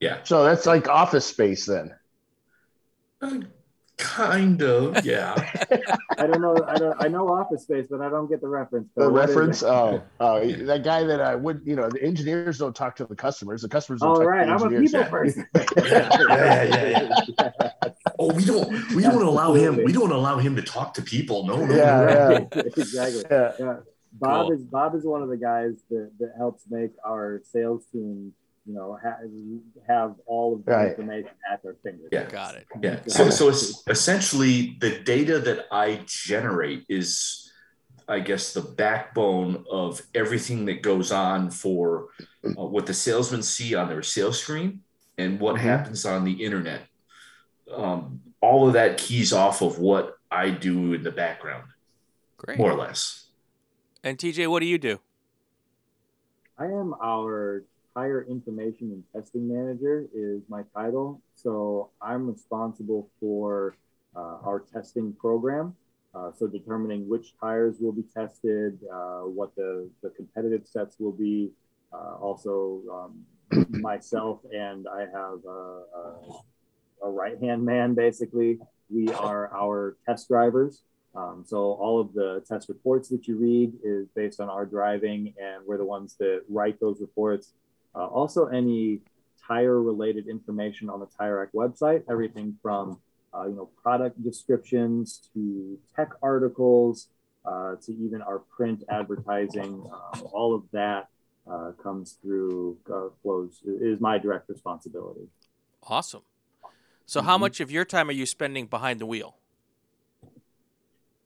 Yeah. 0.02 0.18
So 0.24 0.44
that's 0.44 0.66
like 0.66 0.88
office 0.88 1.24
space 1.24 1.66
then. 1.66 1.94
Uh, 3.20 3.40
Kind 3.98 4.62
of, 4.62 5.04
yeah. 5.04 5.32
I 6.18 6.26
don't 6.26 6.40
know. 6.40 6.56
I 6.66 6.74
don't. 6.76 6.96
I 7.04 7.06
know 7.06 7.28
Office 7.28 7.62
Space, 7.62 7.86
but 7.88 8.00
I 8.00 8.08
don't 8.08 8.28
get 8.28 8.40
the 8.40 8.48
reference. 8.48 8.88
The 8.96 9.08
reference? 9.08 9.62
Oh, 9.62 10.02
oh, 10.20 10.44
that 10.44 10.82
guy 10.82 11.04
that 11.04 11.20
I 11.20 11.36
would. 11.36 11.60
You 11.64 11.76
know, 11.76 11.88
the 11.88 12.02
engineers 12.02 12.58
don't 12.58 12.74
talk 12.74 12.96
to 12.96 13.04
the 13.04 13.14
customers. 13.14 13.62
The 13.62 13.68
customers. 13.68 14.00
Don't 14.00 14.20
oh, 14.20 14.24
right. 14.24 14.48
I'm 14.48 14.60
a 14.60 14.80
people 14.80 15.04
person. 15.04 15.46
yeah, 15.54 15.64
yeah, 16.18 16.62
yeah, 16.64 17.08
yeah. 17.38 17.90
Oh, 18.18 18.32
we 18.32 18.44
don't. 18.44 18.92
We 18.92 19.02
don't 19.02 19.22
allow 19.22 19.54
him. 19.54 19.84
We 19.84 19.92
don't 19.92 20.10
allow 20.10 20.38
him 20.38 20.56
to 20.56 20.62
talk 20.62 20.94
to 20.94 21.02
people. 21.02 21.46
No, 21.46 21.64
no. 21.64 21.72
Yeah, 21.72 22.00
right. 22.00 22.48
yeah. 22.56 22.62
exactly. 22.76 23.24
Yeah. 23.30 23.52
yeah. 23.60 23.76
Bob 24.14 24.46
cool. 24.46 24.52
is 24.56 24.64
Bob 24.64 24.96
is 24.96 25.04
one 25.04 25.22
of 25.22 25.28
the 25.28 25.36
guys 25.36 25.74
that 25.90 26.10
that 26.18 26.32
helps 26.36 26.64
make 26.68 26.92
our 27.04 27.40
sales 27.44 27.84
team 27.92 28.32
you 28.66 28.74
know, 28.74 28.98
ha- 29.02 29.18
have 29.88 30.14
all 30.26 30.54
of 30.54 30.64
the 30.64 30.70
right. 30.70 30.90
information 30.90 31.30
at 31.50 31.62
their 31.62 31.76
fingertips. 31.82 32.12
Yeah, 32.12 32.30
got 32.30 32.54
it. 32.54 32.66
Yeah. 32.80 33.00
So, 33.08 33.30
so 33.30 33.48
it's 33.48 33.82
essentially 33.88 34.76
the 34.80 35.00
data 35.00 35.38
that 35.40 35.66
I 35.72 36.00
generate 36.06 36.84
is, 36.88 37.50
I 38.08 38.20
guess, 38.20 38.52
the 38.52 38.60
backbone 38.60 39.64
of 39.70 40.00
everything 40.14 40.64
that 40.66 40.82
goes 40.82 41.10
on 41.10 41.50
for 41.50 42.08
uh, 42.44 42.64
what 42.64 42.86
the 42.86 42.94
salesmen 42.94 43.42
see 43.42 43.74
on 43.74 43.88
their 43.88 44.02
sales 44.02 44.40
screen 44.40 44.82
and 45.18 45.40
what 45.40 45.56
mm-hmm. 45.56 45.66
happens 45.66 46.06
on 46.06 46.24
the 46.24 46.44
internet. 46.44 46.82
Um, 47.72 48.20
all 48.40 48.66
of 48.66 48.74
that 48.74 48.98
keys 48.98 49.32
off 49.32 49.62
of 49.62 49.78
what 49.78 50.18
I 50.30 50.50
do 50.50 50.94
in 50.94 51.02
the 51.02 51.12
background. 51.12 51.64
Great. 52.36 52.58
More 52.58 52.70
or 52.70 52.78
less. 52.78 53.26
And 54.04 54.18
TJ, 54.18 54.48
what 54.48 54.60
do 54.60 54.66
you 54.66 54.78
do? 54.78 55.00
I 56.58 56.66
am 56.66 56.94
our 57.02 57.64
Tire 57.94 58.26
Information 58.28 58.90
and 58.92 59.04
Testing 59.14 59.48
Manager 59.48 60.06
is 60.14 60.42
my 60.48 60.62
title. 60.74 61.20
So 61.34 61.90
I'm 62.00 62.26
responsible 62.28 63.08
for 63.20 63.76
uh, 64.16 64.38
our 64.44 64.60
testing 64.60 65.12
program. 65.12 65.74
Uh, 66.14 66.30
so 66.30 66.46
determining 66.46 67.08
which 67.08 67.34
tires 67.38 67.76
will 67.80 67.92
be 67.92 68.04
tested, 68.14 68.78
uh, 68.92 69.20
what 69.20 69.54
the, 69.56 69.88
the 70.02 70.10
competitive 70.10 70.66
sets 70.66 70.96
will 70.98 71.12
be. 71.12 71.50
Uh, 71.92 72.16
also, 72.20 72.80
um, 72.92 73.66
myself 73.80 74.40
and 74.52 74.86
I 74.88 75.00
have 75.00 75.44
a, 75.46 75.82
a, 75.96 77.06
a 77.06 77.10
right 77.10 77.38
hand 77.40 77.64
man 77.64 77.94
basically. 77.94 78.58
We 78.90 79.08
are 79.08 79.54
our 79.54 79.96
test 80.06 80.28
drivers. 80.28 80.82
Um, 81.14 81.44
so 81.46 81.58
all 81.58 82.00
of 82.00 82.14
the 82.14 82.42
test 82.46 82.68
reports 82.68 83.08
that 83.10 83.26
you 83.26 83.36
read 83.36 83.74
is 83.84 84.08
based 84.14 84.40
on 84.40 84.48
our 84.48 84.64
driving, 84.64 85.34
and 85.38 85.62
we're 85.66 85.76
the 85.76 85.84
ones 85.84 86.16
that 86.18 86.42
write 86.48 86.80
those 86.80 87.02
reports 87.02 87.52
uh, 87.94 88.06
also, 88.06 88.46
any 88.46 89.00
tire-related 89.46 90.28
information 90.28 90.88
on 90.88 91.00
the 91.00 91.06
TireRack 91.06 91.48
website, 91.54 92.02
everything 92.08 92.56
from 92.62 92.98
uh, 93.34 93.46
you 93.46 93.54
know 93.54 93.68
product 93.82 94.22
descriptions 94.22 95.28
to 95.34 95.78
tech 95.96 96.10
articles 96.22 97.08
uh, 97.44 97.76
to 97.84 97.92
even 97.92 98.22
our 98.22 98.38
print 98.38 98.84
advertising. 98.88 99.84
Um, 99.92 100.22
all 100.32 100.54
of 100.54 100.62
that 100.72 101.08
uh, 101.50 101.72
comes 101.82 102.18
through 102.22 102.78
uh, 102.92 103.08
flows 103.22 103.60
is 103.64 104.00
my 104.00 104.18
direct 104.18 104.48
responsibility. 104.48 105.28
Awesome. 105.82 106.22
So, 107.04 107.20
mm-hmm. 107.20 107.28
how 107.28 107.38
much 107.38 107.60
of 107.60 107.70
your 107.70 107.84
time 107.84 108.08
are 108.08 108.12
you 108.12 108.26
spending 108.26 108.66
behind 108.66 109.00
the 109.00 109.06
wheel? 109.06 109.36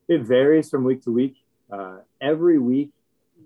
It 0.09 0.22
varies 0.22 0.70
from 0.70 0.85
week 0.85 1.02
to 1.05 1.12
week. 1.12 1.37
Uh, 1.70 1.98
every 2.20 2.59
week 2.59 2.90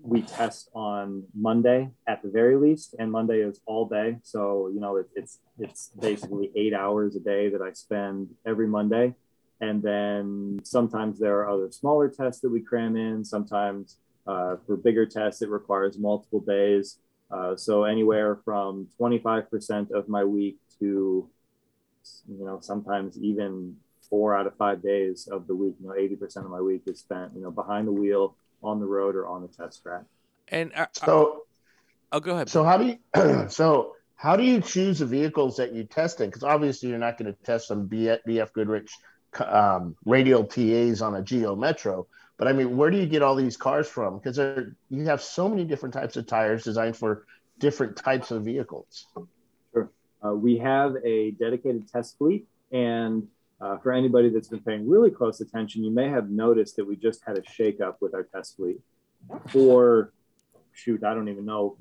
we 0.03 0.21
test 0.21 0.69
on 0.73 1.23
Monday 1.33 1.89
at 2.07 2.21
the 2.21 2.29
very 2.29 2.55
least, 2.55 2.95
and 2.99 3.11
Monday 3.11 3.39
is 3.39 3.61
all 3.65 3.87
day. 3.87 4.17
So 4.23 4.69
you 4.73 4.79
know 4.79 4.97
it, 4.97 5.09
it's 5.15 5.39
it's 5.59 5.89
basically 5.99 6.51
eight 6.55 6.73
hours 6.73 7.15
a 7.15 7.19
day 7.19 7.49
that 7.49 7.61
I 7.61 7.71
spend 7.73 8.29
every 8.45 8.67
Monday, 8.67 9.13
and 9.59 9.81
then 9.81 10.59
sometimes 10.63 11.19
there 11.19 11.39
are 11.39 11.49
other 11.49 11.71
smaller 11.71 12.09
tests 12.09 12.41
that 12.41 12.49
we 12.49 12.61
cram 12.61 12.95
in. 12.95 13.23
Sometimes 13.23 13.97
uh, 14.27 14.57
for 14.65 14.77
bigger 14.77 15.05
tests 15.05 15.41
it 15.41 15.49
requires 15.49 15.97
multiple 15.97 16.41
days. 16.41 16.97
Uh, 17.29 17.55
so 17.55 17.85
anywhere 17.85 18.39
from 18.43 18.87
25% 18.99 19.91
of 19.91 20.09
my 20.09 20.23
week 20.23 20.57
to 20.79 21.29
you 22.27 22.45
know 22.45 22.59
sometimes 22.59 23.17
even 23.19 23.75
four 24.09 24.35
out 24.35 24.45
of 24.45 24.55
five 24.57 24.81
days 24.81 25.27
of 25.31 25.47
the 25.47 25.55
week. 25.55 25.75
You 25.79 25.87
know, 25.87 25.93
80% 25.93 26.37
of 26.37 26.49
my 26.49 26.59
week 26.59 26.83
is 26.87 26.99
spent 26.99 27.31
you 27.35 27.41
know 27.41 27.51
behind 27.51 27.87
the 27.87 27.93
wheel 27.93 28.35
on 28.63 28.79
the 28.79 28.85
road 28.85 29.15
or 29.15 29.27
on 29.27 29.41
the 29.41 29.47
test 29.47 29.83
track. 29.83 30.03
And 30.47 30.71
uh, 30.75 30.87
so, 30.91 31.43
oh, 32.11 32.19
go 32.19 32.35
ahead. 32.35 32.49
So 32.49 32.63
how 32.63 32.77
do 32.77 32.85
you? 32.85 33.45
so 33.49 33.95
how 34.15 34.35
do 34.35 34.43
you 34.43 34.61
choose 34.61 34.99
the 34.99 35.05
vehicles 35.05 35.57
that 35.57 35.73
you 35.73 35.83
test 35.83 36.21
in? 36.21 36.29
Because 36.29 36.43
obviously 36.43 36.89
you're 36.89 36.99
not 36.99 37.17
going 37.17 37.33
to 37.33 37.43
test 37.43 37.67
some 37.67 37.87
BF, 37.89 38.19
BF 38.27 38.53
Goodrich 38.53 38.91
um, 39.39 39.95
radial 40.05 40.43
TAs 40.43 41.01
on 41.01 41.15
a 41.15 41.21
Geo 41.21 41.55
Metro. 41.55 42.07
But 42.37 42.47
I 42.47 42.53
mean, 42.53 42.75
where 42.75 42.89
do 42.89 42.97
you 42.97 43.05
get 43.05 43.21
all 43.21 43.35
these 43.35 43.57
cars 43.57 43.87
from? 43.87 44.17
Because 44.17 44.37
you 44.89 45.05
have 45.05 45.21
so 45.21 45.47
many 45.47 45.63
different 45.63 45.93
types 45.93 46.17
of 46.17 46.27
tires 46.27 46.63
designed 46.63 46.97
for 46.97 47.25
different 47.59 47.95
types 47.97 48.31
of 48.31 48.43
vehicles. 48.43 49.07
Sure. 49.73 49.89
Uh, 50.25 50.33
we 50.33 50.57
have 50.57 50.95
a 51.05 51.31
dedicated 51.31 51.87
test 51.91 52.17
fleet, 52.17 52.47
and 52.71 53.27
uh, 53.61 53.77
for 53.77 53.91
anybody 53.91 54.29
that's 54.29 54.47
been 54.47 54.61
paying 54.61 54.89
really 54.89 55.11
close 55.11 55.39
attention, 55.39 55.83
you 55.83 55.91
may 55.91 56.09
have 56.09 56.29
noticed 56.29 56.75
that 56.77 56.87
we 56.87 56.95
just 56.95 57.21
had 57.25 57.37
a 57.37 57.41
shakeup 57.41 57.95
with 58.01 58.13
our 58.15 58.23
test 58.23 58.55
fleet. 58.55 58.79
For, 59.49 60.11
shoot, 60.73 61.03
I 61.03 61.13
don't 61.13 61.29
even 61.29 61.45
know, 61.45 61.77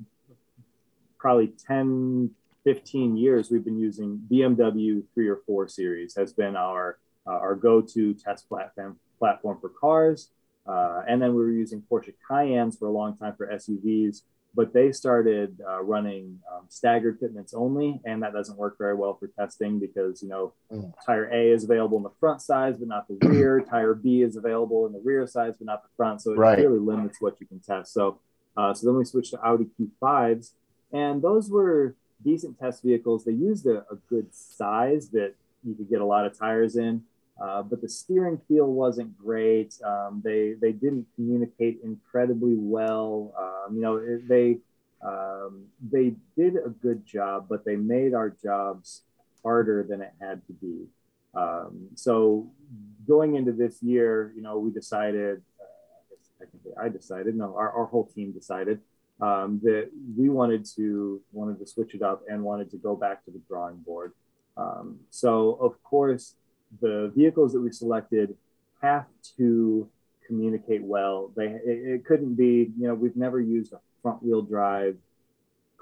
probably 1.18 1.52
10, 1.66 2.30
15 2.64 3.16
years, 3.16 3.50
we've 3.50 3.64
been 3.64 3.78
using 3.78 4.20
BMW 4.30 5.02
3 5.14 5.28
or 5.28 5.40
4 5.46 5.68
series, 5.68 6.14
has 6.16 6.34
been 6.34 6.54
our, 6.54 6.98
uh, 7.26 7.30
our 7.30 7.54
go 7.54 7.80
to 7.80 8.14
test 8.14 8.48
platform, 8.48 8.98
platform 9.18 9.58
for 9.60 9.70
cars. 9.70 10.30
Uh, 10.66 11.02
and 11.08 11.20
then 11.20 11.34
we 11.34 11.42
were 11.42 11.50
using 11.50 11.82
Porsche 11.90 12.12
Cayennes 12.28 12.78
for 12.78 12.86
a 12.88 12.92
long 12.92 13.16
time 13.16 13.34
for 13.36 13.46
SUVs 13.46 14.22
but 14.54 14.72
they 14.72 14.90
started 14.92 15.60
uh, 15.68 15.82
running 15.82 16.38
um, 16.52 16.64
staggered 16.68 17.18
fitments 17.20 17.54
only, 17.54 18.00
and 18.04 18.22
that 18.22 18.32
doesn't 18.32 18.58
work 18.58 18.76
very 18.78 18.94
well 18.94 19.14
for 19.14 19.28
testing 19.28 19.78
because 19.78 20.22
you 20.22 20.28
know 20.28 20.52
mm. 20.72 20.92
tire 21.04 21.30
A 21.32 21.50
is 21.52 21.64
available 21.64 21.96
in 21.98 22.02
the 22.02 22.12
front 22.18 22.42
size 22.42 22.74
but 22.78 22.88
not 22.88 23.06
the 23.08 23.16
rear. 23.28 23.60
tire 23.60 23.94
B 23.94 24.22
is 24.22 24.36
available 24.36 24.86
in 24.86 24.92
the 24.92 25.00
rear 25.04 25.26
size 25.26 25.54
but 25.58 25.66
not 25.66 25.82
the 25.82 25.88
front, 25.96 26.22
so 26.22 26.32
it 26.32 26.38
right. 26.38 26.58
really 26.58 26.78
limits 26.78 27.20
what 27.20 27.40
you 27.40 27.46
can 27.46 27.60
test. 27.60 27.92
So, 27.92 28.18
uh, 28.56 28.74
so 28.74 28.86
then 28.86 28.96
we 28.96 29.04
switched 29.04 29.30
to 29.32 29.40
Audi 29.42 29.66
Q5s, 29.78 30.52
and 30.92 31.22
those 31.22 31.50
were 31.50 31.94
decent 32.24 32.58
test 32.58 32.82
vehicles. 32.82 33.24
They 33.24 33.32
used 33.32 33.66
a, 33.66 33.84
a 33.90 33.96
good 34.08 34.34
size 34.34 35.08
that 35.10 35.34
you 35.64 35.74
could 35.74 35.88
get 35.88 36.00
a 36.00 36.06
lot 36.06 36.26
of 36.26 36.36
tires 36.36 36.76
in. 36.76 37.02
Uh, 37.40 37.62
but 37.62 37.80
the 37.80 37.88
steering 37.88 38.38
feel 38.48 38.66
wasn't 38.66 39.16
great. 39.18 39.74
Um, 39.82 40.20
they 40.22 40.54
they 40.60 40.72
didn't 40.72 41.06
communicate 41.14 41.80
incredibly 41.82 42.54
well. 42.54 43.32
Um, 43.38 43.76
you 43.76 43.80
know, 43.80 43.96
it, 43.96 44.28
they 44.28 44.58
um, 45.02 45.64
they 45.90 46.14
did 46.36 46.56
a 46.56 46.68
good 46.68 47.06
job, 47.06 47.46
but 47.48 47.64
they 47.64 47.76
made 47.76 48.12
our 48.12 48.28
jobs 48.28 49.02
harder 49.42 49.82
than 49.88 50.02
it 50.02 50.12
had 50.20 50.46
to 50.48 50.52
be. 50.52 50.86
Um, 51.34 51.88
so 51.94 52.50
going 53.08 53.36
into 53.36 53.52
this 53.52 53.82
year, 53.82 54.32
you 54.36 54.42
know, 54.42 54.58
we 54.58 54.70
decided. 54.70 55.40
Uh, 55.58 56.44
I, 56.76 56.86
I 56.86 56.88
decided. 56.90 57.36
No, 57.36 57.54
our, 57.56 57.70
our 57.70 57.86
whole 57.86 58.04
team 58.04 58.32
decided 58.32 58.80
um, 59.20 59.60
that 59.62 59.90
we 60.16 60.28
wanted 60.28 60.66
to 60.76 61.20
wanted 61.32 61.58
to 61.58 61.66
switch 61.66 61.94
it 61.94 62.02
up 62.02 62.22
and 62.28 62.42
wanted 62.42 62.70
to 62.72 62.76
go 62.76 62.96
back 62.96 63.24
to 63.24 63.30
the 63.30 63.40
drawing 63.48 63.76
board. 63.76 64.12
Um, 64.56 64.98
so 65.10 65.56
of 65.60 65.82
course 65.82 66.34
the 66.80 67.12
vehicles 67.16 67.52
that 67.52 67.60
we 67.60 67.72
selected 67.72 68.36
have 68.82 69.06
to 69.36 69.88
communicate 70.26 70.82
well. 70.82 71.32
They 71.36 71.46
it, 71.46 71.60
it, 71.66 72.04
couldn't 72.04 72.34
be, 72.34 72.70
you 72.78 72.88
know, 72.88 72.94
we've 72.94 73.16
never 73.16 73.40
used 73.40 73.72
a 73.72 73.80
front 74.02 74.22
wheel 74.22 74.42
drive 74.42 74.96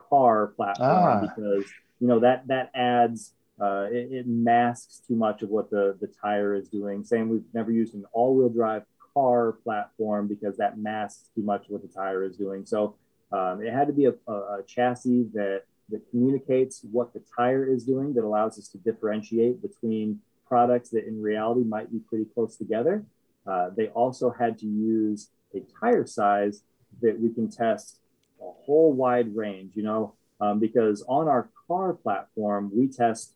car 0.09 0.49
platform 0.49 0.89
ah. 0.89 1.21
because 1.21 1.65
you 2.01 2.09
know 2.09 2.21
that 2.21 2.47
that 2.47 2.71
adds 2.75 3.35
uh, 3.61 3.87
it, 3.91 4.13
it, 4.13 4.27
masks 4.27 5.03
too 5.07 5.17
much 5.17 5.43
of 5.43 5.51
what 5.51 5.71
the 5.71 5.97
the 6.01 6.09
tire 6.23 6.55
is 6.55 6.69
doing. 6.69 7.05
Same, 7.05 7.29
we've 7.29 7.45
never 7.53 7.71
used 7.71 7.95
an 7.95 8.05
all 8.13 8.35
wheel 8.35 8.49
drive 8.49 8.85
car 9.15 9.53
platform 9.65 10.29
because 10.29 10.57
that 10.57 10.79
masks 10.79 11.29
too 11.35 11.43
much 11.43 11.67
of 11.67 11.71
what 11.73 11.83
the 11.83 11.89
tire 11.89 12.25
is 12.25 12.37
doing. 12.37 12.65
So 12.65 12.95
um, 13.33 13.61
it 13.61 13.73
had 13.73 13.89
to 13.89 13.93
be 13.93 14.07
a, 14.07 14.15
a, 14.27 14.33
a 14.33 14.63
chassis 14.67 15.27
that 15.35 15.65
that 15.91 16.09
communicates 16.11 16.85
what 16.91 17.13
the 17.13 17.23
tire 17.37 17.67
is 17.67 17.85
doing 17.85 18.15
that 18.15 18.25
allows 18.25 18.59
us 18.59 18.69
to 18.69 18.79
differentiate 18.79 19.61
between 19.63 20.21
products 20.49 20.91
that 20.91 21.07
in 21.07 21.21
reality 21.21 21.63
might 21.63 21.91
be 21.91 21.99
pretty 21.99 22.25
close 22.35 22.57
together. 22.57 23.05
Uh, 23.47 23.71
they 23.77 23.89
also 23.89 24.31
had 24.31 24.59
to 24.59 24.67
use 24.67 25.31
a 25.55 25.63
tire 25.81 26.07
size 26.07 26.63
that 27.01 27.19
we 27.19 27.33
can 27.33 27.51
test 27.51 27.99
a 28.41 28.51
whole 28.65 28.93
wide 28.93 29.35
range, 29.35 29.73
you 29.75 29.83
know, 29.83 30.15
um, 30.41 30.59
because 30.59 31.05
on 31.09 31.29
our 31.29 31.49
car 31.67 31.95
platform, 31.95 32.71
we 32.75 32.89
test 32.89 33.35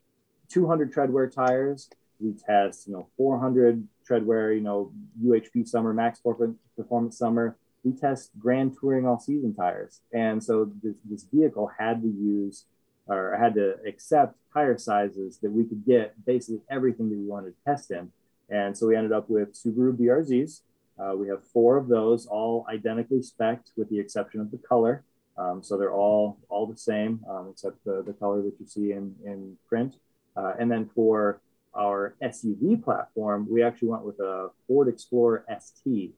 200 0.49 0.93
treadwear 0.93 1.31
tires, 1.31 1.89
we 2.19 2.33
test, 2.33 2.87
you 2.87 2.93
know, 2.93 3.07
400 3.17 3.85
treadwear, 4.07 4.53
you 4.55 4.61
know, 4.61 4.91
UHP 5.23 5.67
summer, 5.67 5.93
max 5.93 6.19
performance 6.19 7.17
summer. 7.17 7.57
We 7.83 7.91
test 7.91 8.31
grand 8.39 8.77
touring 8.79 9.05
all 9.05 9.19
season 9.19 9.53
tires. 9.53 10.01
And 10.13 10.41
so 10.41 10.71
this, 10.81 10.95
this 11.03 11.23
vehicle 11.23 11.69
had 11.77 12.01
to 12.01 12.07
use 12.07 12.65
or 13.07 13.35
I 13.35 13.39
had 13.39 13.55
to 13.55 13.75
accept 13.85 14.35
tire 14.53 14.77
sizes 14.77 15.39
that 15.39 15.51
we 15.51 15.65
could 15.65 15.85
get 15.85 16.13
basically 16.25 16.61
everything 16.69 17.09
that 17.09 17.17
we 17.17 17.25
wanted 17.25 17.51
to 17.51 17.63
test 17.65 17.91
in. 17.91 18.11
And 18.49 18.77
so 18.77 18.87
we 18.87 18.95
ended 18.95 19.11
up 19.11 19.29
with 19.29 19.53
Subaru 19.53 19.97
BRZs. 19.97 20.61
Uh, 20.99 21.15
we 21.15 21.27
have 21.27 21.43
four 21.43 21.77
of 21.77 21.87
those, 21.87 22.27
all 22.27 22.65
identically 22.69 23.21
spec'd 23.21 23.71
with 23.75 23.89
the 23.89 23.99
exception 23.99 24.39
of 24.41 24.51
the 24.51 24.57
color. 24.57 25.03
Um, 25.37 25.63
so 25.63 25.77
they're 25.77 25.93
all 25.93 26.37
all 26.49 26.67
the 26.67 26.77
same, 26.77 27.19
um, 27.27 27.47
except 27.51 27.83
the, 27.85 28.03
the 28.05 28.13
color 28.13 28.43
that 28.43 28.53
you 28.59 28.67
see 28.67 28.91
in, 28.91 29.15
in 29.25 29.57
print. 29.67 29.95
Uh, 30.37 30.53
and 30.59 30.71
then 30.71 30.89
for 30.93 31.41
our 31.75 32.15
SUV 32.21 32.83
platform, 32.83 33.47
we 33.49 33.63
actually 33.63 33.87
went 33.87 34.03
with 34.03 34.19
a 34.19 34.49
Ford 34.67 34.87
Explorer 34.87 35.43
ST, 35.59 36.11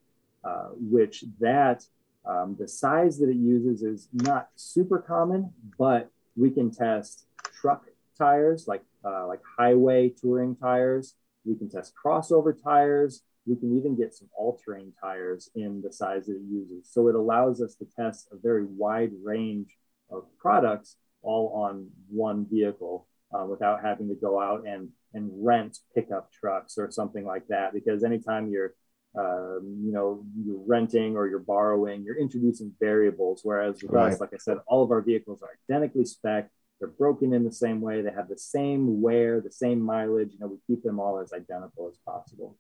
uh, 0.44 0.68
which 0.74 1.24
that 1.40 1.86
um, 2.26 2.58
the 2.60 2.68
size 2.68 3.18
that 3.20 3.30
it 3.30 3.38
uses 3.38 3.84
is 3.84 4.10
not 4.12 4.50
super 4.56 5.00
common, 5.00 5.54
but 5.78 6.10
we 6.36 6.52
can 6.52 6.72
test 6.72 7.26
truck 7.60 7.86
tires 8.18 8.68
like 8.68 8.84
uh, 9.04 9.28
like 9.28 9.42
highway 9.58 10.10
touring 10.10 10.56
tires. 10.56 11.16
We 11.46 11.56
can 11.56 11.70
test 11.70 11.94
crossover 12.04 12.54
tires. 12.62 13.22
We 13.46 13.56
can 13.56 13.78
even 13.78 13.96
get 13.96 14.16
some 14.16 14.28
all-terrain 14.36 14.94
tires 15.00 15.52
in 15.54 15.82
the 15.84 15.94
size 15.94 16.26
that 16.26 16.38
it 16.38 16.42
uses. 16.50 16.90
So 16.92 17.08
it 17.08 17.16
allows 17.16 17.62
us 17.62 17.76
to 17.76 17.86
test 17.96 18.30
a 18.32 18.38
very 18.38 18.66
wide 18.66 19.12
range 19.24 19.78
of 20.10 20.24
products 20.40 20.96
all 21.22 21.50
on 21.54 21.88
one 22.10 22.48
vehicle 22.50 23.08
uh, 23.32 23.46
without 23.46 23.84
having 23.84 24.08
to 24.10 24.16
go 24.16 24.42
out 24.42 24.66
and 24.66 24.90
and 25.14 25.30
rent 25.34 25.78
pickup 25.94 26.32
trucks 26.32 26.78
or 26.78 26.90
something 26.92 27.26
like 27.26 27.48
that. 27.48 27.74
Because 27.74 28.04
anytime 28.04 28.50
you're 28.50 28.74
um, 29.18 29.82
you 29.84 29.92
know 29.92 30.24
you're 30.46 30.64
renting 30.66 31.16
or 31.16 31.28
you're 31.28 31.40
borrowing, 31.40 32.04
you're 32.04 32.18
introducing 32.18 32.74
variables. 32.80 33.42
Whereas 33.44 33.82
with 33.82 33.92
right. 33.92 34.14
us, 34.14 34.20
like 34.20 34.34
I 34.34 34.38
said, 34.38 34.58
all 34.68 34.84
of 34.84 34.92
our 34.92 35.02
vehicles 35.02 35.40
are 35.42 35.50
identically 35.70 36.06
spec. 36.06 36.50
They're 36.80 36.90
broken 36.90 37.34
in 37.34 37.46
the 37.46 37.52
same 37.52 37.80
way. 37.80 38.02
They 38.02 38.12
have 38.12 38.28
the 38.28 38.38
same 38.38 39.02
wear, 39.02 39.40
the 39.40 39.52
same 39.52 39.82
mileage. 39.82 40.34
You 40.34 40.40
know, 40.40 40.48
we 40.48 40.58
keep 40.68 40.84
them 40.84 41.00
all 41.00 41.20
as 41.20 41.32
identical 41.32 41.88
as 41.90 41.98
possible. 42.06 42.58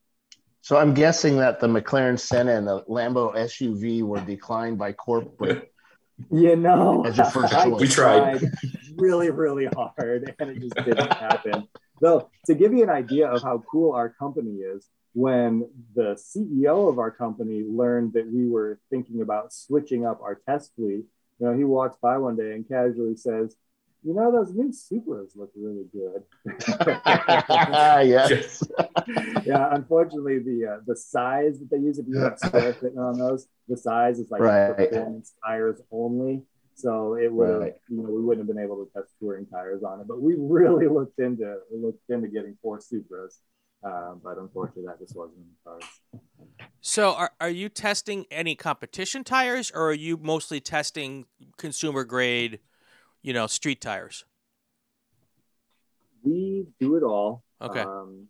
So 0.61 0.77
I'm 0.77 0.93
guessing 0.93 1.37
that 1.37 1.59
the 1.59 1.67
McLaren 1.67 2.17
Senna 2.17 2.55
and 2.55 2.65
the 2.65 2.81
Lambo 2.83 3.35
SUV 3.35 4.01
were 4.01 4.21
declined 4.21 4.79
by 4.79 4.93
corporate 4.93 5.71
you 6.31 6.55
know, 6.55 7.05
as 7.05 7.17
your 7.17 7.25
first 7.27 7.53
choice. 7.53 7.81
We 7.81 7.87
tried. 7.87 8.39
tried 8.39 8.51
really, 8.97 9.29
really 9.29 9.67
hard, 9.75 10.33
and 10.39 10.49
it 10.49 10.61
just 10.61 10.75
didn't 10.75 11.13
happen. 11.13 11.67
So, 12.01 12.29
to 12.45 12.55
give 12.55 12.73
you 12.73 12.83
an 12.83 12.89
idea 12.89 13.27
of 13.27 13.41
how 13.41 13.63
cool 13.69 13.93
our 13.93 14.09
company 14.09 14.57
is, 14.57 14.87
when 15.15 15.65
the 15.95 16.13
CEO 16.15 16.89
of 16.89 16.99
our 16.99 17.09
company 17.09 17.63
learned 17.65 18.11
that 18.13 18.29
we 18.29 18.49
were 18.49 18.81
thinking 18.89 19.21
about 19.21 19.53
switching 19.53 20.05
up 20.05 20.21
our 20.21 20.35
test 20.45 20.75
fleet, 20.75 21.05
you 21.39 21.47
know, 21.47 21.53
he 21.53 21.63
walks 21.63 21.95
by 22.01 22.17
one 22.17 22.35
day 22.35 22.51
and 22.51 22.67
casually 22.67 23.15
says, 23.15 23.55
you 24.03 24.13
know, 24.13 24.29
those 24.29 24.53
new 24.53 24.73
Supras 24.73 25.29
look 25.35 25.51
really 25.55 25.85
good. 25.93 26.23
yes. 28.05 28.61
yeah, 29.45 29.69
unfortunately, 29.71 30.39
the 30.39 30.73
uh, 30.75 30.79
the 30.85 30.97
size 30.97 31.59
that 31.59 31.69
they 31.71 31.77
use, 31.77 31.97
if 31.97 32.05
you 32.09 32.19
have 32.19 32.37
square 32.37 32.73
fitting 32.73 32.99
on 32.99 33.17
those, 33.17 33.47
the 33.69 33.77
size 33.77 34.19
is 34.19 34.29
like 34.29 34.41
right. 34.41 34.75
performance 34.75 35.33
tires 35.43 35.81
only. 35.91 36.43
So 36.75 37.15
it 37.15 37.31
would, 37.31 37.61
right. 37.61 37.73
you 37.89 38.03
know, 38.03 38.09
we 38.09 38.21
wouldn't 38.21 38.45
have 38.45 38.53
been 38.53 38.63
able 38.63 38.85
to 38.85 38.91
test 38.91 39.13
touring 39.17 39.47
tires 39.47 39.81
on 39.81 40.01
it. 40.01 40.07
But 40.09 40.21
we 40.21 40.35
really 40.37 40.87
looked 40.87 41.19
into 41.19 41.55
looked 41.73 42.09
into 42.09 42.27
getting 42.27 42.57
four 42.61 42.79
Supras, 42.79 43.39
uh, 43.85 44.13
but 44.23 44.37
unfortunately, 44.37 44.83
that 44.87 44.99
just 44.99 45.15
wasn't 45.15 45.37
in 45.37 45.45
the 45.45 45.69
cards. 45.69 45.85
So, 46.81 47.13
are, 47.13 47.31
are 47.39 47.49
you 47.49 47.69
testing 47.69 48.25
any 48.31 48.55
competition 48.55 49.23
tires, 49.23 49.71
or 49.71 49.89
are 49.89 49.93
you 49.93 50.17
mostly 50.17 50.59
testing 50.59 51.25
consumer 51.57 52.03
grade? 52.03 52.59
you 53.25 53.33
know, 53.33 53.47
street 53.47 53.81
tires? 53.81 54.23
We 56.21 56.67
do 56.79 56.95
it 56.95 57.01
all. 57.01 57.43
Okay. 57.59 57.79
Um, 57.79 58.27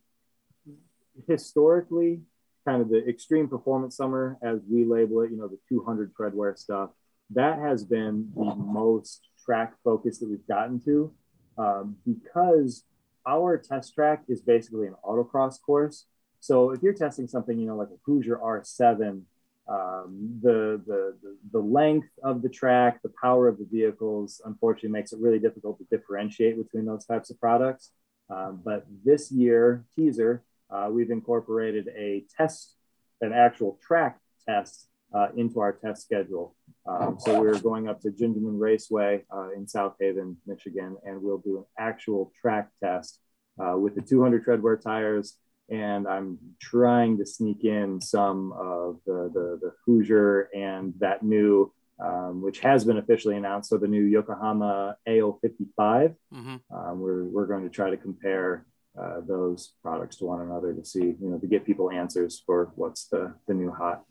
historically, 1.27 2.21
kind 2.65 2.81
of 2.81 2.87
the 2.87 3.05
extreme 3.05 3.49
performance 3.49 3.97
summer, 3.97 4.37
as 4.41 4.59
we 4.71 4.85
label 4.85 5.21
it, 5.21 5.31
you 5.31 5.37
know, 5.37 5.49
the 5.49 5.59
200 5.67 6.13
treadwear 6.13 6.57
stuff, 6.57 6.91
that 7.31 7.59
has 7.59 7.83
been 7.83 8.31
the 8.37 8.55
most 8.55 9.27
track 9.43 9.73
focus 9.83 10.19
that 10.19 10.29
we've 10.29 10.47
gotten 10.47 10.79
to 10.85 11.11
um, 11.57 11.97
because 12.05 12.85
our 13.27 13.57
test 13.57 13.93
track 13.93 14.23
is 14.27 14.41
basically 14.41 14.87
an 14.87 14.95
autocross 15.03 15.61
course. 15.61 16.05
So 16.39 16.71
if 16.71 16.83
you're 16.83 16.93
testing 16.93 17.27
something, 17.27 17.57
you 17.57 17.67
know, 17.67 17.75
like 17.75 17.89
a 17.89 17.97
Hoosier 18.05 18.37
R7 18.37 19.23
um, 19.67 20.39
the, 20.43 20.81
the, 20.85 21.15
the, 21.21 21.37
the 21.51 21.59
length 21.59 22.09
of 22.23 22.41
the 22.41 22.49
track, 22.49 23.01
the 23.01 23.11
power 23.21 23.47
of 23.47 23.57
the 23.57 23.65
vehicles, 23.65 24.41
unfortunately, 24.45 24.89
makes 24.89 25.11
it 25.11 25.19
really 25.19 25.39
difficult 25.39 25.79
to 25.79 25.85
differentiate 25.89 26.57
between 26.57 26.85
those 26.85 27.05
types 27.05 27.29
of 27.31 27.39
products. 27.39 27.91
Um, 28.29 28.61
but 28.63 28.85
this 29.03 29.31
year, 29.31 29.85
teaser, 29.95 30.43
uh, 30.69 30.89
we've 30.91 31.09
incorporated 31.09 31.87
a 31.95 32.25
test, 32.37 32.75
an 33.21 33.33
actual 33.33 33.79
track 33.81 34.19
test 34.47 34.87
uh, 35.15 35.27
into 35.37 35.59
our 35.59 35.73
test 35.73 36.03
schedule. 36.03 36.55
Um, 36.87 37.17
so 37.19 37.39
we're 37.39 37.59
going 37.59 37.87
up 37.87 38.01
to 38.01 38.09
Gingerman 38.09 38.59
Raceway 38.59 39.23
uh, 39.33 39.49
in 39.55 39.67
South 39.67 39.95
Haven, 39.99 40.37
Michigan, 40.45 40.97
and 41.03 41.21
we'll 41.21 41.39
do 41.39 41.59
an 41.59 41.65
actual 41.79 42.31
track 42.39 42.69
test 42.83 43.19
uh, 43.59 43.77
with 43.77 43.95
the 43.95 44.01
200 44.01 44.45
treadwear 44.45 44.79
tires 44.79 45.37
and 45.69 46.07
I'm 46.07 46.37
trying 46.61 47.17
to 47.17 47.25
sneak 47.25 47.63
in 47.63 47.99
some 47.99 48.51
of 48.53 48.99
the, 49.05 49.31
the, 49.33 49.59
the 49.61 49.71
Hoosier 49.85 50.49
and 50.55 50.93
that 50.99 51.23
new, 51.23 51.73
um, 52.03 52.41
which 52.41 52.59
has 52.59 52.85
been 52.85 52.97
officially 52.97 53.35
announced. 53.35 53.69
So 53.69 53.77
the 53.77 53.87
new 53.87 54.03
Yokohama 54.03 54.97
A055. 55.07 56.15
Mm-hmm. 56.33 56.55
Um, 56.71 56.99
we're, 56.99 57.23
we're 57.23 57.47
going 57.47 57.63
to 57.63 57.69
try 57.69 57.89
to 57.89 57.97
compare 57.97 58.65
uh, 58.99 59.21
those 59.27 59.73
products 59.81 60.17
to 60.17 60.25
one 60.25 60.41
another 60.41 60.73
to 60.73 60.85
see, 60.85 60.99
you 60.99 61.29
know, 61.29 61.39
to 61.39 61.47
get 61.47 61.65
people 61.65 61.91
answers 61.91 62.41
for 62.45 62.71
what's 62.75 63.07
the, 63.07 63.33
the 63.47 63.53
new 63.53 63.71
hot 63.71 64.03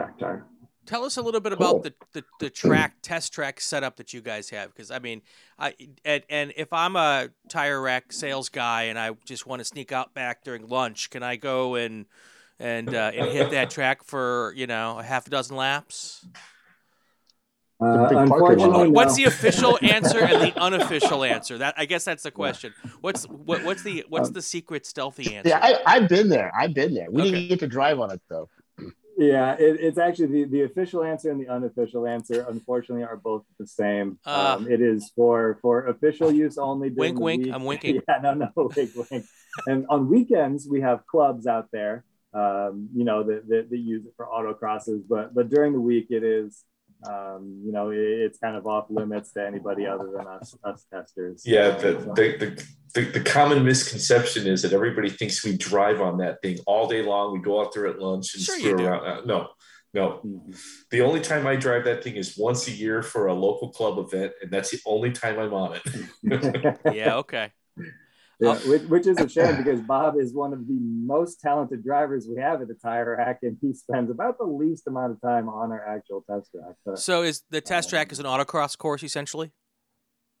track 0.00 0.18
tire. 0.18 0.46
Tell 0.86 1.04
us 1.04 1.16
a 1.18 1.22
little 1.22 1.40
bit 1.40 1.52
about 1.52 1.82
the, 1.82 1.94
the, 2.14 2.24
the, 2.40 2.50
track 2.50 2.96
test 3.02 3.32
track 3.32 3.60
setup 3.60 3.96
that 3.98 4.12
you 4.12 4.20
guys 4.20 4.50
have, 4.50 4.72
because 4.74 4.90
I 4.90 4.98
mean, 4.98 5.22
I 5.58 5.74
and, 6.04 6.24
and 6.28 6.52
if 6.56 6.72
I'm 6.72 6.96
a 6.96 7.28
tire 7.48 7.80
rack 7.80 8.12
sales 8.12 8.48
guy 8.48 8.84
and 8.84 8.98
I 8.98 9.12
just 9.24 9.46
want 9.46 9.60
to 9.60 9.64
sneak 9.64 9.92
out 9.92 10.14
back 10.14 10.42
during 10.42 10.66
lunch, 10.66 11.10
can 11.10 11.22
I 11.22 11.36
go 11.36 11.76
and 11.76 12.06
and 12.58 12.92
uh, 12.92 13.12
and 13.14 13.30
hit 13.30 13.50
that 13.50 13.70
track 13.70 14.04
for 14.04 14.52
you 14.56 14.66
know 14.66 14.98
a 14.98 15.02
half 15.02 15.26
a 15.26 15.30
dozen 15.30 15.54
laps? 15.54 16.26
Uh, 17.80 18.08
unfortunately, 18.10 18.88
what's 18.88 19.16
the 19.16 19.24
official 19.24 19.78
answer 19.82 20.20
and 20.20 20.42
the 20.42 20.60
unofficial 20.60 21.24
answer? 21.24 21.58
That 21.58 21.74
I 21.76 21.86
guess 21.86 22.04
that's 22.04 22.22
the 22.22 22.30
question. 22.30 22.74
What's 23.00 23.24
what, 23.24 23.64
what's 23.64 23.82
the 23.82 24.04
what's 24.08 24.30
the 24.30 24.42
secret 24.42 24.86
stealthy 24.86 25.34
answer? 25.34 25.50
Yeah, 25.50 25.78
I, 25.86 26.00
have 26.00 26.08
been 26.08 26.28
there. 26.28 26.52
I've 26.54 26.74
been 26.74 26.94
there. 26.94 27.10
We 27.10 27.22
okay. 27.22 27.30
didn't 27.30 27.48
get 27.48 27.60
to 27.60 27.66
drive 27.68 28.00
on 28.00 28.10
it 28.10 28.20
though. 28.28 28.48
Yeah, 29.20 29.52
it, 29.58 29.76
it's 29.80 29.98
actually 29.98 30.28
the, 30.28 30.44
the 30.44 30.62
official 30.62 31.04
answer 31.04 31.30
and 31.30 31.38
the 31.38 31.48
unofficial 31.48 32.06
answer. 32.06 32.46
Unfortunately, 32.48 33.04
are 33.04 33.18
both 33.18 33.44
the 33.58 33.66
same. 33.66 34.18
Uh, 34.24 34.56
um, 34.56 34.70
it 34.70 34.80
is 34.80 35.12
for 35.14 35.58
for 35.60 35.88
official 35.88 36.32
use 36.32 36.56
only. 36.56 36.88
Wink, 36.88 37.20
wink. 37.20 37.44
Week. 37.44 37.54
I'm 37.54 37.64
winking. 37.66 38.00
Yeah, 38.08 38.18
no, 38.22 38.32
no, 38.32 38.48
wink, 38.56 38.92
wink. 39.10 39.26
and 39.66 39.84
on 39.90 40.08
weekends, 40.08 40.66
we 40.66 40.80
have 40.80 41.06
clubs 41.06 41.46
out 41.46 41.66
there. 41.70 42.04
Um, 42.32 42.88
you 42.94 43.04
know 43.04 43.22
that, 43.24 43.46
that, 43.48 43.68
that 43.68 43.78
use 43.78 44.06
it 44.06 44.14
for 44.16 44.26
autocrosses, 44.26 45.02
but 45.06 45.34
but 45.34 45.50
during 45.50 45.74
the 45.74 45.80
week, 45.80 46.06
it 46.08 46.24
is 46.24 46.64
um, 47.06 47.62
you 47.64 47.72
know, 47.72 47.90
it, 47.90 47.98
it's 47.98 48.38
kind 48.38 48.56
of 48.56 48.66
off 48.66 48.86
limits 48.90 49.32
to 49.32 49.46
anybody 49.46 49.86
other 49.86 50.10
than 50.16 50.26
us, 50.26 50.56
us 50.64 50.86
testers. 50.92 51.42
Yeah, 51.46 51.70
the, 51.70 51.92
the, 51.92 52.36
the, 52.38 52.66
the, 52.94 53.10
the 53.12 53.20
common 53.20 53.64
misconception 53.64 54.46
is 54.46 54.62
that 54.62 54.72
everybody 54.72 55.08
thinks 55.08 55.44
we 55.44 55.56
drive 55.56 56.00
on 56.00 56.18
that 56.18 56.42
thing 56.42 56.58
all 56.66 56.86
day 56.86 57.02
long. 57.02 57.32
We 57.32 57.40
go 57.40 57.60
out 57.60 57.72
there 57.72 57.86
at 57.86 57.98
lunch 57.98 58.34
and 58.34 58.42
sure 58.42 58.58
screw 58.58 58.86
around. 58.86 59.06
Uh, 59.06 59.20
no, 59.24 59.48
no. 59.94 60.20
Mm-hmm. 60.24 60.52
The 60.90 61.00
only 61.00 61.20
time 61.20 61.46
I 61.46 61.56
drive 61.56 61.84
that 61.84 62.04
thing 62.04 62.16
is 62.16 62.36
once 62.36 62.68
a 62.68 62.72
year 62.72 63.02
for 63.02 63.28
a 63.28 63.34
local 63.34 63.70
club 63.70 63.98
event, 63.98 64.32
and 64.42 64.50
that's 64.50 64.70
the 64.70 64.80
only 64.86 65.12
time 65.12 65.38
I'm 65.38 65.54
on 65.54 65.76
it. 65.76 66.78
yeah, 66.94 67.16
okay. 67.16 67.50
Yeah, 68.40 68.54
which, 68.70 68.82
which, 68.82 69.06
is 69.06 69.18
a 69.18 69.28
shame 69.28 69.56
because 69.62 69.80
Bob 69.80 70.18
is 70.18 70.32
one 70.32 70.52
of 70.52 70.66
the 70.66 70.78
most 70.80 71.40
talented 71.40 71.84
drivers 71.84 72.26
we 72.26 72.40
have 72.40 72.62
at 72.62 72.68
the 72.68 72.74
tire 72.74 73.16
rack, 73.16 73.40
and 73.42 73.58
he 73.60 73.74
spends 73.74 74.10
about 74.10 74.38
the 74.38 74.44
least 74.44 74.86
amount 74.86 75.12
of 75.12 75.20
time 75.20 75.48
on 75.48 75.72
our 75.72 75.86
actual 75.86 76.24
test 76.28 76.50
track. 76.52 76.76
But, 76.86 76.98
so, 76.98 77.22
is 77.22 77.42
the 77.50 77.60
test 77.60 77.88
um, 77.88 77.90
track 77.90 78.12
is 78.12 78.18
an 78.18 78.26
autocross 78.26 78.78
course 78.78 79.02
essentially? 79.02 79.52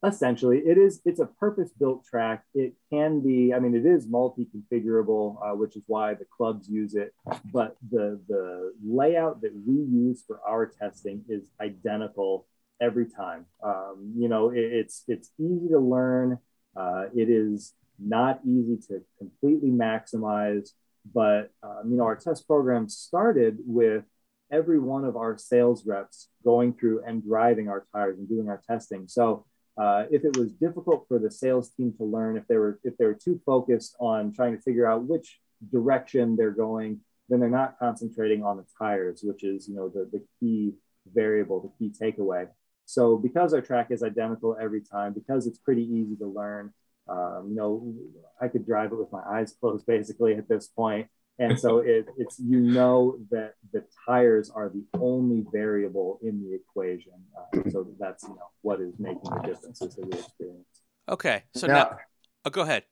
essentially 0.04 0.58
it 0.58 0.78
is 0.78 1.00
it's 1.04 1.20
a 1.20 1.26
purpose 1.26 1.70
built 1.78 2.04
track 2.06 2.44
it 2.54 2.72
can 2.90 3.20
be 3.20 3.52
i 3.52 3.58
mean 3.58 3.74
it 3.74 3.84
is 3.84 4.06
multi 4.08 4.46
configurable 4.46 5.36
uh, 5.44 5.54
which 5.54 5.76
is 5.76 5.82
why 5.86 6.14
the 6.14 6.24
clubs 6.34 6.68
use 6.68 6.94
it 6.94 7.12
but 7.52 7.76
the 7.90 8.18
the 8.28 8.72
layout 8.82 9.42
that 9.42 9.52
we 9.66 9.74
use 9.74 10.24
for 10.26 10.40
our 10.48 10.66
testing 10.66 11.22
is 11.28 11.50
identical 11.60 12.46
every 12.80 13.06
time 13.06 13.44
um, 13.62 14.14
you 14.16 14.28
know 14.28 14.48
it, 14.48 14.58
it's 14.58 15.04
it's 15.06 15.30
easy 15.38 15.68
to 15.68 15.78
learn 15.78 16.38
uh, 16.76 17.04
it 17.14 17.28
is 17.28 17.74
not 18.02 18.40
easy 18.46 18.76
to 18.88 19.02
completely 19.18 19.70
maximize 19.70 20.70
but 21.14 21.50
um, 21.62 21.82
you 21.86 21.96
know 21.96 22.04
our 22.04 22.16
test 22.16 22.46
program 22.46 22.88
started 22.88 23.58
with 23.64 24.04
every 24.52 24.78
one 24.78 25.04
of 25.04 25.16
our 25.16 25.38
sales 25.38 25.86
reps 25.86 26.28
going 26.44 26.72
through 26.72 27.02
and 27.04 27.24
driving 27.24 27.68
our 27.68 27.86
tires 27.92 28.18
and 28.18 28.28
doing 28.28 28.48
our 28.48 28.60
testing 28.68 29.06
so 29.06 29.44
uh, 29.80 30.04
if 30.10 30.24
it 30.24 30.36
was 30.36 30.52
difficult 30.52 31.06
for 31.08 31.18
the 31.18 31.30
sales 31.30 31.70
team 31.70 31.92
to 31.96 32.04
learn, 32.04 32.36
if 32.36 32.46
they 32.48 32.56
were 32.56 32.78
if 32.84 32.96
they 32.98 33.06
were 33.06 33.14
too 33.14 33.40
focused 33.46 33.96
on 33.98 34.32
trying 34.32 34.54
to 34.54 34.62
figure 34.62 34.86
out 34.86 35.04
which 35.04 35.40
direction 35.72 36.36
they're 36.36 36.50
going, 36.50 37.00
then 37.30 37.40
they're 37.40 37.48
not 37.48 37.78
concentrating 37.78 38.42
on 38.42 38.58
the 38.58 38.66
tires, 38.78 39.22
which 39.22 39.42
is 39.42 39.68
you 39.68 39.74
know 39.74 39.88
the, 39.88 40.08
the 40.12 40.22
key 40.38 40.74
variable, 41.12 41.60
the 41.60 41.72
key 41.78 41.94
takeaway. 41.98 42.46
So 42.84 43.16
because 43.16 43.54
our 43.54 43.62
track 43.62 43.90
is 43.90 44.02
identical 44.02 44.54
every 44.60 44.82
time, 44.82 45.14
because 45.14 45.46
it's 45.46 45.58
pretty 45.58 45.84
easy 45.84 46.16
to 46.16 46.26
learn, 46.26 46.74
um, 47.10 47.46
you 47.50 47.56
know, 47.56 47.94
I 48.40 48.48
could 48.48 48.64
drive 48.64 48.92
it 48.92 48.98
with 48.98 49.12
my 49.12 49.22
eyes 49.26 49.54
closed 49.60 49.86
basically 49.96 50.34
at 50.34 50.48
this 50.48 50.68
point. 50.68 51.08
And 51.38 51.58
so 51.58 51.78
it, 51.84 52.06
it's 52.16 52.38
you 52.38 52.60
know 52.60 53.18
that 53.30 53.54
the 53.72 53.84
tires 54.06 54.50
are 54.50 54.68
the 54.68 54.84
only 54.98 55.44
variable 55.52 56.18
in 56.22 56.42
the 56.42 56.54
equation. 56.54 57.12
Uh, 57.36 57.70
so 57.70 57.86
that's 57.98 58.22
you 58.24 58.30
know 58.30 58.50
what 58.62 58.80
is 58.80 58.94
making 58.98 59.22
the 59.24 59.42
differences 59.42 59.96
that 59.96 60.06
we 60.06 60.18
experience. 60.18 60.66
Okay 61.08 61.42
so 61.54 61.66
now, 61.66 61.74
now 61.74 61.96
oh, 62.44 62.50
go 62.50 62.62
ahead. 62.62 62.84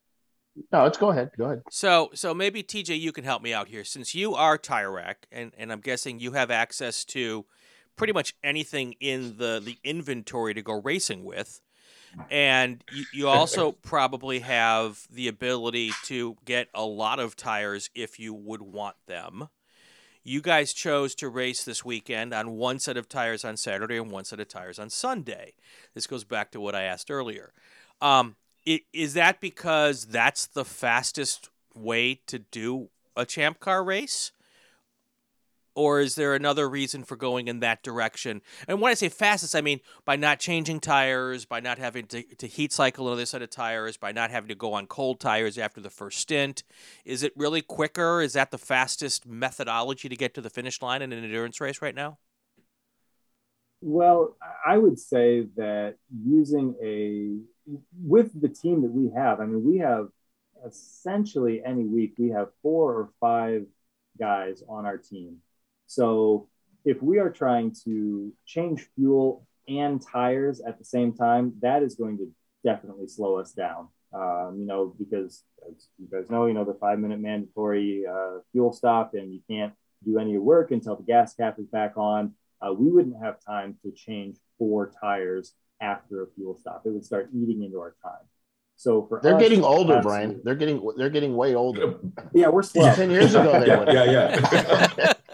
No 0.72 0.82
let's 0.82 0.98
go 0.98 1.10
ahead 1.10 1.30
go 1.38 1.44
ahead. 1.44 1.62
So 1.70 2.10
so 2.14 2.34
maybe 2.34 2.62
tj 2.62 2.98
you 2.98 3.12
can 3.12 3.24
help 3.24 3.42
me 3.42 3.52
out 3.52 3.68
here. 3.68 3.84
Since 3.84 4.14
you 4.14 4.34
are 4.34 4.58
tire 4.58 4.90
rack 4.90 5.26
and 5.30 5.52
and 5.56 5.70
i'm 5.70 5.80
guessing 5.80 6.18
you 6.18 6.32
have 6.32 6.50
access 6.50 7.04
to 7.06 7.44
pretty 7.96 8.12
much 8.12 8.34
anything 8.42 8.94
in 9.00 9.36
the 9.36 9.60
the 9.62 9.78
inventory 9.84 10.54
to 10.54 10.62
go 10.62 10.80
racing 10.80 11.24
with 11.24 11.60
and 12.30 12.82
you, 12.92 13.04
you 13.12 13.28
also 13.28 13.72
probably 13.72 14.40
have 14.40 15.06
the 15.11 15.28
ability 15.28 15.92
to 16.04 16.36
get 16.44 16.68
a 16.74 16.84
lot 16.84 17.18
of 17.18 17.36
tires 17.36 17.90
if 17.94 18.18
you 18.18 18.34
would 18.34 18.62
want 18.62 18.96
them. 19.06 19.48
You 20.24 20.42
guys 20.42 20.72
chose 20.72 21.14
to 21.16 21.28
race 21.28 21.64
this 21.64 21.84
weekend 21.84 22.34
on 22.34 22.52
one 22.52 22.78
set 22.78 22.96
of 22.96 23.09
tires 23.09 23.44
on 23.44 23.56
Saturday 23.56 23.96
and 23.96 24.11
one 24.11 24.24
set 24.24 24.40
of 24.40 24.48
tires 24.48 24.78
on 24.78 24.90
Sunday. 24.90 25.54
This 25.94 26.06
goes 26.06 26.24
back 26.24 26.50
to 26.50 26.61
what 26.61 26.74
I 26.74 26.82
asked 26.82 27.11
earlier. 27.11 27.52
Um, 28.00 28.36
is 28.92 29.14
that 29.14 29.40
because 29.40 30.06
that's 30.06 30.46
the 30.46 30.64
fastest 30.64 31.48
way 31.74 32.20
to 32.26 32.40
do 32.40 32.90
a 33.16 33.24
champ 33.24 33.61
car 33.61 33.82
race? 33.82 34.32
Or 35.79 36.01
is 36.01 36.16
there 36.16 36.35
another 36.35 36.68
reason 36.68 37.05
for 37.05 37.14
going 37.14 37.47
in 37.47 37.61
that 37.61 37.85
direction? 37.85 38.43
And 38.66 38.81
when 38.81 38.91
I 38.91 38.95
say 38.95 39.09
fastest, 39.09 39.55
I 39.55 39.61
mean 39.61 39.79
by 40.05 40.16
not 40.16 40.41
changing 40.41 40.81
tires, 40.81 41.45
by 41.45 41.61
not 41.61 41.79
having 41.79 42.07
to, 42.09 42.24
to 42.24 42.49
heat 42.49 42.72
cycle 42.72 43.07
another 43.07 43.26
set 43.26 43.43
of 43.43 43.51
tires, 43.51 43.97
by 43.97 44.11
not 44.11 44.33
having 44.33 44.49
to 44.49 44.57
go 44.57 44.72
on 44.72 44.89
cold 44.89 45.20
tires 45.20 45.57
after 45.57 45.81
the 45.81 45.89
first 45.89 46.18
stint. 46.18 46.64
Is 47.05 47.22
it 47.22 47.33
really 47.37 47.62
quicker? 47.62 48.20
Is 48.20 48.33
that 48.33 48.51
the 48.51 48.59
fastest 48.59 49.24
methodology 49.24 50.09
to 50.09 50.16
get 50.16 50.35
to 50.35 50.41
the 50.41 50.51
finish 50.51 50.83
line 50.83 51.01
in 51.01 51.12
an 51.12 51.22
endurance 51.22 51.61
race 51.61 51.81
right 51.81 51.95
now? 51.95 52.18
Well, 53.81 54.37
I 54.66 54.79
would 54.79 54.99
say 54.99 55.47
that 55.57 55.95
using 56.24 56.74
a 56.83 57.39
with 58.03 58.39
the 58.41 58.49
team 58.49 58.83
that 58.83 58.91
we 58.91 59.12
have, 59.14 59.39
I 59.39 59.47
mean, 59.47 59.64
we 59.64 59.79
have 59.79 60.09
essentially 60.66 61.62
any 61.64 61.85
week 61.85 62.14
we 62.18 62.31
have 62.31 62.49
four 62.62 62.95
or 62.95 63.11
five 63.20 63.66
guys 64.18 64.64
on 64.68 64.85
our 64.85 64.99
team 64.99 65.37
so 65.89 66.49
if 66.84 67.03
we 67.03 67.18
are 67.18 67.30
trying 67.30 67.74
to 67.84 68.32
change 68.47 68.86
fuel 68.95 69.47
and 69.66 70.01
tires 70.01 70.61
at 70.61 70.78
the 70.78 70.84
same 70.84 71.12
time, 71.12 71.55
that 71.61 71.82
is 71.82 71.97
going 71.97 72.18
to 72.18 72.30
definitely 72.64 73.09
slow 73.09 73.39
us 73.39 73.53
down. 73.53 73.89
Um, 74.12 74.57
you 74.59 74.66
know, 74.66 74.95
because 74.99 75.43
as 75.68 75.89
you 75.99 76.07
guys 76.11 76.30
know, 76.30 76.47
you 76.47 76.55
know, 76.55 76.64
the 76.64 76.74
five 76.74 76.99
minute 76.99 77.20
mandatory 77.20 78.05
uh, 78.11 78.39
fuel 78.53 78.72
stop 78.72 79.14
and 79.14 79.32
you 79.32 79.41
can't 79.51 79.72
do 80.05 80.18
any 80.18 80.39
work 80.39 80.70
until 80.70 80.95
the 80.95 81.03
gas 81.03 81.34
cap 81.34 81.59
is 81.59 81.66
back 81.66 81.97
on. 81.97 82.34
Uh, 82.61 82.72
we 82.72 82.91
wouldn't 82.91 83.22
have 83.22 83.36
time 83.45 83.76
to 83.82 83.91
change 83.93 84.36
four 84.59 84.93
tires 85.01 85.55
after 85.80 86.22
a 86.22 86.26
fuel 86.34 86.57
stop. 86.57 86.82
It 86.84 86.91
would 86.91 87.05
start 87.05 87.30
eating 87.34 87.62
into 87.62 87.78
our 87.78 87.95
time. 88.03 88.26
So 88.76 89.07
for 89.09 89.20
they're 89.22 89.34
us, 89.34 89.43
getting 89.43 89.64
older, 89.64 90.01
Brian. 90.01 90.41
They're 90.45 90.55
getting 90.55 90.89
they're 90.97 91.11
getting 91.11 91.36
way 91.36 91.55
older. 91.57 91.97
Yeah, 92.32 92.49
we're 92.49 92.62
slow. 92.62 92.95
Ten 92.95 93.11
years 93.11 93.34
ago, 93.34 93.59
they 93.59 93.66
yeah, 93.66 94.05
yeah, 94.05 94.95
yeah. 94.97 95.12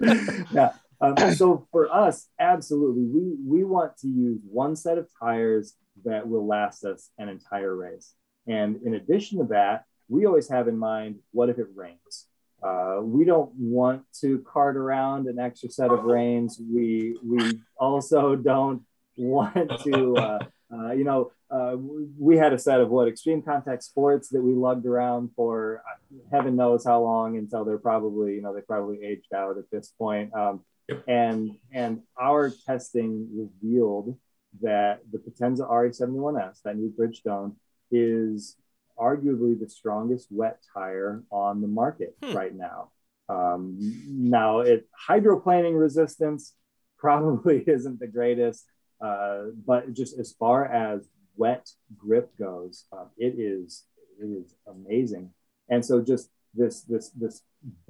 yeah. 0.52 0.72
Um, 1.00 1.34
so 1.34 1.66
for 1.72 1.92
us, 1.92 2.28
absolutely, 2.38 3.04
we 3.04 3.34
we 3.44 3.64
want 3.64 3.96
to 3.98 4.08
use 4.08 4.40
one 4.48 4.76
set 4.76 4.98
of 4.98 5.08
tires 5.20 5.74
that 6.04 6.28
will 6.28 6.46
last 6.46 6.84
us 6.84 7.10
an 7.18 7.28
entire 7.28 7.74
race. 7.74 8.14
And 8.46 8.80
in 8.84 8.94
addition 8.94 9.38
to 9.38 9.44
that, 9.46 9.84
we 10.08 10.26
always 10.26 10.48
have 10.48 10.68
in 10.68 10.78
mind 10.78 11.18
what 11.32 11.48
if 11.48 11.58
it 11.58 11.66
rains. 11.74 12.26
Uh, 12.62 13.00
we 13.02 13.24
don't 13.24 13.50
want 13.56 14.04
to 14.20 14.38
cart 14.40 14.76
around 14.76 15.26
an 15.26 15.38
extra 15.40 15.68
set 15.68 15.90
of 15.90 16.04
reins. 16.04 16.60
We 16.60 17.18
we 17.24 17.60
also 17.76 18.36
don't 18.36 18.82
want 19.16 19.72
to, 19.82 20.16
uh, 20.16 20.38
uh, 20.72 20.92
you 20.92 21.02
know, 21.02 21.32
uh, 21.52 21.76
we 22.18 22.38
had 22.38 22.54
a 22.54 22.58
set 22.58 22.80
of 22.80 22.88
what 22.88 23.08
extreme 23.08 23.42
contact 23.42 23.84
sports 23.84 24.30
that 24.30 24.40
we 24.40 24.54
lugged 24.54 24.86
around 24.86 25.30
for 25.36 25.82
uh, 25.86 26.16
heaven 26.34 26.56
knows 26.56 26.84
how 26.84 27.02
long 27.02 27.36
until 27.36 27.64
they're 27.64 27.78
probably 27.78 28.34
you 28.34 28.42
know 28.42 28.54
they 28.54 28.62
probably 28.62 29.04
aged 29.04 29.32
out 29.34 29.58
at 29.58 29.70
this 29.70 29.92
point 29.98 30.34
um, 30.34 30.60
yep. 30.88 31.04
and 31.06 31.50
and 31.72 32.00
our 32.18 32.50
testing 32.66 33.28
revealed 33.34 34.16
that 34.62 35.00
the 35.12 35.18
potenza 35.18 35.68
re71s 35.68 36.62
that 36.64 36.76
new 36.76 36.90
bridgestone 36.98 37.54
is 37.90 38.56
arguably 38.98 39.58
the 39.58 39.68
strongest 39.68 40.28
wet 40.30 40.58
tire 40.72 41.22
on 41.30 41.60
the 41.60 41.68
market 41.68 42.16
hmm. 42.22 42.32
right 42.32 42.54
now 42.54 42.90
um, 43.28 43.76
now 44.08 44.60
it 44.60 44.88
hydroplaning 45.08 45.78
resistance 45.78 46.54
probably 46.98 47.62
isn't 47.66 48.00
the 48.00 48.06
greatest 48.06 48.64
uh, 49.04 49.46
but 49.66 49.92
just 49.92 50.18
as 50.18 50.32
far 50.32 50.64
as 50.64 51.06
wet 51.36 51.68
grip 51.96 52.30
goes, 52.38 52.84
uh, 52.92 53.06
it 53.16 53.34
is 53.38 53.84
it 54.20 54.26
is 54.26 54.54
amazing. 54.66 55.30
And 55.68 55.84
so 55.84 56.00
just 56.00 56.30
this 56.54 56.82
this 56.82 57.10
this 57.10 57.42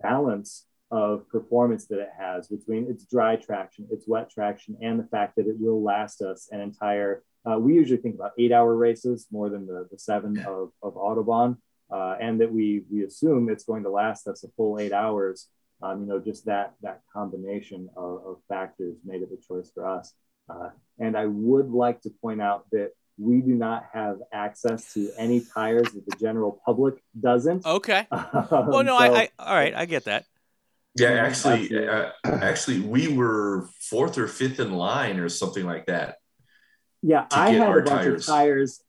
balance 0.03 0.66
of 0.90 1.26
performance 1.30 1.86
that 1.86 1.99
it 1.99 2.11
has 2.18 2.49
between 2.49 2.88
its 2.88 3.05
dry 3.07 3.36
traction, 3.36 3.86
its 3.90 4.07
wet 4.07 4.30
traction, 4.30 4.76
and 4.82 5.01
the 5.01 5.05
fact 5.05 5.36
that 5.36 5.47
it 5.47 5.57
will 5.59 5.82
last 5.82 6.20
us 6.20 6.49
an 6.53 6.61
entire. 6.61 7.22
Uh, 7.45 7.59
we 7.59 7.74
usually 7.74 8.01
think 8.01 8.14
about 8.14 8.32
eight-hour 8.38 8.76
races 8.76 9.26
more 9.32 9.49
than 9.49 9.66
the, 9.66 9.88
the 9.90 9.99
seven 9.99 10.38
of, 10.47 10.70
of 10.82 10.95
Autobahn, 10.95 11.57
uh, 11.90 12.14
and 12.20 12.40
that 12.40 12.53
we 12.53 12.84
we 12.90 13.05
assume 13.05 13.49
it's 13.49 13.64
going 13.64 13.82
to 13.82 13.90
last 13.90 14.28
us 14.28 14.45
a 14.45 14.49
full 14.57 14.78
eight 14.78 14.93
hours. 14.93 15.49
Um, 15.82 16.03
you 16.03 16.07
know, 16.07 16.20
just 16.20 16.45
that 16.47 16.74
that 16.82 17.01
combination 17.12 17.88
of, 17.97 18.24
of 18.24 18.36
factors 18.49 18.97
made 19.05 19.22
it 19.22 19.30
a 19.32 19.47
choice 19.49 19.70
for 19.74 19.84
us. 19.86 20.12
Uh, 20.49 20.70
and 20.99 21.16
I 21.16 21.26
would 21.26 21.70
like 21.70 22.03
to 22.03 22.11
point 22.11 22.40
out 22.40 22.66
that 22.70 22.93
we 23.23 23.41
do 23.41 23.55
not 23.55 23.87
have 23.93 24.18
access 24.33 24.93
to 24.95 25.11
any 25.16 25.41
tires 25.41 25.89
that 25.93 26.05
the 26.07 26.16
general 26.16 26.61
public 26.66 27.03
doesn't. 27.18 27.64
Okay. 27.64 28.07
Um, 28.11 28.27
well, 28.51 28.83
no, 28.83 28.99
so, 28.99 29.05
I, 29.05 29.20
I, 29.20 29.29
all 29.39 29.55
right, 29.55 29.75
I 29.75 29.87
get 29.87 30.05
that. 30.05 30.25
Yeah, 30.99 31.12
actually, 31.12 31.87
uh, 31.89 32.11
actually, 32.25 32.81
we 32.81 33.09
were 33.09 33.68
fourth 33.81 34.18
or 34.18 34.29
fifth 34.29 34.61
in 34.61 34.73
line 34.73 35.18
or 35.18 35.29
something 35.29 35.64
like 35.64 35.87
that. 35.87 36.16
Yeah, 37.03 37.27
I 37.33 37.51
had 37.51 37.68
a 37.68 37.75
bunch 37.83 37.89
tires. 37.89 38.20
of 38.20 38.27
tires, 38.27 38.83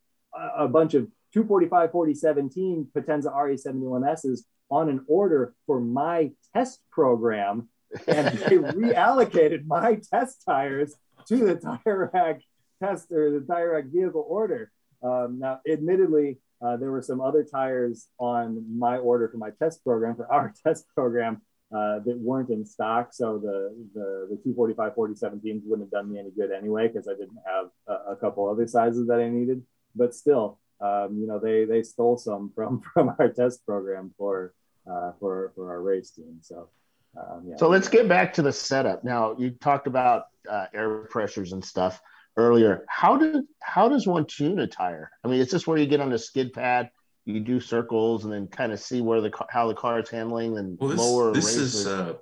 a 0.58 0.68
bunch 0.68 0.96
of 0.96 1.08
245 1.34 1.92
4017 1.92 2.88
Potenza 2.96 3.34
RE71Ss 3.34 4.42
on 4.70 4.90
an 4.90 5.06
order 5.08 5.54
for 5.66 5.80
my 5.80 6.32
test 6.54 6.82
program, 6.92 7.70
and 8.08 8.38
they 8.38 8.58
reallocated 8.58 9.66
my 9.66 10.00
test 10.12 10.44
tires 10.46 10.94
to 11.28 11.38
the 11.38 11.56
tire 11.56 12.12
rack 12.14 12.42
test 12.84 13.12
or 13.12 13.32
the 13.32 13.46
tire 13.46 13.74
rack 13.74 13.86
vehicle 13.86 14.26
order. 14.28 14.72
Um, 15.02 15.40
now, 15.40 15.60
admittedly, 15.70 16.40
uh, 16.64 16.78
there 16.78 16.92
were 16.92 17.02
some 17.02 17.20
other 17.20 17.44
tires 17.44 18.08
on 18.20 18.66
my 18.78 18.98
order 18.98 19.28
for 19.28 19.38
my 19.38 19.50
test 19.52 19.84
program, 19.84 20.16
for 20.16 20.32
our 20.32 20.54
test 20.66 20.86
program, 20.96 21.42
uh, 21.76 22.00
that 22.06 22.18
weren't 22.20 22.50
in 22.50 22.66
stock. 22.66 23.10
So 23.12 23.40
the, 23.40 23.76
the, 23.94 24.28
the 24.30 24.38
245 24.44 24.94
4017s 24.94 25.62
wouldn't 25.66 25.88
have 25.88 25.92
done 25.92 26.12
me 26.12 26.20
any 26.20 26.30
good 26.32 26.52
anyway, 26.52 26.88
because 26.88 27.08
I 27.08 27.14
didn't 27.14 27.40
have 27.46 27.70
a, 27.88 28.12
a, 28.12 28.16
couple 28.16 28.48
other 28.48 28.68
sizes 28.68 29.08
that 29.08 29.20
I 29.20 29.28
needed. 29.28 29.64
But 29.96 30.14
still, 30.14 30.60
um, 30.80 31.18
you 31.20 31.26
know, 31.26 31.40
they, 31.40 31.66
they 31.66 31.82
stole 31.82 32.18
some 32.18 32.52
from, 32.54 32.82
from 32.94 33.16
our 33.18 33.30
test 33.30 33.66
program 33.66 34.14
for, 34.18 34.54
uh, 34.90 35.14
for, 35.20 35.52
for 35.56 35.72
our 35.72 35.82
race 35.82 36.12
team. 36.12 36.38
So, 36.42 36.70
um, 37.18 37.46
yeah. 37.48 37.56
So 37.58 37.70
let's 37.70 37.90
get 37.90 38.08
back 38.08 38.34
to 38.36 38.42
the 38.42 38.54
setup. 38.54 39.04
Now, 39.04 39.36
you 39.38 39.52
talked 39.52 39.88
about 39.88 40.26
uh, 40.50 40.68
air 40.74 41.00
pressures 41.10 41.54
and 41.54 41.66
stuff 41.66 42.00
earlier. 42.38 42.86
How 42.88 43.18
did 43.18 43.44
how 43.62 43.90
does 43.90 44.08
one 44.08 44.26
tune 44.26 44.60
a 44.60 44.68
tire? 44.68 45.12
I 45.24 45.28
mean, 45.28 45.40
it's 45.40 45.52
just 45.52 45.68
where 45.68 45.78
you 45.78 45.86
get 45.86 46.02
on 46.02 46.10
the 46.10 46.18
skid 46.20 46.54
pad, 46.54 46.90
you 47.26 47.40
do 47.40 47.60
circles, 47.60 48.24
and 48.24 48.34
then 48.34 48.48
kind 48.48 48.72
of 48.72 48.80
see 48.80 49.02
where 49.02 49.22
the 49.22 49.32
how 49.50 49.68
the 49.68 49.76
car 49.76 50.00
is 50.00 50.10
handling, 50.10 50.58
and 50.58 50.78
Well, 50.80 50.90
this, 50.90 51.00
lower. 51.00 51.34
this 51.34 51.56
is 51.56 51.88
uh, 51.88 52.14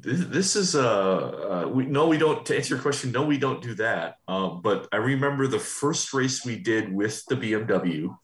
this, 0.00 0.24
this 0.26 0.56
is 0.56 0.74
uh, 0.74 1.64
uh, 1.64 1.68
we 1.68 1.86
no, 1.86 2.08
we 2.08 2.18
don't. 2.18 2.44
To 2.46 2.56
answer 2.56 2.74
your 2.74 2.82
question, 2.82 3.12
no, 3.12 3.24
we 3.24 3.38
don't 3.38 3.62
do 3.62 3.74
that. 3.74 4.16
Um, 4.28 4.60
but 4.62 4.88
I 4.92 4.96
remember 4.96 5.46
the 5.46 5.58
first 5.58 6.12
race 6.12 6.44
we 6.44 6.58
did 6.58 6.92
with 6.92 7.24
the 7.26 7.36
BMW, 7.36 8.16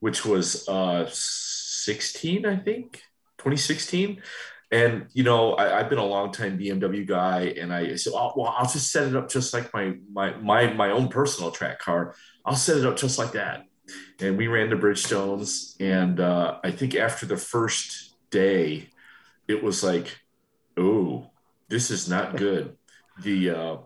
which 0.00 0.24
was 0.24 0.68
uh, 0.68 1.06
16, 1.10 2.46
I 2.46 2.56
think, 2.56 3.02
2016. 3.38 4.22
And 4.74 5.06
you 5.12 5.22
know, 5.22 5.52
I, 5.54 5.78
I've 5.78 5.88
been 5.88 6.00
a 6.00 6.04
long 6.04 6.32
time 6.32 6.58
BMW 6.58 7.06
guy, 7.06 7.54
and 7.60 7.72
I 7.72 7.94
said, 7.94 8.12
oh, 8.12 8.32
"Well, 8.34 8.52
I'll 8.58 8.66
just 8.66 8.90
set 8.90 9.06
it 9.06 9.14
up 9.14 9.28
just 9.30 9.54
like 9.54 9.72
my 9.72 9.94
my 10.12 10.34
my 10.38 10.72
my 10.72 10.90
own 10.90 11.06
personal 11.08 11.52
track 11.52 11.78
car. 11.78 12.16
I'll 12.44 12.56
set 12.56 12.78
it 12.78 12.84
up 12.84 12.96
just 12.96 13.16
like 13.16 13.30
that." 13.32 13.66
And 14.18 14.36
we 14.36 14.48
ran 14.48 14.70
the 14.70 14.76
Bridgestones, 14.76 15.76
and 15.78 16.18
uh, 16.18 16.58
I 16.64 16.72
think 16.72 16.96
after 16.96 17.24
the 17.24 17.36
first 17.36 18.16
day, 18.30 18.88
it 19.46 19.62
was 19.62 19.84
like, 19.84 20.18
"Oh, 20.76 21.30
this 21.68 21.92
is 21.92 22.08
not 22.08 22.36
good." 22.36 22.76
The 23.22 23.50
uh, 23.50 23.76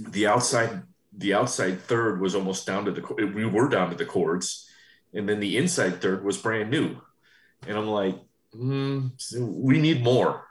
the 0.00 0.26
outside 0.26 0.82
the 1.16 1.34
outside 1.34 1.80
third 1.80 2.20
was 2.20 2.34
almost 2.34 2.66
down 2.66 2.86
to 2.86 2.90
the 2.90 3.32
we 3.32 3.46
were 3.46 3.68
down 3.68 3.90
to 3.90 3.96
the 3.96 4.04
cords, 4.04 4.68
and 5.12 5.28
then 5.28 5.38
the 5.38 5.56
inside 5.58 6.02
third 6.02 6.24
was 6.24 6.38
brand 6.38 6.72
new, 6.72 6.96
and 7.68 7.78
I'm 7.78 7.86
like, 7.86 8.16
mm, 8.56 9.10
we 9.38 9.80
need 9.80 10.02
more. 10.02 10.48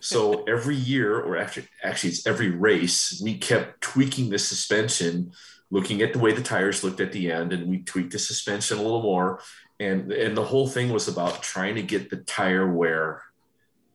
So 0.00 0.44
every 0.44 0.76
year, 0.76 1.20
or 1.20 1.36
actually, 1.36 1.68
actually, 1.82 2.10
it's 2.10 2.26
every 2.26 2.50
race, 2.50 3.20
we 3.22 3.36
kept 3.36 3.82
tweaking 3.82 4.30
the 4.30 4.38
suspension, 4.38 5.32
looking 5.70 6.00
at 6.00 6.12
the 6.14 6.18
way 6.18 6.32
the 6.32 6.42
tires 6.42 6.82
looked 6.82 7.00
at 7.00 7.12
the 7.12 7.30
end, 7.30 7.52
and 7.52 7.68
we 7.68 7.82
tweaked 7.82 8.12
the 8.12 8.18
suspension 8.18 8.78
a 8.78 8.82
little 8.82 9.02
more. 9.02 9.40
And 9.78 10.10
and 10.12 10.36
the 10.36 10.44
whole 10.44 10.68
thing 10.68 10.90
was 10.90 11.08
about 11.08 11.42
trying 11.42 11.74
to 11.74 11.82
get 11.82 12.08
the 12.08 12.16
tire 12.16 12.72
wear 12.72 13.22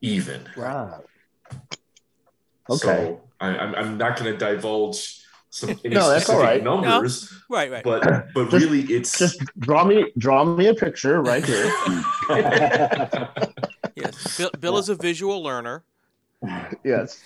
even. 0.00 0.48
Right. 0.56 1.00
Okay. 2.70 2.78
So 2.78 3.20
I, 3.40 3.48
I'm 3.48 3.74
I'm 3.74 3.98
not 3.98 4.18
going 4.18 4.32
to 4.32 4.38
divulge 4.38 5.17
some 5.50 5.70
any 5.84 5.94
No, 5.94 6.08
that's 6.10 6.28
all 6.28 6.36
specific 6.40 6.44
right. 6.44 6.62
numbers, 6.64 7.32
Right, 7.48 7.70
right. 7.70 7.84
but 7.84 8.02
but 8.34 8.50
Just- 8.50 8.64
really, 8.64 8.82
it's 8.82 9.18
Just 9.18 9.42
draw 9.58 9.84
me 9.84 10.12
draw 10.18 10.44
me 10.44 10.66
a 10.66 10.74
picture 10.74 11.22
right 11.22 11.44
here. 11.44 11.66
yes. 13.94 14.36
Bill, 14.38 14.50
Bill 14.60 14.78
is 14.78 14.88
a 14.88 14.94
visual 14.94 15.42
learner. 15.42 15.84
yes. 16.84 17.20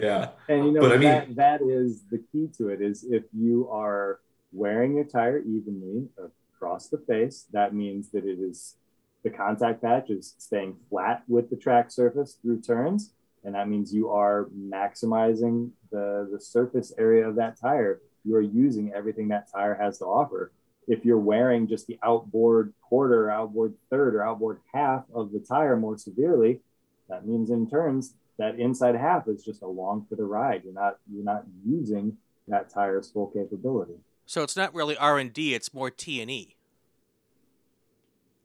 yeah. 0.00 0.30
And 0.48 0.66
you 0.66 0.72
know 0.72 0.80
But 0.80 0.92
I 0.92 0.96
mean- 0.96 1.02
that 1.08 1.36
that 1.36 1.60
is 1.62 2.02
the 2.10 2.18
key 2.32 2.48
to 2.58 2.68
it 2.68 2.80
is 2.80 3.04
if 3.04 3.24
you 3.32 3.68
are 3.70 4.20
wearing 4.52 4.94
your 4.96 5.04
tire 5.04 5.38
evenly 5.38 6.08
across 6.56 6.88
the 6.88 6.98
face, 6.98 7.46
that 7.52 7.74
means 7.74 8.10
that 8.10 8.24
it 8.24 8.38
is 8.40 8.76
the 9.24 9.30
contact 9.30 9.82
patch 9.82 10.10
is 10.10 10.34
staying 10.38 10.76
flat 10.90 11.22
with 11.28 11.48
the 11.48 11.56
track 11.56 11.90
surface 11.92 12.38
through 12.42 12.60
turns, 12.60 13.12
and 13.44 13.54
that 13.54 13.68
means 13.68 13.92
you 13.92 14.10
are 14.10 14.48
maximizing 14.56 15.70
the 15.90 16.28
the 16.32 16.40
surface 16.40 16.92
area 16.98 17.28
of 17.28 17.36
that 17.36 17.60
tire. 17.60 18.00
You 18.24 18.36
are 18.36 18.42
using 18.42 18.92
everything 18.94 19.28
that 19.28 19.50
tire 19.50 19.74
has 19.74 19.98
to 19.98 20.04
offer. 20.04 20.52
If 20.88 21.04
you're 21.04 21.18
wearing 21.18 21.68
just 21.68 21.86
the 21.86 21.98
outboard 22.02 22.72
quarter, 22.80 23.30
outboard 23.30 23.74
third, 23.90 24.14
or 24.14 24.22
outboard 24.22 24.60
half 24.72 25.04
of 25.14 25.32
the 25.32 25.40
tire 25.40 25.76
more 25.76 25.96
severely, 25.96 26.60
that 27.08 27.26
means 27.26 27.50
in 27.50 27.68
turns 27.68 28.14
that 28.38 28.58
inside 28.58 28.94
half 28.96 29.28
is 29.28 29.44
just 29.44 29.62
along 29.62 30.06
for 30.08 30.16
the 30.16 30.24
ride. 30.24 30.62
You're 30.64 30.74
not 30.74 30.98
you're 31.10 31.24
not 31.24 31.44
using 31.64 32.16
that 32.48 32.70
tire's 32.70 33.10
full 33.10 33.28
capability. 33.28 33.94
So 34.26 34.42
it's 34.42 34.56
not 34.56 34.74
really 34.74 34.96
R 34.96 35.18
and 35.18 35.32
D; 35.32 35.54
it's 35.54 35.74
more 35.74 35.90
T 35.90 36.20
and 36.20 36.30
E, 36.30 36.56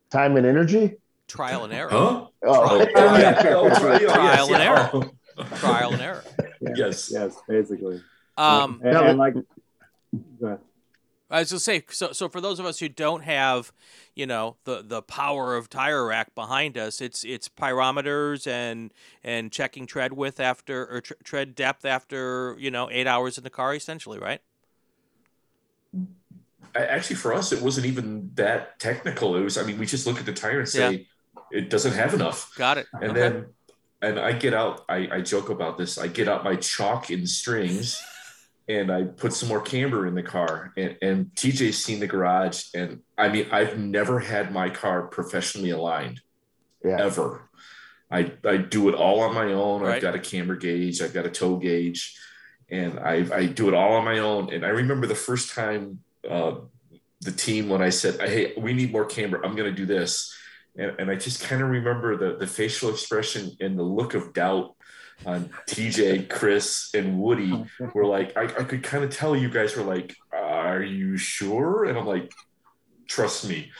Time 0.09 0.37
and 0.37 0.45
energy. 0.45 0.95
Trial 1.27 1.63
and 1.63 1.73
error. 1.73 1.89
Huh? 1.89 2.27
Oh, 2.43 2.77
yeah. 2.95 3.41
Tri- 3.41 3.99
Trial 3.99 4.49
yes, 4.49 4.49
and 4.49 4.63
error. 4.63 5.11
Trial 5.57 5.93
and 5.93 6.01
error. 6.01 6.23
Yes. 6.75 7.11
Yes, 7.13 7.35
basically. 7.47 8.01
Um, 8.35 8.81
and, 8.83 8.97
and 8.97 9.19
like. 9.19 9.35
I 11.29 11.39
was 11.39 11.51
gonna 11.51 11.59
say, 11.59 11.83
so 11.89 12.13
so 12.13 12.29
for 12.29 12.39
those 12.39 12.59
of 12.59 12.65
us 12.65 12.79
who 12.79 12.89
don't 12.89 13.23
have, 13.23 13.71
you 14.15 14.25
know, 14.25 14.55
the 14.63 14.81
the 14.81 15.01
power 15.01 15.55
of 15.55 15.69
tire 15.69 16.07
rack 16.07 16.33
behind 16.33 16.77
us, 16.77 17.01
it's 17.01 17.23
it's 17.23 17.49
pyrometers 17.49 18.47
and 18.47 18.91
and 19.23 19.51
checking 19.51 19.85
tread 19.85 20.13
width 20.13 20.39
after 20.39 20.87
or 20.87 21.01
tr- 21.01 21.13
tread 21.23 21.53
depth 21.53 21.85
after 21.85 22.55
you 22.57 22.71
know 22.71 22.89
eight 22.91 23.07
hours 23.07 23.37
in 23.37 23.43
the 23.43 23.49
car, 23.49 23.75
essentially, 23.75 24.17
right? 24.17 24.41
I, 26.75 26.85
actually, 26.85 27.17
for 27.17 27.33
us, 27.33 27.51
it 27.51 27.61
wasn't 27.61 27.87
even 27.87 28.31
that 28.35 28.79
technical. 28.79 29.35
It 29.35 29.41
was, 29.41 29.57
I 29.57 29.63
mean, 29.63 29.77
we 29.77 29.85
just 29.85 30.07
look 30.07 30.19
at 30.19 30.25
the 30.25 30.33
tire 30.33 30.59
and 30.59 30.69
say 30.69 31.07
it 31.51 31.69
doesn't 31.69 31.93
have 31.93 32.13
enough, 32.13 32.53
Got 32.55 32.77
it. 32.77 32.87
and 32.93 33.11
Okay. 33.11 33.19
then, 33.19 33.45
and 34.01 34.19
I 34.19 34.31
get 34.33 34.53
out. 34.53 34.85
I, 34.87 35.07
I 35.11 35.21
joke 35.21 35.49
about 35.49 35.77
this. 35.77 35.97
I 35.97 36.07
get 36.07 36.27
out 36.27 36.43
my 36.43 36.55
chalk 36.55 37.09
and 37.09 37.27
strings, 37.27 38.01
and 38.67 38.91
I 38.91 39.03
put 39.03 39.33
some 39.33 39.49
more 39.49 39.61
camber 39.61 40.05
in 40.05 40.13
the 40.13 40.23
car. 40.23 40.73
And, 40.77 40.97
and 41.01 41.25
TJ's 41.35 41.83
seen 41.83 41.99
the 41.99 42.07
garage, 42.07 42.65
and 42.75 43.01
I 43.17 43.29
mean, 43.29 43.47
I've 43.51 43.77
never 43.77 44.19
had 44.19 44.51
my 44.51 44.69
car 44.69 45.07
professionally 45.07 45.71
aligned 45.71 46.21
yeah. 46.83 46.97
ever. 46.99 47.49
I, 48.11 48.31
I 48.45 48.57
do 48.57 48.87
it 48.89 48.95
all 48.95 49.19
on 49.21 49.33
my 49.33 49.51
own. 49.51 49.81
Right. 49.81 49.95
I've 49.95 50.01
got 50.01 50.15
a 50.15 50.19
camber 50.19 50.55
gauge, 50.55 51.01
I've 51.01 51.13
got 51.13 51.25
a 51.25 51.29
toe 51.29 51.57
gauge, 51.57 52.17
and 52.69 52.99
I, 52.99 53.25
I 53.33 53.45
do 53.47 53.67
it 53.67 53.73
all 53.73 53.93
on 53.93 54.05
my 54.05 54.19
own. 54.19 54.53
And 54.53 54.65
I 54.65 54.69
remember 54.69 55.07
the 55.07 55.15
first 55.15 55.53
time 55.53 55.99
uh, 56.29 56.55
the 57.21 57.31
team, 57.31 57.67
when 57.67 57.81
I 57.81 57.89
said, 57.89 58.19
Hey, 58.21 58.53
we 58.57 58.73
need 58.73 58.91
more 58.91 59.05
camber, 59.05 59.43
I'm 59.43 59.55
going 59.55 59.69
to 59.69 59.75
do 59.75 59.85
this. 59.85 60.33
And, 60.77 60.93
and 60.99 61.11
I 61.11 61.15
just 61.15 61.43
kind 61.43 61.61
of 61.61 61.69
remember 61.69 62.15
the, 62.17 62.37
the 62.37 62.47
facial 62.47 62.89
expression 62.89 63.51
and 63.59 63.77
the 63.77 63.83
look 63.83 64.13
of 64.13 64.33
doubt 64.33 64.75
on 65.25 65.49
TJ, 65.67 66.29
Chris, 66.29 66.91
and 66.93 67.17
Woody 67.19 67.65
were 67.95 68.05
like, 68.05 68.37
I, 68.37 68.43
I 68.43 68.63
could 68.63 68.83
kind 68.83 69.03
of 69.03 69.09
tell 69.09 69.35
you 69.35 69.49
guys 69.49 69.75
were 69.75 69.83
like, 69.83 70.15
Are 70.31 70.83
you 70.83 71.17
sure? 71.17 71.85
And 71.85 71.97
I'm 71.97 72.05
like, 72.05 72.31
Trust 73.07 73.47
me. 73.49 73.71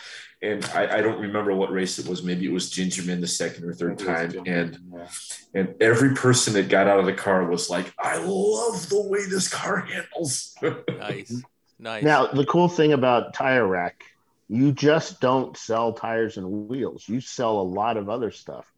And 0.41 0.63
I, 0.73 0.97
I 0.97 1.01
don't 1.01 1.19
remember 1.19 1.53
what 1.55 1.71
race 1.71 1.97
it 1.97 2.07
was. 2.07 2.21
Maybe 2.23 2.45
it 2.45 2.51
was 2.51 2.69
Gingerman 2.71 3.21
the 3.21 3.27
second 3.27 3.65
or 3.65 3.73
third 3.73 3.97
time. 3.99 4.33
And 4.45 4.77
Yeah. 4.93 5.07
and 5.55 5.75
every 5.81 6.13
person 6.13 6.53
that 6.53 6.69
got 6.69 6.87
out 6.87 6.99
of 6.99 7.05
the 7.05 7.13
car 7.13 7.45
was 7.45 7.69
like, 7.69 7.91
I 7.99 8.17
love 8.17 8.87
the 8.89 9.01
way 9.01 9.25
this 9.29 9.47
car 9.47 9.77
handles. 9.81 10.55
Nice, 10.99 11.41
nice. 11.79 12.03
Now 12.03 12.27
the 12.27 12.45
cool 12.45 12.67
thing 12.69 12.93
about 12.93 13.33
Tire 13.33 13.67
Rack, 13.67 14.03
you 14.49 14.71
just 14.71 15.19
don't 15.19 15.57
sell 15.57 15.93
tires 15.93 16.37
and 16.37 16.69
wheels. 16.69 17.07
You 17.07 17.19
sell 17.19 17.59
a 17.59 17.63
lot 17.63 17.97
of 17.97 18.09
other 18.09 18.31
stuff, 18.31 18.71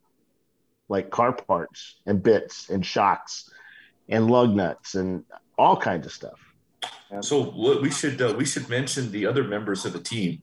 like 0.88 1.12
car 1.12 1.34
parts 1.34 2.00
and 2.06 2.24
bits 2.24 2.70
and 2.70 2.86
shocks, 2.86 3.50
and 4.08 4.30
lug 4.30 4.56
nuts 4.56 4.96
and 4.96 5.24
all 5.58 5.78
kinds 5.78 6.08
of 6.08 6.12
stuff. 6.12 6.40
so 7.22 7.54
we 7.82 7.92
should 7.92 8.22
uh, 8.22 8.34
we 8.38 8.46
should 8.46 8.68
mention 8.70 9.12
the 9.12 9.26
other 9.26 9.44
members 9.44 9.86
of 9.86 9.94
the 9.94 10.00
team. 10.00 10.42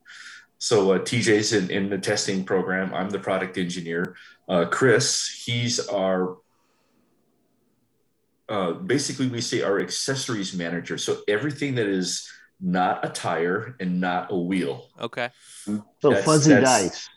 So 0.59 0.93
uh, 0.93 0.99
TJ's 1.01 1.53
in, 1.53 1.70
in 1.70 1.91
the 1.91 1.99
testing 1.99 2.45
program. 2.45 2.95
I'm 2.95 3.11
the 3.11 3.18
product 3.18 3.59
engineer. 3.59 4.16
Uh, 4.49 4.66
Chris, 4.66 5.43
he's 5.45 5.81
our 5.89 6.39
uh, 8.49 8.72
basically 8.72 9.27
we 9.27 9.41
say 9.41 9.62
our 9.62 9.81
accessories 9.81 10.55
manager. 10.55 10.97
So 10.99 11.18
everything 11.27 11.74
that 11.74 11.87
is 11.87 12.31
not 12.61 13.05
a 13.05 13.09
tire 13.11 13.77
and 13.81 14.01
not 14.01 14.31
a 14.31 14.37
wheel. 14.37 14.89
okay. 15.01 15.31
So 15.65 15.83
That's- 16.03 16.25
fuzzy 16.25 16.53
that's- 16.55 16.83
dice. 16.83 17.09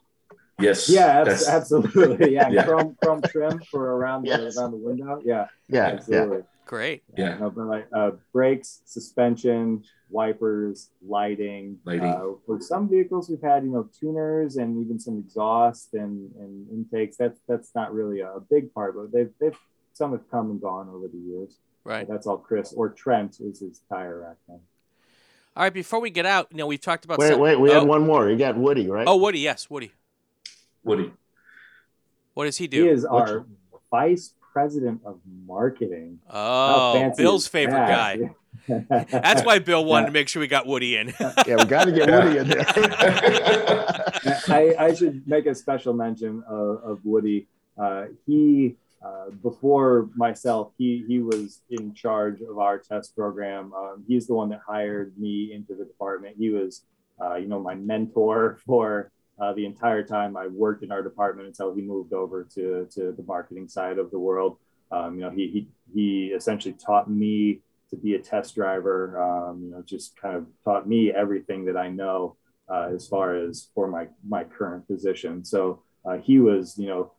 Yes. 0.60 0.90
Yeah, 0.90 1.06
abs- 1.22 1.46
that's- 1.46 1.48
absolutely. 1.48 2.34
Yeah, 2.38 2.50
Yeah. 2.50 2.66
chrome 2.66 2.98
chrome 3.02 3.22
trim 3.22 3.62
for 3.72 3.96
around 3.96 4.26
Yes. 4.26 4.56
the 4.56 4.60
around 4.62 4.72
the 4.72 4.78
window. 4.78 5.22
Yeah, 5.24 5.48
Yeah, 5.70 5.88
yeah. 5.88 5.94
absolutely. 5.96 6.44
Great. 6.66 7.04
Yeah. 7.18 7.38
No, 7.40 7.50
but 7.50 7.66
like 7.66 7.88
uh, 7.94 8.12
brakes, 8.34 8.82
suspension, 8.86 9.84
wipers, 10.10 10.90
lighting. 11.02 11.80
Lighting. 11.86 12.04
Uh, 12.04 12.34
for 12.46 12.60
some 12.60 12.90
vehicles, 12.90 13.30
we've 13.30 13.42
had 13.42 13.64
you 13.64 13.72
know 13.72 13.90
tuners 13.98 14.58
and 14.58 14.84
even 14.84 15.00
some 15.00 15.18
exhaust 15.18 15.94
and, 15.94 16.30
and 16.36 16.70
intakes. 16.70 17.16
That's 17.18 17.40
that's 17.48 17.74
not 17.74 17.94
really 17.94 18.20
a 18.20 18.40
big 18.52 18.74
part, 18.74 18.96
but 18.96 19.12
they've 19.14 19.32
they've 19.40 19.58
some 19.94 20.12
have 20.12 20.30
come 20.30 20.52
and 20.52 20.62
gone 20.62 20.90
over 20.90 21.08
the 21.08 21.18
years. 21.18 21.58
Right. 21.86 22.08
That's 22.08 22.28
all 22.28 22.38
Chris 22.38 22.74
or 22.74 22.90
Trent 22.90 23.40
is 23.40 23.62
his 23.62 23.82
tire 23.90 24.20
rack. 24.22 24.38
Then. 24.48 24.60
All 25.60 25.66
right. 25.66 25.74
Before 25.74 26.00
we 26.00 26.10
get 26.10 26.26
out, 26.26 26.48
you 26.52 26.58
know, 26.58 26.68
we've 26.68 26.80
talked 26.80 27.04
about. 27.04 27.20
Wait, 27.20 27.32
some- 27.32 27.42
wait. 27.42 27.60
We 27.60 27.70
oh, 27.70 27.82
had 27.82 27.84
one 27.84 28.08
more. 28.08 28.30
You 28.30 28.38
got 28.38 28.56
Woody, 28.56 28.90
right? 28.90 29.06
Oh, 29.06 29.18
Woody. 29.18 29.40
Yes, 29.40 29.70
Woody. 29.70 29.92
Woody. 30.86 31.12
What 32.34 32.46
does 32.46 32.56
he 32.56 32.68
do? 32.68 32.84
He 32.84 32.88
do? 32.88 32.94
is 32.94 33.04
our 33.04 33.46
vice 33.92 34.34
president 34.54 35.02
of 35.04 35.20
marketing. 35.46 36.20
Oh, 36.30 37.12
Bill's 37.18 37.50
favorite 37.50 37.74
that? 37.74 38.20
guy. 38.20 39.06
That's 39.10 39.44
why 39.44 39.60
Bill 39.60 39.84
wanted 39.84 40.06
to 40.06 40.12
make 40.14 40.30
sure 40.30 40.40
we 40.40 40.48
got 40.48 40.66
Woody 40.66 40.96
in. 40.96 41.14
Yeah, 41.46 41.58
we 41.58 41.66
got 41.66 41.86
to 41.86 41.92
get 41.92 42.08
Yeah. 42.08 42.24
Woody 42.24 42.38
in 42.38 42.48
there. 42.48 42.66
I, 44.48 44.76
I 44.80 44.94
should 44.94 45.28
make 45.28 45.46
a 45.46 45.54
special 45.54 45.94
mention 45.94 46.42
of, 46.48 46.84
of 46.84 47.00
Woody. 47.04 47.48
Uh, 47.78 48.06
he 48.26 48.78
uh, 49.02 49.30
before 49.42 50.10
myself, 50.16 50.74
he 50.78 51.06
he 51.08 51.20
was 51.20 51.62
in 51.70 51.94
charge 51.94 52.42
of 52.42 52.60
our 52.60 52.78
test 52.78 53.16
program. 53.16 53.74
Um, 53.74 54.04
he's 54.08 54.28
the 54.28 54.34
one 54.34 54.50
that 54.50 54.62
hired 54.66 55.18
me 55.18 55.54
into 55.54 55.74
the 55.74 55.86
department. 55.86 56.36
He 56.38 56.50
was, 56.50 56.84
uh, 57.22 57.36
you 57.36 57.48
know, 57.48 57.60
my 57.60 57.76
mentor 57.76 58.60
for 58.66 59.12
uh, 59.40 59.54
the 59.54 59.66
entire 59.66 60.04
time 60.04 60.36
I 60.36 60.48
worked 60.48 60.84
in 60.84 60.92
our 60.92 61.02
department 61.02 61.48
until 61.48 61.74
he 61.74 61.82
moved 61.82 62.14
over 62.14 62.44
to 62.56 62.88
to 62.96 63.14
the 63.14 63.24
marketing 63.24 63.70
side 63.70 64.00
of 64.00 64.12
the 64.12 64.20
world. 64.20 64.58
Um, 64.92 65.16
you 65.16 65.22
know, 65.22 65.30
he 65.30 65.48
he 65.48 65.68
he 65.94 66.28
essentially 66.28 66.74
taught 66.74 67.10
me 67.10 67.62
to 67.92 67.96
be 67.96 68.16
a 68.16 68.20
test 68.20 68.56
driver. 68.56 69.22
Um, 69.22 69.64
you 69.64 69.72
know, 69.72 69.82
just 69.82 70.20
kind 70.20 70.36
of 70.36 70.46
taught 70.66 70.90
me 70.90 71.12
everything 71.12 71.64
that 71.66 71.78
I 71.78 71.88
know 71.90 72.36
uh, 72.70 72.90
as 72.94 73.08
far 73.08 73.36
as 73.36 73.70
for 73.74 73.88
my 73.88 74.08
my 74.28 74.44
current 74.44 74.88
position. 74.88 75.46
So 75.46 75.84
uh, 76.06 76.18
he 76.18 76.40
was, 76.40 76.78
you 76.78 76.88
know, 76.88 77.14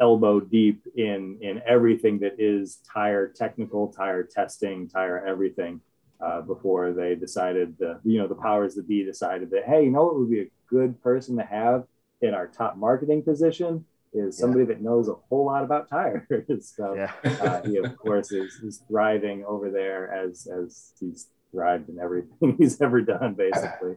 elbow 0.00 0.40
deep 0.40 0.82
in 0.96 1.38
in 1.40 1.62
everything 1.66 2.18
that 2.20 2.34
is 2.38 2.78
tire 2.92 3.28
technical, 3.28 3.88
tire 3.88 4.22
testing, 4.22 4.88
tire 4.88 5.24
everything. 5.26 5.80
Uh, 6.20 6.40
before 6.40 6.90
they 6.90 7.14
decided, 7.14 7.78
the, 7.78 8.00
you 8.02 8.18
know, 8.18 8.26
the 8.26 8.34
powers 8.34 8.74
that 8.74 8.88
be 8.88 9.04
decided 9.04 9.48
that, 9.50 9.62
hey, 9.66 9.84
you 9.84 9.90
know 9.90 10.02
what 10.02 10.18
would 10.18 10.28
be 10.28 10.40
a 10.40 10.50
good 10.68 11.00
person 11.00 11.36
to 11.36 11.44
have 11.44 11.84
in 12.22 12.34
our 12.34 12.48
top 12.48 12.76
marketing 12.76 13.22
position 13.22 13.84
is 14.12 14.36
somebody 14.36 14.64
yeah. 14.64 14.68
that 14.68 14.82
knows 14.82 15.08
a 15.08 15.14
whole 15.28 15.46
lot 15.46 15.62
about 15.62 15.88
tires. 15.88 16.26
so 16.76 16.94
yeah. 16.94 17.12
uh, 17.40 17.62
he, 17.62 17.76
of 17.76 17.96
course, 17.96 18.32
is, 18.32 18.54
is 18.54 18.82
thriving 18.88 19.44
over 19.44 19.70
there 19.70 20.12
as 20.12 20.46
as 20.46 20.92
he's 20.98 21.28
thrived 21.52 21.88
in 21.88 21.98
everything 21.98 22.56
he's 22.58 22.80
ever 22.80 23.00
done, 23.00 23.34
basically. 23.34 23.96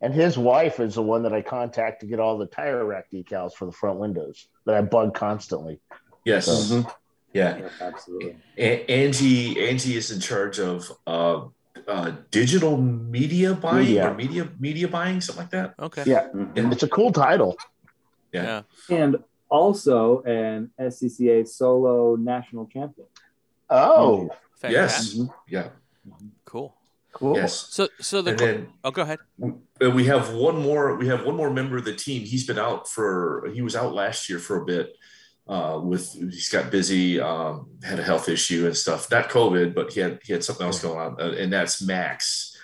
And 0.00 0.12
his 0.12 0.36
wife 0.36 0.78
is 0.78 0.94
the 0.96 1.02
one 1.02 1.22
that 1.22 1.32
I 1.32 1.40
contact 1.42 2.00
to 2.00 2.06
get 2.06 2.20
all 2.20 2.36
the 2.36 2.46
tire 2.46 2.84
rack 2.84 3.06
decals 3.12 3.54
for 3.54 3.64
the 3.64 3.72
front 3.72 3.98
windows 3.98 4.46
that 4.66 4.74
I 4.74 4.82
bug 4.82 5.14
constantly. 5.14 5.80
Yes. 6.24 6.46
So. 6.46 6.52
Mm-hmm. 6.52 6.88
Yeah. 7.32 7.58
yeah. 7.58 7.68
absolutely. 7.80 8.36
A- 8.58 8.90
Angie 8.90 9.68
Angie 9.68 9.96
is 9.96 10.10
in 10.10 10.20
charge 10.20 10.58
of 10.58 10.90
uh, 11.06 11.46
uh, 11.86 12.12
digital 12.30 12.76
media 12.76 13.54
buying 13.54 13.86
media. 13.86 14.10
or 14.10 14.14
media 14.14 14.48
media 14.58 14.88
buying, 14.88 15.20
something 15.20 15.42
like 15.44 15.50
that. 15.50 15.74
Okay. 15.78 16.04
Yeah. 16.06 16.28
Mm-hmm. 16.34 16.72
It's 16.72 16.82
a 16.82 16.88
cool 16.88 17.12
title. 17.12 17.56
Yeah. 18.32 18.62
yeah. 18.88 18.96
And 18.96 19.16
also 19.48 20.22
an 20.22 20.70
SCCA 20.80 21.46
solo 21.46 22.16
national 22.16 22.66
champion. 22.66 23.06
Oh, 23.70 24.30
yes. 24.68 25.14
Mm-hmm. 25.14 25.26
Yeah. 25.48 25.68
Cool. 26.44 26.74
Cool. 27.16 27.36
Yes. 27.36 27.68
So, 27.70 27.88
so 27.98 28.20
the. 28.20 28.34
Then, 28.34 28.68
oh, 28.84 28.90
go 28.90 29.00
ahead. 29.00 29.18
We 29.80 30.04
have 30.04 30.34
one 30.34 30.60
more. 30.60 30.96
We 30.96 31.06
have 31.08 31.24
one 31.24 31.34
more 31.34 31.50
member 31.50 31.78
of 31.78 31.86
the 31.86 31.94
team. 31.94 32.22
He's 32.22 32.46
been 32.46 32.58
out 32.58 32.88
for. 32.88 33.48
He 33.54 33.62
was 33.62 33.74
out 33.74 33.94
last 33.94 34.28
year 34.28 34.38
for 34.38 34.60
a 34.60 34.64
bit. 34.66 34.94
Uh, 35.48 35.80
with 35.82 36.12
he's 36.12 36.50
got 36.50 36.70
busy, 36.70 37.18
um, 37.18 37.70
had 37.82 37.98
a 37.98 38.02
health 38.02 38.28
issue 38.28 38.66
and 38.66 38.76
stuff. 38.76 39.10
Not 39.10 39.30
COVID, 39.30 39.74
but 39.74 39.92
he 39.92 40.00
had 40.00 40.20
he 40.22 40.34
had 40.34 40.44
something 40.44 40.66
else 40.66 40.82
going 40.82 40.98
on, 40.98 41.18
uh, 41.18 41.34
and 41.38 41.50
that's 41.50 41.80
Max 41.80 42.54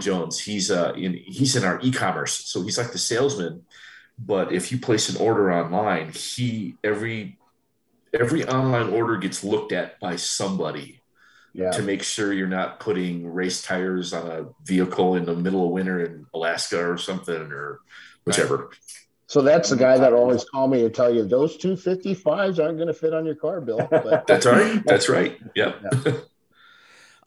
Jones. 0.00 0.40
He's 0.40 0.70
uh 0.70 0.94
in 0.96 1.14
he's 1.14 1.54
in 1.54 1.62
our 1.62 1.78
e-commerce, 1.80 2.32
so 2.46 2.62
he's 2.62 2.78
like 2.78 2.90
the 2.90 2.98
salesman. 2.98 3.62
But 4.18 4.50
if 4.50 4.72
you 4.72 4.78
place 4.78 5.10
an 5.10 5.24
order 5.24 5.52
online, 5.52 6.10
he 6.12 6.74
every 6.82 7.38
every 8.18 8.44
online 8.48 8.88
order 8.88 9.16
gets 9.18 9.44
looked 9.44 9.70
at 9.70 10.00
by 10.00 10.16
somebody 10.16 11.01
yeah. 11.52 11.70
to 11.70 11.82
make 11.82 12.02
sure 12.02 12.32
you're 12.32 12.46
not 12.46 12.80
putting 12.80 13.26
race 13.26 13.62
tires 13.62 14.12
on 14.12 14.30
a 14.30 14.46
vehicle 14.64 15.16
in 15.16 15.24
the 15.24 15.34
middle 15.34 15.64
of 15.64 15.70
winter 15.70 16.04
in 16.04 16.26
Alaska 16.34 16.90
or 16.90 16.98
something 16.98 17.34
or 17.34 17.80
whichever. 18.24 18.70
So 19.26 19.40
that's 19.40 19.70
the 19.70 19.76
guy 19.76 19.96
that 19.96 20.12
always 20.12 20.44
call 20.44 20.68
me 20.68 20.84
and 20.84 20.94
tell 20.94 21.12
you 21.12 21.24
those 21.24 21.56
255s 21.56 22.62
aren't 22.62 22.76
going 22.76 22.88
to 22.88 22.94
fit 22.94 23.14
on 23.14 23.24
your 23.24 23.34
car, 23.34 23.60
Bill. 23.60 23.78
But. 23.90 24.26
that's 24.26 24.46
right. 24.46 24.82
That's 24.84 25.08
right. 25.08 25.38
Yep. 25.54 25.82
Yeah. 26.06 26.12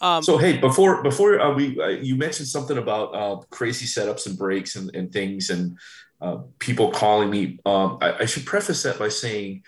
Um, 0.01 0.21
so 0.23 0.37
hey, 0.37 0.57
before 0.57 1.01
before 1.03 1.39
uh, 1.39 1.53
we 1.53 1.79
uh, 1.79 1.87
you 1.87 2.17
mentioned 2.17 2.49
something 2.49 2.77
about 2.77 3.15
uh, 3.15 3.37
crazy 3.49 3.85
setups 3.85 4.27
and 4.27 4.37
breaks 4.37 4.75
and, 4.75 4.93
and 4.93 5.09
things 5.09 5.49
and 5.49 5.77
uh, 6.19 6.39
people 6.59 6.91
calling 6.91 7.29
me. 7.29 7.59
Um, 7.65 7.99
I, 8.01 8.13
I, 8.19 8.25
should 8.25 8.45
preface 8.45 8.83
that 8.83 8.99
by 8.99 9.07
saying 9.07 9.63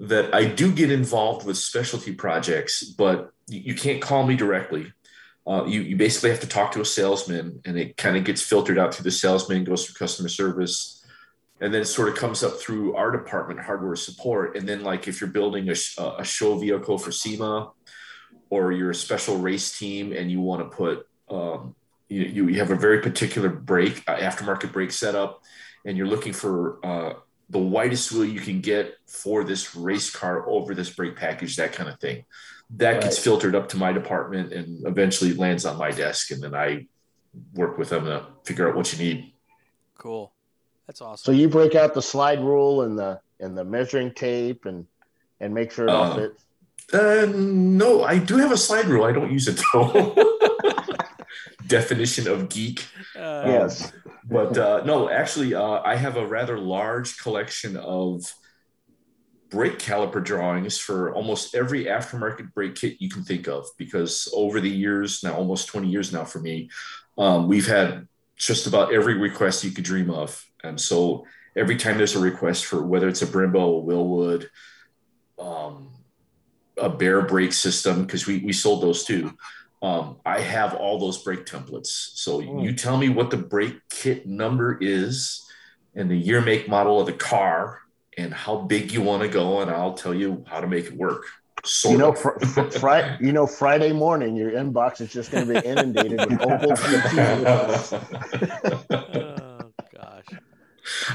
that 0.00 0.34
I 0.34 0.46
do 0.46 0.72
get 0.72 0.90
involved 0.90 1.46
with 1.46 1.58
specialty 1.58 2.14
projects, 2.14 2.82
but 2.82 3.32
you 3.46 3.74
can't 3.74 4.00
call 4.00 4.26
me 4.26 4.34
directly. 4.34 4.92
Uh, 5.46 5.64
you, 5.66 5.82
you 5.82 5.96
basically 5.96 6.30
have 6.30 6.40
to 6.40 6.46
talk 6.46 6.72
to 6.72 6.80
a 6.80 6.84
salesman 6.84 7.60
and 7.64 7.78
it 7.78 7.96
kind 7.96 8.16
of 8.16 8.24
gets 8.24 8.40
filtered 8.40 8.78
out 8.78 8.94
through 8.94 9.04
the 9.04 9.10
salesman, 9.10 9.64
goes 9.64 9.84
through 9.84 9.94
customer 9.94 10.28
service, 10.28 11.04
and 11.60 11.74
then 11.74 11.84
sort 11.84 12.08
of 12.08 12.14
comes 12.14 12.42
up 12.42 12.58
through 12.58 12.96
our 12.96 13.10
department, 13.10 13.60
hardware 13.60 13.94
support. 13.96 14.56
And 14.56 14.66
then, 14.66 14.82
like, 14.82 15.06
if 15.06 15.20
you're 15.20 15.28
building 15.28 15.68
a, 15.68 15.74
a 16.18 16.24
show 16.24 16.56
vehicle 16.56 16.96
for 16.96 17.12
SEMA 17.12 17.70
or 18.48 18.72
you're 18.72 18.90
a 18.90 18.94
special 18.94 19.36
race 19.36 19.78
team 19.78 20.12
and 20.12 20.30
you 20.30 20.40
want 20.40 20.62
to 20.62 20.74
put, 20.74 21.06
um, 21.28 21.74
you, 22.08 22.48
you 22.48 22.58
have 22.58 22.70
a 22.70 22.74
very 22.76 23.00
particular 23.00 23.50
brake, 23.50 24.02
uh, 24.06 24.16
aftermarket 24.16 24.72
brake 24.72 24.92
setup, 24.92 25.42
and 25.84 25.98
you're 25.98 26.06
looking 26.06 26.32
for 26.32 26.84
uh, 26.84 27.12
the 27.50 27.58
widest 27.58 28.12
wheel 28.12 28.24
you 28.24 28.40
can 28.40 28.60
get 28.60 28.94
for 29.06 29.44
this 29.44 29.74
race 29.74 30.10
car 30.10 30.48
over 30.48 30.74
this 30.74 30.88
brake 30.88 31.16
package, 31.16 31.56
that 31.56 31.72
kind 31.72 31.88
of 31.88 31.98
thing. 31.98 32.24
That 32.76 32.94
right. 32.94 33.02
gets 33.02 33.18
filtered 33.18 33.56
up 33.56 33.68
to 33.70 33.76
my 33.76 33.92
department 33.92 34.52
and 34.52 34.86
eventually 34.86 35.34
lands 35.34 35.66
on 35.66 35.76
my 35.76 35.90
desk 35.90 36.30
and 36.30 36.40
then 36.40 36.54
i 36.54 36.86
work 37.54 37.78
with 37.78 37.90
them 37.90 38.04
to 38.04 38.26
figure 38.44 38.68
out 38.68 38.76
what 38.76 38.92
you 38.92 39.04
need. 39.04 39.32
Cool. 39.98 40.32
That's 40.86 41.00
awesome. 41.00 41.24
So 41.24 41.32
you 41.32 41.48
break 41.48 41.74
out 41.74 41.94
the 41.94 42.02
slide 42.02 42.40
rule 42.40 42.82
and 42.82 42.98
the 42.98 43.20
and 43.40 43.56
the 43.58 43.64
measuring 43.64 44.12
tape 44.14 44.66
and 44.66 44.86
and 45.40 45.52
make 45.52 45.72
sure 45.72 45.86
it 45.86 45.90
all 45.90 46.12
uh, 46.12 46.16
fits? 46.16 46.44
uh, 46.92 47.26
no 47.32 48.02
i 48.02 48.18
do 48.18 48.36
have 48.36 48.52
a 48.52 48.56
slide 48.56 48.86
rule. 48.86 49.04
I 49.04 49.12
don't 49.12 49.32
use 49.32 49.48
it 49.48 49.60
though. 49.72 50.14
Definition 51.66 52.28
of 52.28 52.48
geek. 52.48 52.86
Uh, 53.16 53.42
yes 53.46 53.92
but 54.24 54.56
uh, 54.58 54.82
no 54.84 55.08
actually 55.08 55.54
uh, 55.54 55.80
i 55.84 55.96
have 55.96 56.16
a 56.16 56.26
rather 56.26 56.58
large 56.58 57.18
collection 57.18 57.76
of 57.76 58.32
brake 59.50 59.78
caliper 59.78 60.22
drawings 60.22 60.78
for 60.78 61.12
almost 61.14 61.54
every 61.54 61.84
aftermarket 61.84 62.52
brake 62.54 62.74
kit 62.74 62.96
you 63.00 63.08
can 63.08 63.24
think 63.24 63.48
of 63.48 63.66
because 63.78 64.32
over 64.34 64.60
the 64.60 64.70
years 64.70 65.22
now 65.22 65.34
almost 65.34 65.68
20 65.68 65.88
years 65.88 66.12
now 66.12 66.24
for 66.24 66.40
me 66.40 66.70
um, 67.18 67.48
we've 67.48 67.66
had 67.66 68.08
just 68.40 68.66
about 68.66 68.92
every 68.92 69.18
request 69.18 69.62
you 69.62 69.70
could 69.70 69.84
dream 69.84 70.10
of. 70.10 70.44
And 70.64 70.80
so 70.80 71.26
every 71.54 71.76
time 71.76 71.98
there's 71.98 72.16
a 72.16 72.20
request 72.20 72.64
for 72.64 72.84
whether 72.84 73.06
it's 73.06 73.20
a 73.20 73.26
brembo 73.26 73.80
a 73.80 73.86
Wilwood 73.86 74.48
um, 75.38 75.90
a 76.78 76.88
Baer 76.88 77.22
brake 77.22 77.52
system 77.52 78.06
because 78.06 78.26
we, 78.26 78.38
we 78.38 78.52
sold 78.52 78.82
those 78.82 79.04
too 79.04 79.36
um, 79.82 80.16
i 80.26 80.40
have 80.40 80.74
all 80.74 80.98
those 80.98 81.22
brake 81.22 81.46
templates 81.46 82.10
so 82.14 82.40
mm. 82.40 82.62
you 82.62 82.72
tell 82.72 82.96
me 82.96 83.08
what 83.08 83.30
the 83.30 83.36
brake 83.36 83.78
kit 83.88 84.26
number 84.26 84.78
is 84.80 85.46
and 85.94 86.10
the 86.10 86.16
year 86.16 86.40
make 86.40 86.68
model 86.68 87.00
of 87.00 87.06
the 87.06 87.12
car 87.12 87.80
and 88.16 88.32
how 88.34 88.56
big 88.56 88.92
you 88.92 89.02
want 89.02 89.22
to 89.22 89.28
go, 89.28 89.60
and 89.60 89.70
I'll 89.70 89.94
tell 89.94 90.14
you 90.14 90.44
how 90.46 90.60
to 90.60 90.66
make 90.66 90.86
it 90.86 90.96
work. 90.96 91.26
Sort 91.64 91.92
you 91.92 91.98
know, 91.98 92.12
fr- 92.12 92.38
fr- 92.38 92.70
Friday, 92.70 93.18
you 93.20 93.32
know, 93.32 93.46
Friday 93.46 93.92
morning, 93.92 94.34
your 94.34 94.50
inbox 94.52 95.00
is 95.00 95.12
just 95.12 95.30
going 95.30 95.46
to 95.46 95.60
be 95.60 95.66
inundated 95.66 96.18
with 96.18 96.38
Opel. 96.40 97.86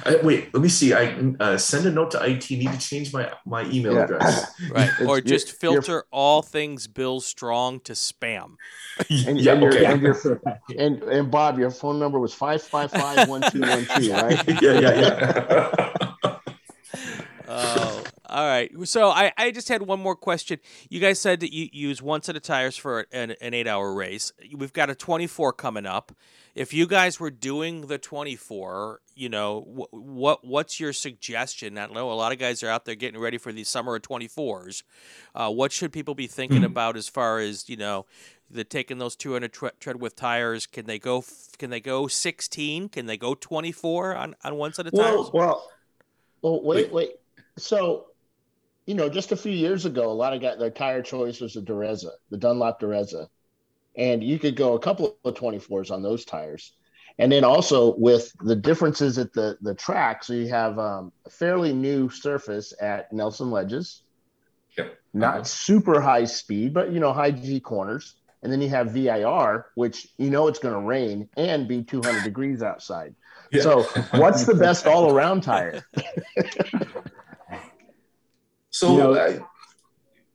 gosh! 0.04 0.14
I, 0.14 0.26
wait, 0.26 0.54
let 0.54 0.62
me 0.62 0.70
see. 0.70 0.94
I 0.94 1.16
uh, 1.40 1.58
send 1.58 1.86
a 1.86 1.92
note 1.92 2.12
to 2.12 2.24
IT. 2.24 2.50
Need 2.52 2.72
to 2.72 2.80
change 2.80 3.14
my 3.14 3.32
my 3.46 3.64
email 3.66 3.94
yeah. 3.94 4.04
address. 4.04 4.52
Right, 4.72 4.90
or 5.06 5.22
just 5.22 5.52
filter 5.52 6.06
all 6.12 6.42
things 6.42 6.88
Bill 6.88 7.20
Strong 7.20 7.82
to 7.82 7.94
spam. 7.94 8.56
And, 9.28 9.40
yeah, 9.40 9.54
and, 9.54 9.64
okay. 9.66 9.82
your, 9.82 9.92
and, 9.92 10.02
your, 10.02 10.42
and, 10.80 11.04
and 11.04 11.32
Bob, 11.32 11.60
your 11.60 11.70
phone 11.70 12.00
number 12.00 12.18
was 12.18 12.34
five 12.34 12.62
five 12.62 12.92
five 12.92 13.28
one 13.28 13.42
two 13.52 13.60
one 13.60 13.86
two, 13.98 14.14
right? 14.14 14.62
yeah, 14.62 14.80
yeah, 14.80 14.94
yeah. 15.02 15.95
Oh, 17.48 18.04
all 18.28 18.48
right. 18.48 18.72
So 18.86 19.10
I, 19.10 19.32
I 19.38 19.52
just 19.52 19.70
had 19.70 19.84
one 19.84 20.00
more 20.00 20.16
question. 20.16 20.60
You 20.90 21.00
guys 21.00 21.20
said 21.20 21.40
that 21.42 21.54
you 21.54 21.70
use 21.72 22.02
one 22.02 22.22
set 22.22 22.36
of 22.36 22.42
tires 22.42 22.76
for 22.76 23.06
an, 23.12 23.36
an 23.42 23.54
eight 23.54 23.68
hour 23.68 23.94
race. 23.94 24.32
We've 24.56 24.74
got 24.74 24.90
a 24.90 24.96
24 24.96 25.54
coming 25.54 25.86
up. 25.86 26.12
If 26.56 26.74
you 26.74 26.88
guys 26.88 27.20
were 27.20 27.32
doing 27.32 27.88
the 27.88 27.98
24, 27.98 29.02
you 29.16 29.30
know, 29.30 29.62
wh- 29.62 29.94
what 29.94 30.46
what's 30.46 30.80
your 30.80 30.94
suggestion? 30.94 31.78
I 31.78 31.88
know 31.88 32.12
a 32.12 32.14
lot 32.14 32.32
of 32.32 32.40
guys 32.40 32.64
are 32.64 32.70
out 32.70 32.86
there 32.86 32.96
getting 32.96 33.20
ready 33.20 33.38
for 33.38 33.52
these 33.52 33.68
summer 33.68 33.96
of 33.96 34.02
24s. 34.04 34.84
Uh, 35.34 35.52
what 35.52 35.72
should 35.72 35.92
people 35.92 36.16
be 36.16 36.28
thinking 36.28 36.60
mm-hmm. 36.60 36.66
about 36.66 36.96
as 36.96 37.10
far 37.10 37.40
as, 37.40 37.68
you 37.70 37.76
know, 37.76 38.06
the 38.50 38.64
taking 38.64 39.00
those 39.00 39.16
200 39.18 39.52
tre- 39.52 39.70
tread 39.80 40.00
with 40.00 40.16
tires? 40.16 40.66
Can 40.66 40.86
they 40.86 40.98
go 40.98 41.24
can 41.58 41.70
they 41.70 41.82
go 41.82 42.08
16? 42.08 42.90
Can 42.90 43.06
they 43.06 43.18
go 43.18 43.36
24 43.36 44.16
on, 44.16 44.36
on 44.44 44.56
one 44.56 44.74
set 44.74 44.88
of 44.88 44.94
tires? 44.94 45.14
Well, 45.14 45.32
well, 45.34 45.70
well 46.42 46.64
wait, 46.64 46.92
wait 46.92 47.12
so, 47.58 48.06
you 48.86 48.94
know, 48.96 49.10
just 49.10 49.32
a 49.32 49.38
few 49.38 49.52
years 49.52 49.86
ago, 49.86 50.12
a 50.12 50.14
lot 50.14 50.34
of 50.34 50.42
guys, 50.42 50.60
their 50.60 50.70
tire 50.70 51.02
choice 51.02 51.40
was 51.42 51.54
the 51.54 51.62
Direzza, 51.62 52.12
the 52.30 52.38
Dunlop 52.38 52.80
Direzza. 52.80 53.28
And 53.98 54.24
you 54.24 54.40
could 54.40 54.56
go 54.56 54.74
a 54.74 54.80
couple 54.80 55.18
of 55.24 55.34
24s 55.36 55.92
on 55.92 56.04
those 56.04 56.26
tires. 56.26 56.74
And 57.18 57.32
then 57.32 57.46
also 57.46 57.96
with 57.96 58.32
the 58.42 58.56
differences 58.58 59.18
at 59.18 59.32
the, 59.32 59.58
the 59.62 59.74
track, 59.74 60.24
so 60.24 60.34
you 60.34 60.50
have 60.50 60.78
um, 60.78 61.14
a 61.26 61.30
fairly 61.30 61.74
new 61.74 62.10
surface 62.10 62.74
at 62.82 63.12
Nelson 63.14 63.52
Ledges. 63.52 64.02
Yep. 64.78 64.98
not 65.14 65.34
Uh-huh. 65.36 65.44
super 65.46 66.02
high 66.02 66.26
speed, 66.26 66.74
but 66.74 66.92
you 66.92 67.00
know, 67.00 67.14
high 67.14 67.32
G 67.32 67.62
corners. 67.62 68.16
And 68.44 68.52
then 68.52 68.62
you 68.62 68.70
have 68.70 68.92
VIR, 68.92 69.68
which 69.76 70.08
you 70.18 70.30
know 70.30 70.48
it's 70.48 70.60
going 70.60 70.74
to 70.76 70.80
rain 70.82 71.30
and 71.38 71.68
be 71.68 71.84
200 71.84 72.24
degrees 72.24 72.62
outside. 72.62 73.16
Yeah. 73.52 73.62
So, 73.62 73.84
what's 74.12 74.46
the 74.46 74.54
best 74.54 74.86
all 74.86 75.16
around 75.16 75.42
tire? 75.42 75.82
So 78.76 78.92
You 78.92 78.98
know- 78.98 79.14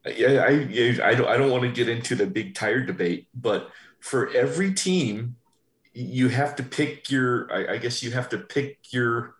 I, 0.06 0.10
yeah, 0.16 0.44
I, 0.46 0.48
yeah, 0.50 1.06
I 1.06 1.14
don't, 1.14 1.28
I 1.28 1.36
don't 1.36 1.50
want 1.50 1.62
to 1.64 1.70
get 1.70 1.86
into 1.90 2.14
the 2.14 2.26
big 2.26 2.54
tire 2.54 2.80
debate, 2.80 3.28
but 3.34 3.68
for 4.00 4.30
every 4.30 4.72
team, 4.72 5.36
you 5.92 6.28
have 6.28 6.56
to 6.56 6.62
pick 6.62 7.10
your. 7.10 7.52
I, 7.52 7.74
I 7.74 7.76
guess 7.76 8.02
you 8.02 8.12
have 8.12 8.30
to 8.30 8.38
pick 8.38 8.78
your 8.94 9.34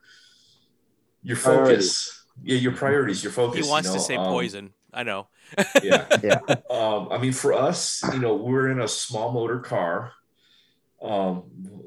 your 1.23 1.37
focus. 1.39 1.55
Priorities. 1.57 2.27
Yeah, 2.43 2.57
your 2.59 2.73
priorities, 2.73 3.25
your 3.25 3.33
focus. 3.33 3.65
He 3.65 3.71
wants 3.71 3.89
you 3.89 3.93
to 3.95 3.99
know, 4.01 4.05
say 4.05 4.17
um, 4.17 4.27
poison. 4.27 4.75
I 4.93 5.03
know. 5.03 5.29
Yeah. 5.83 6.07
Yeah. 6.23 6.41
Um, 6.69 7.09
I 7.11 7.17
mean, 7.17 7.33
for 7.33 7.55
us, 7.55 8.03
you 8.13 8.19
know, 8.19 8.35
we're 8.37 8.69
in 8.71 8.81
a 8.83 8.89
small 8.89 9.33
motor 9.33 9.61
car. 9.61 10.13
Um, 11.01 11.45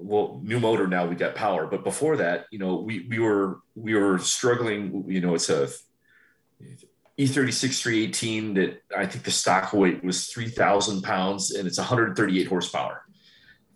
well, 0.09 0.41
new 0.43 0.59
motor 0.59 0.87
now 0.87 1.05
we 1.05 1.13
got 1.15 1.35
power, 1.35 1.67
but 1.67 1.83
before 1.83 2.17
that, 2.17 2.45
you 2.49 2.57
know, 2.57 2.77
we 2.77 3.05
we 3.07 3.19
were 3.19 3.59
we 3.75 3.93
were 3.93 4.17
struggling. 4.17 5.03
You 5.07 5.21
know, 5.21 5.35
it's 5.35 5.51
a 5.51 5.67
E36 7.19 7.81
318 7.81 8.53
that 8.55 8.81
I 8.97 9.05
think 9.05 9.23
the 9.23 9.31
stock 9.31 9.71
weight 9.73 10.03
was 10.03 10.27
three 10.27 10.47
thousand 10.49 11.03
pounds, 11.03 11.51
and 11.51 11.67
it's 11.67 11.77
138 11.77 12.47
horsepower. 12.47 13.05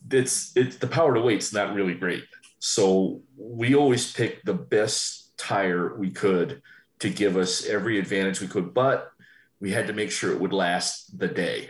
It's 0.09 0.51
it's 0.55 0.77
the 0.77 0.88
power 0.88 1.13
to 1.13 1.21
weight's 1.21 1.53
not 1.53 1.75
really 1.75 1.93
great, 1.93 2.23
so 2.59 3.21
we 3.38 3.75
always 3.75 4.11
pick 4.11 4.43
the 4.43 4.53
best 4.53 5.38
tire 5.38 5.95
we 5.97 6.09
could 6.09 6.61
to 6.99 7.09
give 7.09 7.38
us 7.38 7.65
every 7.67 7.99
advantage 7.99 8.41
we 8.41 8.47
could, 8.47 8.73
but 8.73 9.11
we 9.59 9.71
had 9.71 9.88
to 9.88 9.93
make 9.93 10.09
sure 10.11 10.31
it 10.31 10.39
would 10.39 10.53
last 10.53 11.19
the 11.19 11.27
day. 11.27 11.69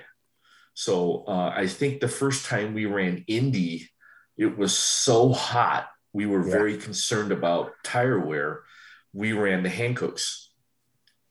So 0.74 1.26
uh, 1.28 1.52
I 1.54 1.68
think 1.68 2.00
the 2.00 2.08
first 2.08 2.46
time 2.46 2.74
we 2.74 2.86
ran 2.86 3.26
Indy, 3.28 3.90
it 4.38 4.58
was 4.58 4.78
so 4.78 5.34
hot. 5.34 5.90
We 6.14 6.26
were 6.28 6.46
Yeah. 6.46 6.52
very 6.54 6.78
concerned 6.78 7.32
about 7.34 7.72
tire 7.84 8.20
wear. 8.20 8.64
We 9.12 9.34
ran 9.34 9.64
the 9.64 9.70
Hankooks 9.70 10.47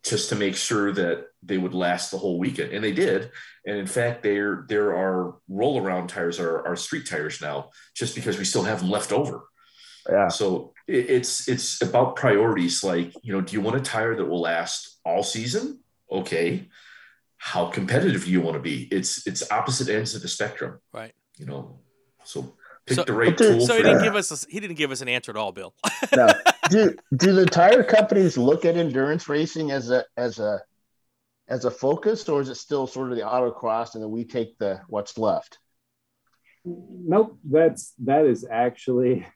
just 0.08 0.28
to 0.28 0.36
make 0.36 0.56
sure 0.56 0.92
that 0.92 1.26
they 1.42 1.58
would 1.58 1.74
last 1.74 2.10
the 2.10 2.18
whole 2.18 2.38
weekend, 2.38 2.72
and 2.72 2.82
they 2.82 2.92
did. 2.92 3.30
And 3.66 3.76
in 3.76 3.86
fact, 3.86 4.22
there 4.22 4.64
there 4.68 4.96
are 4.96 5.36
roll 5.48 5.80
around 5.80 6.08
tires 6.08 6.38
are, 6.38 6.66
are 6.66 6.76
street 6.76 7.06
tires 7.06 7.40
now, 7.40 7.70
just 7.94 8.14
because 8.14 8.38
we 8.38 8.44
still 8.44 8.62
have 8.62 8.80
them 8.80 8.90
left 8.90 9.12
over. 9.12 9.48
Yeah. 10.08 10.28
So 10.28 10.72
it, 10.86 11.10
it's 11.10 11.48
it's 11.48 11.82
about 11.82 12.16
priorities. 12.16 12.84
Like 12.84 13.12
you 13.22 13.32
know, 13.32 13.40
do 13.40 13.52
you 13.52 13.60
want 13.60 13.76
a 13.76 13.80
tire 13.80 14.14
that 14.14 14.24
will 14.24 14.40
last 14.40 14.98
all 15.04 15.22
season? 15.22 15.80
Okay. 16.10 16.68
How 17.38 17.66
competitive 17.66 18.24
do 18.24 18.30
you 18.30 18.40
want 18.40 18.54
to 18.54 18.62
be? 18.62 18.88
It's 18.90 19.26
it's 19.26 19.50
opposite 19.50 19.88
ends 19.88 20.14
of 20.14 20.22
the 20.22 20.28
spectrum. 20.28 20.80
Right. 20.92 21.12
You 21.36 21.46
know, 21.46 21.80
so 22.24 22.55
pick 22.86 22.96
So- 22.96 23.04
the 23.04 23.12
right 23.12 23.36
dude, 23.36 23.58
tool. 23.58 23.60
So 23.60 23.66
for 23.68 23.76
he 23.78 23.82
didn't 23.82 23.98
that. 23.98 24.04
give 24.04 24.14
us. 24.16 24.30
A, 24.46 24.50
he 24.50 24.60
didn't 24.60 24.76
give 24.76 24.90
us 24.90 25.00
an 25.00 25.08
answer 25.08 25.30
at 25.30 25.36
all, 25.36 25.52
Bill. 25.52 25.74
Now, 26.16 26.28
do 26.70 26.94
do 27.16 27.32
the 27.34 27.46
tire 27.46 27.82
companies 27.82 28.36
look 28.38 28.64
at 28.64 28.76
endurance 28.76 29.28
racing 29.28 29.70
as 29.70 29.90
a 29.90 30.04
as 30.16 30.38
a 30.38 30.62
as 31.48 31.64
a 31.64 31.70
focus, 31.70 32.28
or 32.28 32.40
is 32.40 32.48
it 32.48 32.56
still 32.56 32.86
sort 32.86 33.10
of 33.12 33.16
the 33.18 33.22
autocross, 33.24 33.94
and 33.94 34.02
then 34.02 34.10
we 34.10 34.24
take 34.24 34.58
the 34.58 34.80
what's 34.88 35.16
left? 35.18 35.58
Nope, 36.64 37.38
that's 37.44 37.92
that 38.04 38.24
is 38.26 38.46
actually 38.50 39.26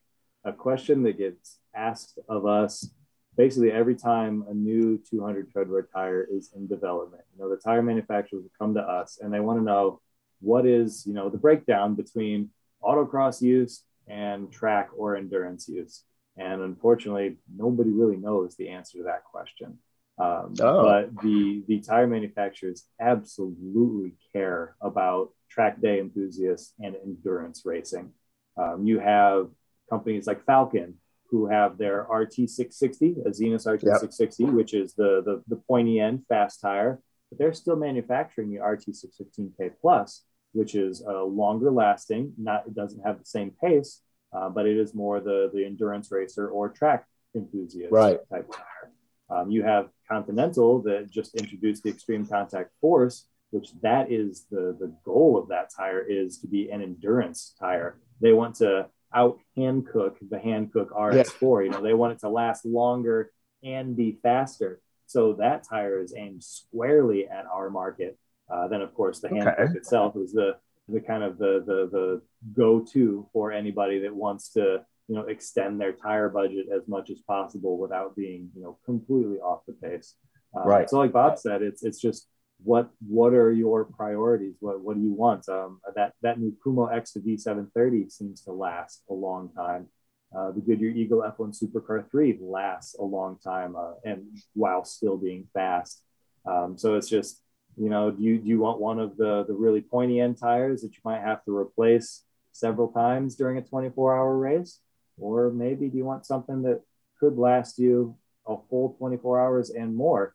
a 0.45 0.53
question 0.53 1.03
that 1.05 1.19
gets 1.19 1.59
asked 1.75 2.19
of 2.29 2.47
us 2.47 2.89
basically 3.37 3.71
every 3.71 3.95
time 3.95 4.45
a 4.49 4.55
new 4.55 5.01
200 5.09 5.53
treadwear 5.53 5.85
tire 5.95 6.27
is 6.31 6.51
in 6.55 6.67
development. 6.67 7.23
You 7.33 7.43
know, 7.45 7.49
the 7.49 7.57
tire 7.57 7.83
manufacturers 7.83 8.43
will 8.43 8.51
come 8.59 8.75
to 8.75 8.81
us 8.81 9.19
and 9.23 9.33
they 9.33 9.41
want 9.41 9.61
to 9.61 9.65
know 9.65 10.01
what 10.41 10.67
is 10.67 11.07
you 11.07 11.15
know 11.15 11.29
the 11.29 11.39
breakdown 11.39 11.95
between 11.95 12.51
autocross 12.83 13.43
use 13.43 13.83
and 14.09 14.51
track 14.51 14.91
or 14.97 15.17
endurance 15.17 15.69
use. 15.69 16.05
And 16.37 16.63
unfortunately, 16.63 17.37
nobody 17.55 17.91
really 17.91 18.17
knows 18.17 18.57
the 18.57 18.71
answer 18.71 18.99
to 18.99 19.05
that 19.05 19.25
question. 19.25 19.79
Um, 20.19 20.55
Oh. 20.61 20.85
But 20.85 21.23
the 21.23 21.65
the 21.67 21.81
tire 21.81 22.07
manufacturers 22.07 22.85
absolutely 23.01 24.17
care 24.33 24.77
about 24.81 25.31
track 25.49 25.81
day 25.81 25.99
enthusiasts 26.01 26.75
and 26.79 26.95
endurance 26.97 27.63
racing. 27.65 28.13
Um, 28.57 28.87
you 28.87 28.99
have 29.01 29.49
companies 29.89 30.27
like 30.27 30.45
Falken 30.45 30.95
who 31.31 31.47
have 31.47 31.79
their 31.79 32.07
RT660, 32.11 33.25
Azenis 33.27 33.67
RT660, 33.67 34.53
which 34.53 34.75
is 34.75 34.95
the, 34.95 35.23
the 35.25 35.43
the 35.49 35.57
pointy 35.57 36.01
end 36.01 36.25
fast 36.29 36.61
tire, 36.61 37.01
but 37.31 37.39
they're 37.39 37.53
still 37.53 37.77
manufacturing 37.77 38.51
the 38.51 38.61
RT615K 38.61 39.73
Plus, 39.81 40.25
which 40.53 40.75
is 40.75 41.03
a 41.03 41.23
longer 41.23 41.71
lasting. 41.71 42.33
Not 42.39 42.67
it 42.67 42.75
doesn't 42.75 43.05
have 43.05 43.19
the 43.19 43.25
same 43.25 43.53
pace, 43.63 44.01
uh, 44.33 44.49
but 44.49 44.67
it 44.67 44.77
is 44.77 44.95
more 44.95 45.21
the 45.21 45.51
the 45.53 45.65
endurance 45.65 46.11
racer 46.11 46.49
or 46.49 46.69
track 46.69 47.07
enthusiast 47.35 47.93
Right. 47.93 48.19
type 48.31 48.51
tire. 48.51 48.93
Um, 49.31 49.51
you 49.51 49.63
have 49.63 49.89
Continental 50.09 50.83
that 50.83 51.09
just 51.09 51.37
introduced 51.37 51.85
the 51.85 51.91
Extreme 51.91 52.27
Contact 52.27 52.73
Force, 52.81 53.27
which 53.51 53.73
that 53.83 54.11
is 54.11 54.47
the 54.51 54.77
the 54.79 54.93
goal 55.05 55.39
of 55.39 55.49
that 55.49 55.71
tire 55.75 56.01
is 56.01 56.39
to 56.39 56.49
be 56.49 56.71
an 56.71 56.83
endurance 56.83 57.55
tire. 57.61 57.97
They 58.21 58.33
want 58.33 58.57
to 58.57 58.89
out 59.15 59.39
Hankook 59.57 60.17
the 60.29 60.37
Hankook 60.37 60.89
RS4. 60.91 61.65
You 61.65 61.71
know, 61.71 61.83
they 61.83 61.95
want 61.95 62.13
it 62.15 62.21
to 62.21 62.29
last 62.29 62.65
longer 62.65 63.31
and 63.63 63.97
be 63.97 64.19
faster. 64.23 64.81
So 65.07 65.35
that 65.35 65.65
tire 65.65 66.01
is 66.01 66.15
aimed 66.17 66.43
squarely 66.45 67.29
at 67.29 67.45
our 67.47 67.71
market. 67.71 68.17
Uh, 68.51 68.69
then, 68.69 68.81
of 68.83 68.95
course, 68.95 69.21
the 69.21 69.29
Okay. 69.29 69.55
Itself 69.75 70.17
is 70.17 70.33
the 70.33 70.57
the 70.89 71.01
kind 71.01 71.23
of 71.23 71.39
the 71.39 71.63
the 71.67 71.89
the 71.93 72.23
go-to 72.53 73.29
for 73.33 73.53
anybody 73.53 74.01
that 74.01 74.15
wants 74.15 74.53
to 74.53 74.85
you 75.09 75.15
know 75.15 75.23
extend 75.23 75.81
their 75.81 75.93
tire 75.93 76.29
budget 76.29 76.67
as 76.75 76.89
much 76.89 77.11
as 77.11 77.21
possible 77.21 77.79
without 77.79 78.17
being 78.17 78.51
you 78.57 78.63
know 78.63 78.79
completely 78.85 79.39
off 79.39 79.61
the 79.67 79.73
pace. 79.75 80.15
Um, 80.57 80.67
Right. 80.67 80.91
So, 80.91 80.99
like 80.99 81.13
Bob 81.13 81.39
said, 81.39 81.63
it's 81.63 81.83
it's 81.85 82.01
just 82.01 82.29
what 82.63 82.91
what 83.07 83.33
are 83.33 83.53
your 83.53 83.85
priorities? 83.85 84.57
What 84.61 84.81
what 84.81 84.97
do 84.97 85.03
you 85.03 85.13
want? 85.13 85.49
Um, 85.49 85.81
that 85.95 86.15
that 86.23 86.39
new 86.41 86.57
Kumho 86.65 86.93
Ecsta 86.93 87.19
V730 87.25 88.11
seems 88.11 88.43
to 88.43 88.53
last 88.53 89.03
a 89.09 89.15
long 89.15 89.51
time. 89.55 89.89
Uh, 90.37 90.53
the 90.53 90.61
Goodyear 90.61 90.91
Eagle 90.91 91.23
F1 91.23 91.61
Supercar 91.61 92.09
3 92.09 92.39
lasts 92.41 92.95
a 92.95 93.03
long 93.03 93.37
time, 93.43 93.75
uh, 93.75 93.95
and 94.05 94.27
while 94.55 94.85
still 94.85 95.17
being 95.17 95.49
fast. 95.53 96.05
Um, 96.47 96.79
so 96.79 96.95
it's 96.95 97.09
just 97.09 97.43
you 97.77 97.89
know, 97.89 98.11
do 98.11 98.23
you 98.23 98.39
do 98.39 98.49
you 98.49 98.59
want 98.61 98.81
one 98.81 98.99
of 98.99 99.17
the 99.17 99.45
the 99.47 99.55
really 99.55 99.81
pointy 99.81 100.21
end 100.21 100.39
tires 100.39 100.83
that 100.83 100.95
you 100.95 101.01
might 101.05 101.21
have 101.21 101.45
to 101.45 101.57
replace 101.57 102.25
several 102.53 102.89
times 102.89 103.37
during 103.37 103.59
a 103.59 103.63
24 103.63 104.17
hour 104.17 104.37
race, 104.37 104.81
or 105.19 105.51
maybe 105.51 105.89
do 105.89 105.97
you 105.97 106.05
want 106.05 106.27
something 106.27 106.63
that 106.63 106.83
could 107.19 107.37
last 107.37 107.79
you 107.79 108.17
a 108.47 108.57
full 108.69 108.95
24 108.99 109.41
hours 109.41 109.71
and 109.71 109.95
more? 109.95 110.35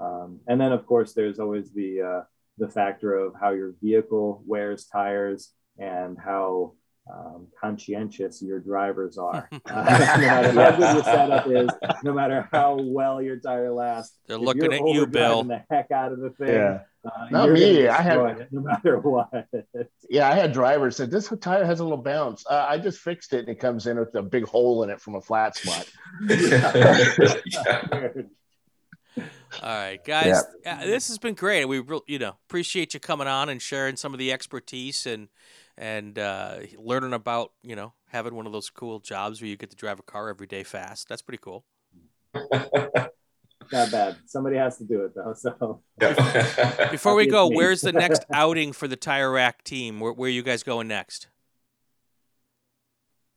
Um, 0.00 0.40
and 0.46 0.60
then, 0.60 0.72
of 0.72 0.86
course, 0.86 1.12
there's 1.12 1.38
always 1.38 1.72
the 1.72 2.02
uh, 2.02 2.20
the 2.58 2.68
factor 2.68 3.14
of 3.14 3.34
how 3.40 3.50
your 3.50 3.74
vehicle 3.82 4.42
wears 4.46 4.84
tires 4.86 5.52
and 5.78 6.18
how 6.18 6.74
um, 7.10 7.46
conscientious 7.60 8.42
your 8.42 8.60
drivers 8.60 9.18
are. 9.18 9.48
Uh, 9.70 10.16
no 10.18 10.26
matter 10.26 10.52
how 10.52 10.70
good 10.70 10.94
your 10.94 11.04
setup 11.04 11.46
is, 11.48 11.68
no 12.02 12.12
matter 12.12 12.48
how 12.52 12.78
well 12.80 13.20
your 13.20 13.38
tire 13.38 13.70
lasts, 13.72 14.18
They're 14.26 14.38
looking 14.38 14.72
at 14.72 14.86
you, 14.86 15.06
Bill. 15.06 15.42
The 15.44 15.62
heck 15.70 15.90
out 15.90 16.12
of 16.12 16.20
the 16.20 16.30
thing. 16.30 16.48
Yeah. 16.48 16.80
Uh, 17.04 17.28
Not 17.30 17.50
me. 17.50 17.86
I 17.86 18.02
have- 18.02 18.40
it 18.40 18.48
no 18.52 18.60
matter 18.62 18.98
what. 18.98 19.30
Yeah, 20.10 20.30
I 20.30 20.34
had 20.34 20.52
drivers 20.52 20.96
said 20.96 21.10
this 21.10 21.32
tire 21.40 21.64
has 21.64 21.80
a 21.80 21.82
little 21.84 22.02
bounce. 22.02 22.44
Uh, 22.48 22.66
I 22.68 22.78
just 22.78 22.98
fixed 23.00 23.34
it, 23.34 23.40
and 23.40 23.48
it 23.50 23.60
comes 23.60 23.86
in 23.86 23.98
with 23.98 24.14
a 24.14 24.22
big 24.22 24.44
hole 24.46 24.82
in 24.84 24.90
it 24.90 25.00
from 25.00 25.16
a 25.16 25.20
flat 25.20 25.54
spot. 25.56 25.86
yeah. 26.28 28.08
All 29.16 29.24
right, 29.62 29.98
guys. 30.04 30.42
uh, 30.66 30.84
This 30.84 31.08
has 31.08 31.18
been 31.18 31.34
great. 31.34 31.64
We 31.64 31.80
real, 31.80 32.02
you 32.06 32.18
know 32.18 32.36
appreciate 32.48 32.94
you 32.94 33.00
coming 33.00 33.26
on 33.26 33.48
and 33.48 33.60
sharing 33.60 33.96
some 33.96 34.12
of 34.12 34.18
the 34.18 34.32
expertise 34.32 35.06
and 35.06 35.28
and 35.78 36.18
uh, 36.18 36.58
learning 36.76 37.14
about 37.14 37.52
you 37.62 37.76
know 37.76 37.94
having 38.08 38.34
one 38.34 38.46
of 38.46 38.52
those 38.52 38.68
cool 38.68 38.98
jobs 38.98 39.40
where 39.40 39.48
you 39.48 39.56
get 39.56 39.70
to 39.70 39.76
drive 39.76 39.98
a 39.98 40.02
car 40.02 40.28
every 40.28 40.46
day 40.46 40.64
fast. 40.64 41.08
That's 41.08 41.22
pretty 41.22 41.40
cool. 41.40 41.64
Not 43.70 43.90
bad. 43.90 44.16
Somebody 44.26 44.56
has 44.56 44.78
to 44.78 44.84
do 44.84 45.04
it 45.04 45.14
though. 45.14 45.34
So 45.34 45.82
Yeah. 46.00 46.88
Before 46.90 47.14
we 47.14 47.26
go, 47.26 47.48
where's 47.48 47.80
the 47.80 47.92
next 47.92 48.24
outing 48.32 48.72
for 48.72 48.88
the 48.88 48.96
Tire 48.96 49.30
Rack 49.30 49.62
team? 49.62 50.00
Where, 50.00 50.12
where 50.12 50.28
are 50.28 50.32
you 50.32 50.42
guys 50.42 50.62
going 50.62 50.88
next? 50.88 51.28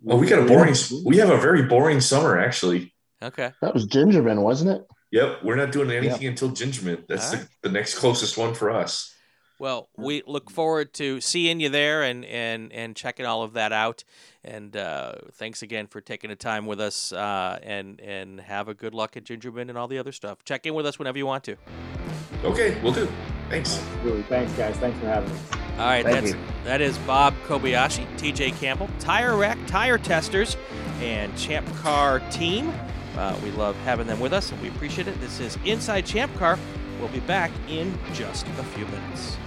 well, 0.02 0.18
we 0.18 0.28
got 0.28 0.40
a 0.40 0.46
boring. 0.46 0.74
We 1.06 1.18
have 1.18 1.30
a 1.30 1.38
very 1.38 1.64
boring 1.64 2.02
summer, 2.02 2.40
actually. 2.40 2.94
Okay. 3.22 3.52
That 3.62 3.74
was 3.74 3.86
Gingerman, 3.88 4.42
wasn't 4.42 4.72
it? 4.72 4.88
Yep, 5.12 5.44
we're 5.44 5.56
not 5.56 5.72
doing 5.72 5.92
anything 5.92 6.26
until 6.26 6.50
Gingerman. 6.50 7.06
That's 7.08 7.34
All 7.34 7.40
the, 7.40 7.48
the 7.64 7.70
next 7.70 8.00
closest 8.00 8.38
one 8.38 8.54
for 8.54 8.72
us. 8.72 9.14
Well, 9.62 9.90
we 9.96 10.24
look 10.26 10.50
forward 10.50 10.92
to 10.94 11.22
seeing 11.22 11.60
you 11.60 11.70
there 11.70 12.02
and 12.02 12.26
and 12.26 12.74
and 12.74 12.96
checking 12.96 13.28
all 13.28 13.44
of 13.44 13.54
that 13.54 13.72
out. 13.72 14.04
And 14.44 14.76
uh, 14.76 15.14
thanks 15.34 15.62
again 15.62 15.86
for 15.86 16.02
taking 16.02 16.32
the 16.32 16.36
time 16.36 16.66
with 16.66 16.82
us. 16.82 17.14
Uh, 17.14 17.60
and 17.62 18.02
and 18.02 18.40
have 18.42 18.70
a 18.70 18.74
good 18.74 18.96
luck 18.96 19.18
at 19.18 19.24
Gingerman 19.24 19.70
and 19.70 19.78
all 19.78 19.88
the 19.88 20.00
other 20.00 20.14
stuff. 20.14 20.44
Check 20.46 20.66
in 20.66 20.74
with 20.74 20.88
us 20.88 20.98
whenever 20.98 21.20
you 21.20 21.28
want 21.28 21.44
to. 21.44 21.58
Okay, 22.44 22.76
we'll 22.82 22.92
do. 22.92 23.08
Thanks. 23.52 23.80
Really, 24.02 24.24
thanks, 24.24 24.52
guys. 24.54 24.76
Thanks 24.78 24.98
for 24.98 25.06
having 25.06 25.30
us. 25.30 25.52
All 25.78 25.86
right, 25.86 26.04
Thank 26.04 26.16
that's 26.16 26.30
you. 26.32 26.40
that 26.64 26.82
is 26.82 26.98
Bob 26.98 27.36
Kobayashi, 27.46 28.08
TJ 28.18 28.60
Campbell, 28.60 28.90
Tire 28.98 29.38
Rack 29.38 29.60
Tire 29.68 30.00
Testers, 30.00 30.58
and 31.02 31.38
Champ 31.38 31.68
Car 31.76 32.20
Team. 32.32 32.74
Uh, 33.16 33.38
we 33.44 33.52
love 33.52 33.76
having 33.86 34.08
them 34.08 34.20
with 34.20 34.34
us, 34.34 34.52
and 34.52 34.60
we 34.60 34.70
appreciate 34.70 35.08
it. 35.08 35.22
This 35.22 35.40
is 35.40 35.56
Inside 35.66 36.08
Champ 36.08 36.36
Car. 36.38 36.58
We'll 37.00 37.10
be 37.10 37.20
back 37.20 37.52
in 37.70 37.96
just 38.16 38.48
a 38.48 38.64
few 38.64 38.88
minutes. 38.88 39.38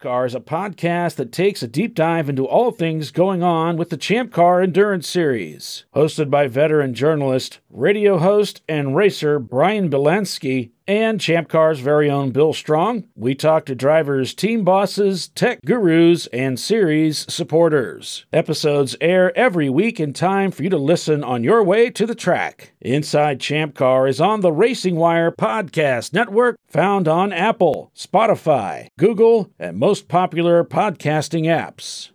Car 0.00 0.24
is 0.24 0.34
a 0.34 0.40
podcast 0.40 1.16
that 1.16 1.30
takes 1.30 1.62
a 1.62 1.68
deep 1.68 1.94
dive 1.94 2.30
into 2.30 2.46
all 2.46 2.70
things 2.70 3.10
going 3.10 3.42
on 3.42 3.76
with 3.76 3.90
the 3.90 3.98
Champ 3.98 4.32
Car 4.32 4.62
Endurance 4.62 5.06
Series. 5.06 5.84
Hosted 5.94 6.30
by 6.30 6.46
veteran 6.46 6.94
journalist, 6.94 7.60
radio 7.68 8.16
host, 8.16 8.62
and 8.66 8.96
racer 8.96 9.38
Brian 9.38 9.90
Belansky 9.90 10.70
and 10.90 11.20
Champ 11.20 11.48
Car's 11.48 11.78
very 11.78 12.10
own 12.10 12.32
Bill 12.32 12.52
Strong, 12.52 13.04
we 13.14 13.36
talk 13.36 13.64
to 13.66 13.76
drivers, 13.76 14.34
team 14.34 14.64
bosses, 14.64 15.28
tech 15.28 15.60
gurus, 15.64 16.26
and 16.32 16.58
series 16.58 17.32
supporters. 17.32 18.26
Episodes 18.32 18.96
air 19.00 19.32
every 19.38 19.70
week 19.70 20.00
in 20.00 20.12
time 20.12 20.50
for 20.50 20.64
you 20.64 20.68
to 20.68 20.76
listen 20.76 21.22
on 21.22 21.44
your 21.44 21.62
way 21.62 21.90
to 21.90 22.06
the 22.06 22.16
track. 22.16 22.72
Inside 22.80 23.38
Champ 23.38 23.76
Car 23.76 24.08
is 24.08 24.20
on 24.20 24.40
the 24.40 24.50
Racing 24.50 24.96
Wire 24.96 25.30
Podcast 25.30 26.12
Network, 26.12 26.56
found 26.66 27.06
on 27.06 27.32
Apple, 27.32 27.92
Spotify, 27.94 28.88
Google, 28.98 29.48
and 29.60 29.78
most 29.78 30.08
popular 30.08 30.64
podcasting 30.64 31.44
apps. 31.44 32.10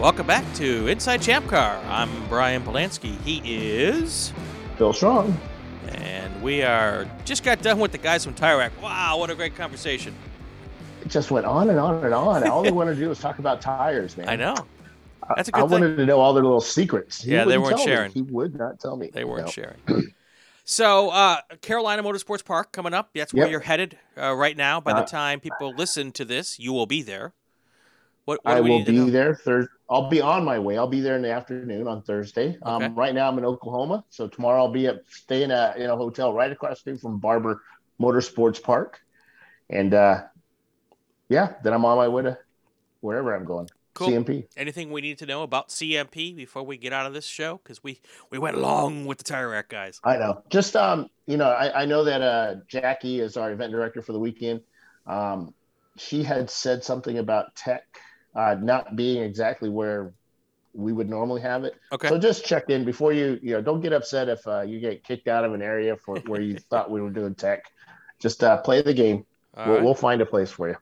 Welcome 0.00 0.26
back 0.26 0.44
to 0.54 0.86
Inside 0.86 1.20
Champ 1.20 1.46
Car. 1.46 1.76
I'm 1.86 2.08
Brian 2.28 2.62
Polanski. 2.62 3.20
He 3.20 3.42
is. 3.44 4.32
Bill 4.78 4.94
Strong. 4.94 5.38
And 5.88 6.42
we 6.42 6.62
are 6.62 7.06
just 7.26 7.44
got 7.44 7.60
done 7.60 7.78
with 7.78 7.92
the 7.92 7.98
guys 7.98 8.24
from 8.24 8.32
Tire 8.32 8.56
Rack. 8.56 8.72
Wow, 8.82 9.18
what 9.18 9.28
a 9.28 9.34
great 9.34 9.54
conversation. 9.56 10.14
It 11.02 11.08
just 11.08 11.30
went 11.30 11.44
on 11.44 11.68
and 11.68 11.78
on 11.78 12.02
and 12.02 12.14
on. 12.14 12.48
All 12.48 12.62
they 12.62 12.70
wanted 12.72 12.94
to 12.94 13.00
do 13.00 13.10
was 13.10 13.18
talk 13.18 13.40
about 13.40 13.60
tires, 13.60 14.16
man. 14.16 14.28
I 14.28 14.36
know. 14.36 14.54
That's 15.36 15.50
a 15.50 15.56
I 15.56 15.60
good 15.60 15.68
thing. 15.68 15.76
I 15.78 15.80
wanted 15.82 15.96
to 15.98 16.06
know 16.06 16.18
all 16.18 16.32
their 16.32 16.42
little 16.44 16.60
secrets. 16.62 17.22
He 17.22 17.32
Yeah, 17.32 17.44
they 17.44 17.58
weren't 17.58 17.76
tell 17.76 17.78
me. 17.80 17.84
sharing. 17.84 18.12
He 18.12 18.22
would 18.22 18.54
not 18.58 18.80
tell 18.80 18.96
me. 18.96 19.10
They 19.12 19.24
weren't 19.24 19.46
No. 19.46 19.50
sharing. 19.52 19.80
So, 20.64 21.10
uh, 21.10 21.40
Carolina 21.60 22.02
Motorsports 22.02 22.44
Park 22.44 22.72
coming 22.72 22.94
up. 22.94 23.10
That's 23.14 23.34
where 23.34 23.44
Yep. 23.44 23.50
you're 23.50 23.60
headed 23.60 23.98
uh, 24.18 24.34
right 24.34 24.56
now. 24.56 24.80
By 24.80 24.94
the 24.94 25.00
Uh, 25.00 25.06
time 25.06 25.40
people 25.40 25.74
listen 25.76 26.10
to 26.12 26.24
this, 26.24 26.58
you 26.58 26.72
will 26.72 26.86
be 26.86 27.02
there. 27.02 27.34
What, 28.24 28.44
what 28.44 28.52
I 28.54 28.56
do 28.58 28.62
we 28.64 28.70
will 28.70 28.78
need 28.78 28.86
to 28.86 28.92
be 28.92 28.98
know? 28.98 29.10
there 29.10 29.34
Thursday. 29.34 29.70
I'll 29.90 30.08
be 30.08 30.20
on 30.20 30.44
my 30.44 30.58
way. 30.58 30.78
I'll 30.78 30.86
be 30.86 31.00
there 31.00 31.16
in 31.16 31.22
the 31.22 31.32
afternoon 31.32 31.88
on 31.88 32.02
Thursday. 32.02 32.50
Okay. 32.50 32.58
Um, 32.62 32.94
right 32.94 33.12
now 33.12 33.28
I'm 33.28 33.36
in 33.38 33.44
Oklahoma, 33.44 34.04
so 34.08 34.28
tomorrow 34.28 34.62
I'll 34.62 34.72
be 34.72 34.86
at 34.86 35.02
staying 35.10 35.50
at 35.50 35.78
in 35.78 35.90
a 35.90 35.96
hotel 35.96 36.32
right 36.32 36.50
across 36.50 36.76
the 36.76 36.80
street 36.80 37.00
from 37.00 37.18
Barber 37.18 37.62
Motorsports 38.00 38.62
Park, 38.62 39.00
and 39.68 39.92
uh, 39.92 40.22
yeah, 41.28 41.54
then 41.64 41.72
I'm 41.72 41.84
on 41.84 41.96
my 41.96 42.06
way 42.06 42.22
to 42.22 42.38
wherever 43.00 43.34
I'm 43.34 43.44
going. 43.44 43.68
Cool. 43.94 44.10
CMP. 44.10 44.46
Anything 44.56 44.92
we 44.92 45.00
need 45.00 45.18
to 45.18 45.26
know 45.26 45.42
about 45.42 45.68
CMP 45.70 46.36
before 46.36 46.62
we 46.62 46.76
get 46.76 46.92
out 46.92 47.06
of 47.06 47.12
this 47.12 47.26
show? 47.26 47.60
Because 47.62 47.82
we 47.82 48.00
we 48.30 48.38
went 48.38 48.58
long 48.58 49.06
with 49.06 49.18
the 49.18 49.24
tire 49.24 49.48
rack 49.48 49.68
guys. 49.68 50.00
I 50.04 50.16
know. 50.16 50.44
Just 50.50 50.76
um, 50.76 51.08
you 51.26 51.36
know, 51.36 51.50
I, 51.50 51.82
I 51.82 51.84
know 51.84 52.04
that 52.04 52.22
uh, 52.22 52.54
Jackie 52.68 53.18
is 53.18 53.36
our 53.36 53.50
event 53.50 53.72
director 53.72 54.02
for 54.02 54.12
the 54.12 54.20
weekend. 54.20 54.60
Um, 55.04 55.52
she 55.96 56.22
had 56.22 56.48
said 56.48 56.84
something 56.84 57.18
about 57.18 57.56
tech 57.56 57.82
uh, 58.34 58.56
not 58.60 58.96
being 58.96 59.22
exactly 59.22 59.68
where 59.68 60.12
we 60.72 60.92
would 60.92 61.08
normally 61.08 61.40
have 61.40 61.64
it. 61.64 61.74
Okay. 61.92 62.08
So 62.08 62.18
just 62.18 62.44
check 62.44 62.70
in 62.70 62.84
before 62.84 63.12
you, 63.12 63.38
you 63.42 63.52
know, 63.52 63.60
don't 63.60 63.80
get 63.80 63.92
upset 63.92 64.28
if 64.28 64.46
uh, 64.46 64.62
you 64.62 64.80
get 64.80 65.02
kicked 65.04 65.28
out 65.28 65.44
of 65.44 65.52
an 65.52 65.62
area 65.62 65.96
for 65.96 66.16
where 66.26 66.40
you 66.40 66.58
thought 66.58 66.90
we 66.90 67.00
were 67.00 67.10
doing 67.10 67.34
tech. 67.34 67.64
Just 68.18 68.44
uh, 68.44 68.58
play 68.58 68.82
the 68.82 68.94
game. 68.94 69.24
We'll, 69.56 69.66
right. 69.66 69.82
we'll 69.82 69.94
find 69.94 70.20
a 70.20 70.26
place 70.26 70.50
for 70.50 70.68
you. 70.68 70.76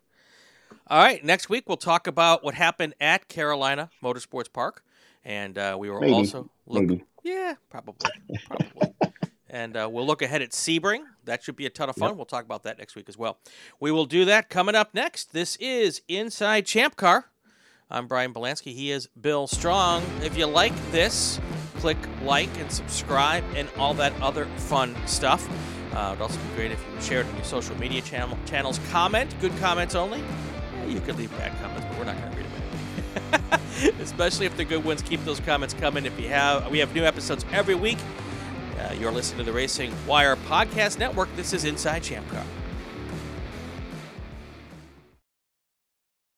All 0.88 1.03
right. 1.03 1.24
Next 1.24 1.49
week 1.49 1.64
we'll 1.68 1.76
talk 1.76 2.07
about 2.07 2.44
what 2.44 2.55
happened 2.55 2.94
at 3.01 3.28
Carolina 3.28 3.90
Motorsports 4.03 4.53
Park, 4.53 4.84
and 5.24 5.57
uh, 5.57 5.76
we 5.78 5.90
were 5.90 6.01
Maybe. 6.01 6.12
also 6.12 6.51
look. 6.66 6.82
Maybe. 6.82 7.05
Yeah, 7.22 7.55
probably, 7.68 8.11
probably. 8.46 8.94
and 9.51 9.76
uh, 9.76 9.88
we'll 9.90 10.07
look 10.07 10.22
ahead 10.22 10.40
at 10.40 10.51
Sebring. 10.51 11.03
That 11.24 11.42
should 11.42 11.57
be 11.57 11.66
a 11.66 11.70
ton 11.70 11.88
of 11.88 11.96
fun. 11.96 12.16
We'll 12.16 12.26
talk 12.26 12.44
about 12.44 12.62
that 12.62 12.78
next 12.78 12.96
week 12.96 13.09
as 13.09 13.18
well. 13.18 13.38
We 13.80 13.90
will 13.90 14.07
do 14.07 14.24
that 14.26 14.49
coming 14.49 14.74
up 14.74 14.94
next. 14.94 15.32
This 15.32 15.57
is 15.57 16.01
Inside 16.09 16.64
Champ 16.64 16.96
Car. 16.96 17.26
I'm 17.91 18.07
Brian 18.07 18.34
Belansky. 18.34 18.74
He 18.74 18.91
is 18.91 19.07
Bill 19.18 19.47
Strong. 19.47 20.03
If 20.22 20.36
you 20.36 20.45
like 20.45 20.74
this, 20.91 21.41
click 21.76 21.97
like 22.22 22.55
and 22.59 22.70
subscribe 22.70 23.43
and 23.55 23.66
all 23.78 23.95
that 23.95 24.12
other 24.20 24.45
fun 24.45 24.95
stuff. 25.07 25.49
Uh, 25.95 26.11
it'd 26.12 26.20
also 26.20 26.36
be 26.36 26.55
great 26.55 26.70
if 26.70 26.84
you 26.86 26.93
would 26.93 27.03
share 27.03 27.20
it 27.20 27.26
on 27.26 27.34
your 27.34 27.45
social 27.45 27.74
media 27.78 28.03
channel, 28.03 28.36
channels. 28.45 28.78
Comment, 28.91 29.34
good 29.41 29.57
comments 29.57 29.95
only. 29.95 30.22
You 30.86 31.01
could 31.01 31.16
leave 31.16 31.30
bad 31.39 31.59
comments, 31.62 31.86
but 31.89 31.99
we're 31.99 32.05
not 32.05 32.18
going 32.20 32.30
to 32.30 32.36
read 32.36 32.47
them. 33.91 33.95
Especially 34.03 34.45
if 34.45 34.55
they're 34.55 34.66
good 34.66 34.84
ones, 34.84 35.01
keep 35.01 35.24
those 35.24 35.41
comments 35.41 35.72
coming. 35.72 36.05
If 36.05 36.20
you 36.20 36.28
have, 36.28 36.70
we 36.70 36.80
have 36.80 36.95
new 36.95 37.05
episodes 37.05 37.47
every 37.53 37.74
week. 37.74 37.99
Uh, 38.78 38.93
you're 39.01 39.12
listening 39.12 39.39
to 39.39 39.45
the 39.45 39.53
Racing 39.53 39.95
Wire 40.07 40.36
Podcast 40.36 40.99
Network. 40.99 41.34
This 41.36 41.55
is 41.55 41.64
Inside 41.64 42.03
Champ 42.03 42.28
Car. 42.28 42.45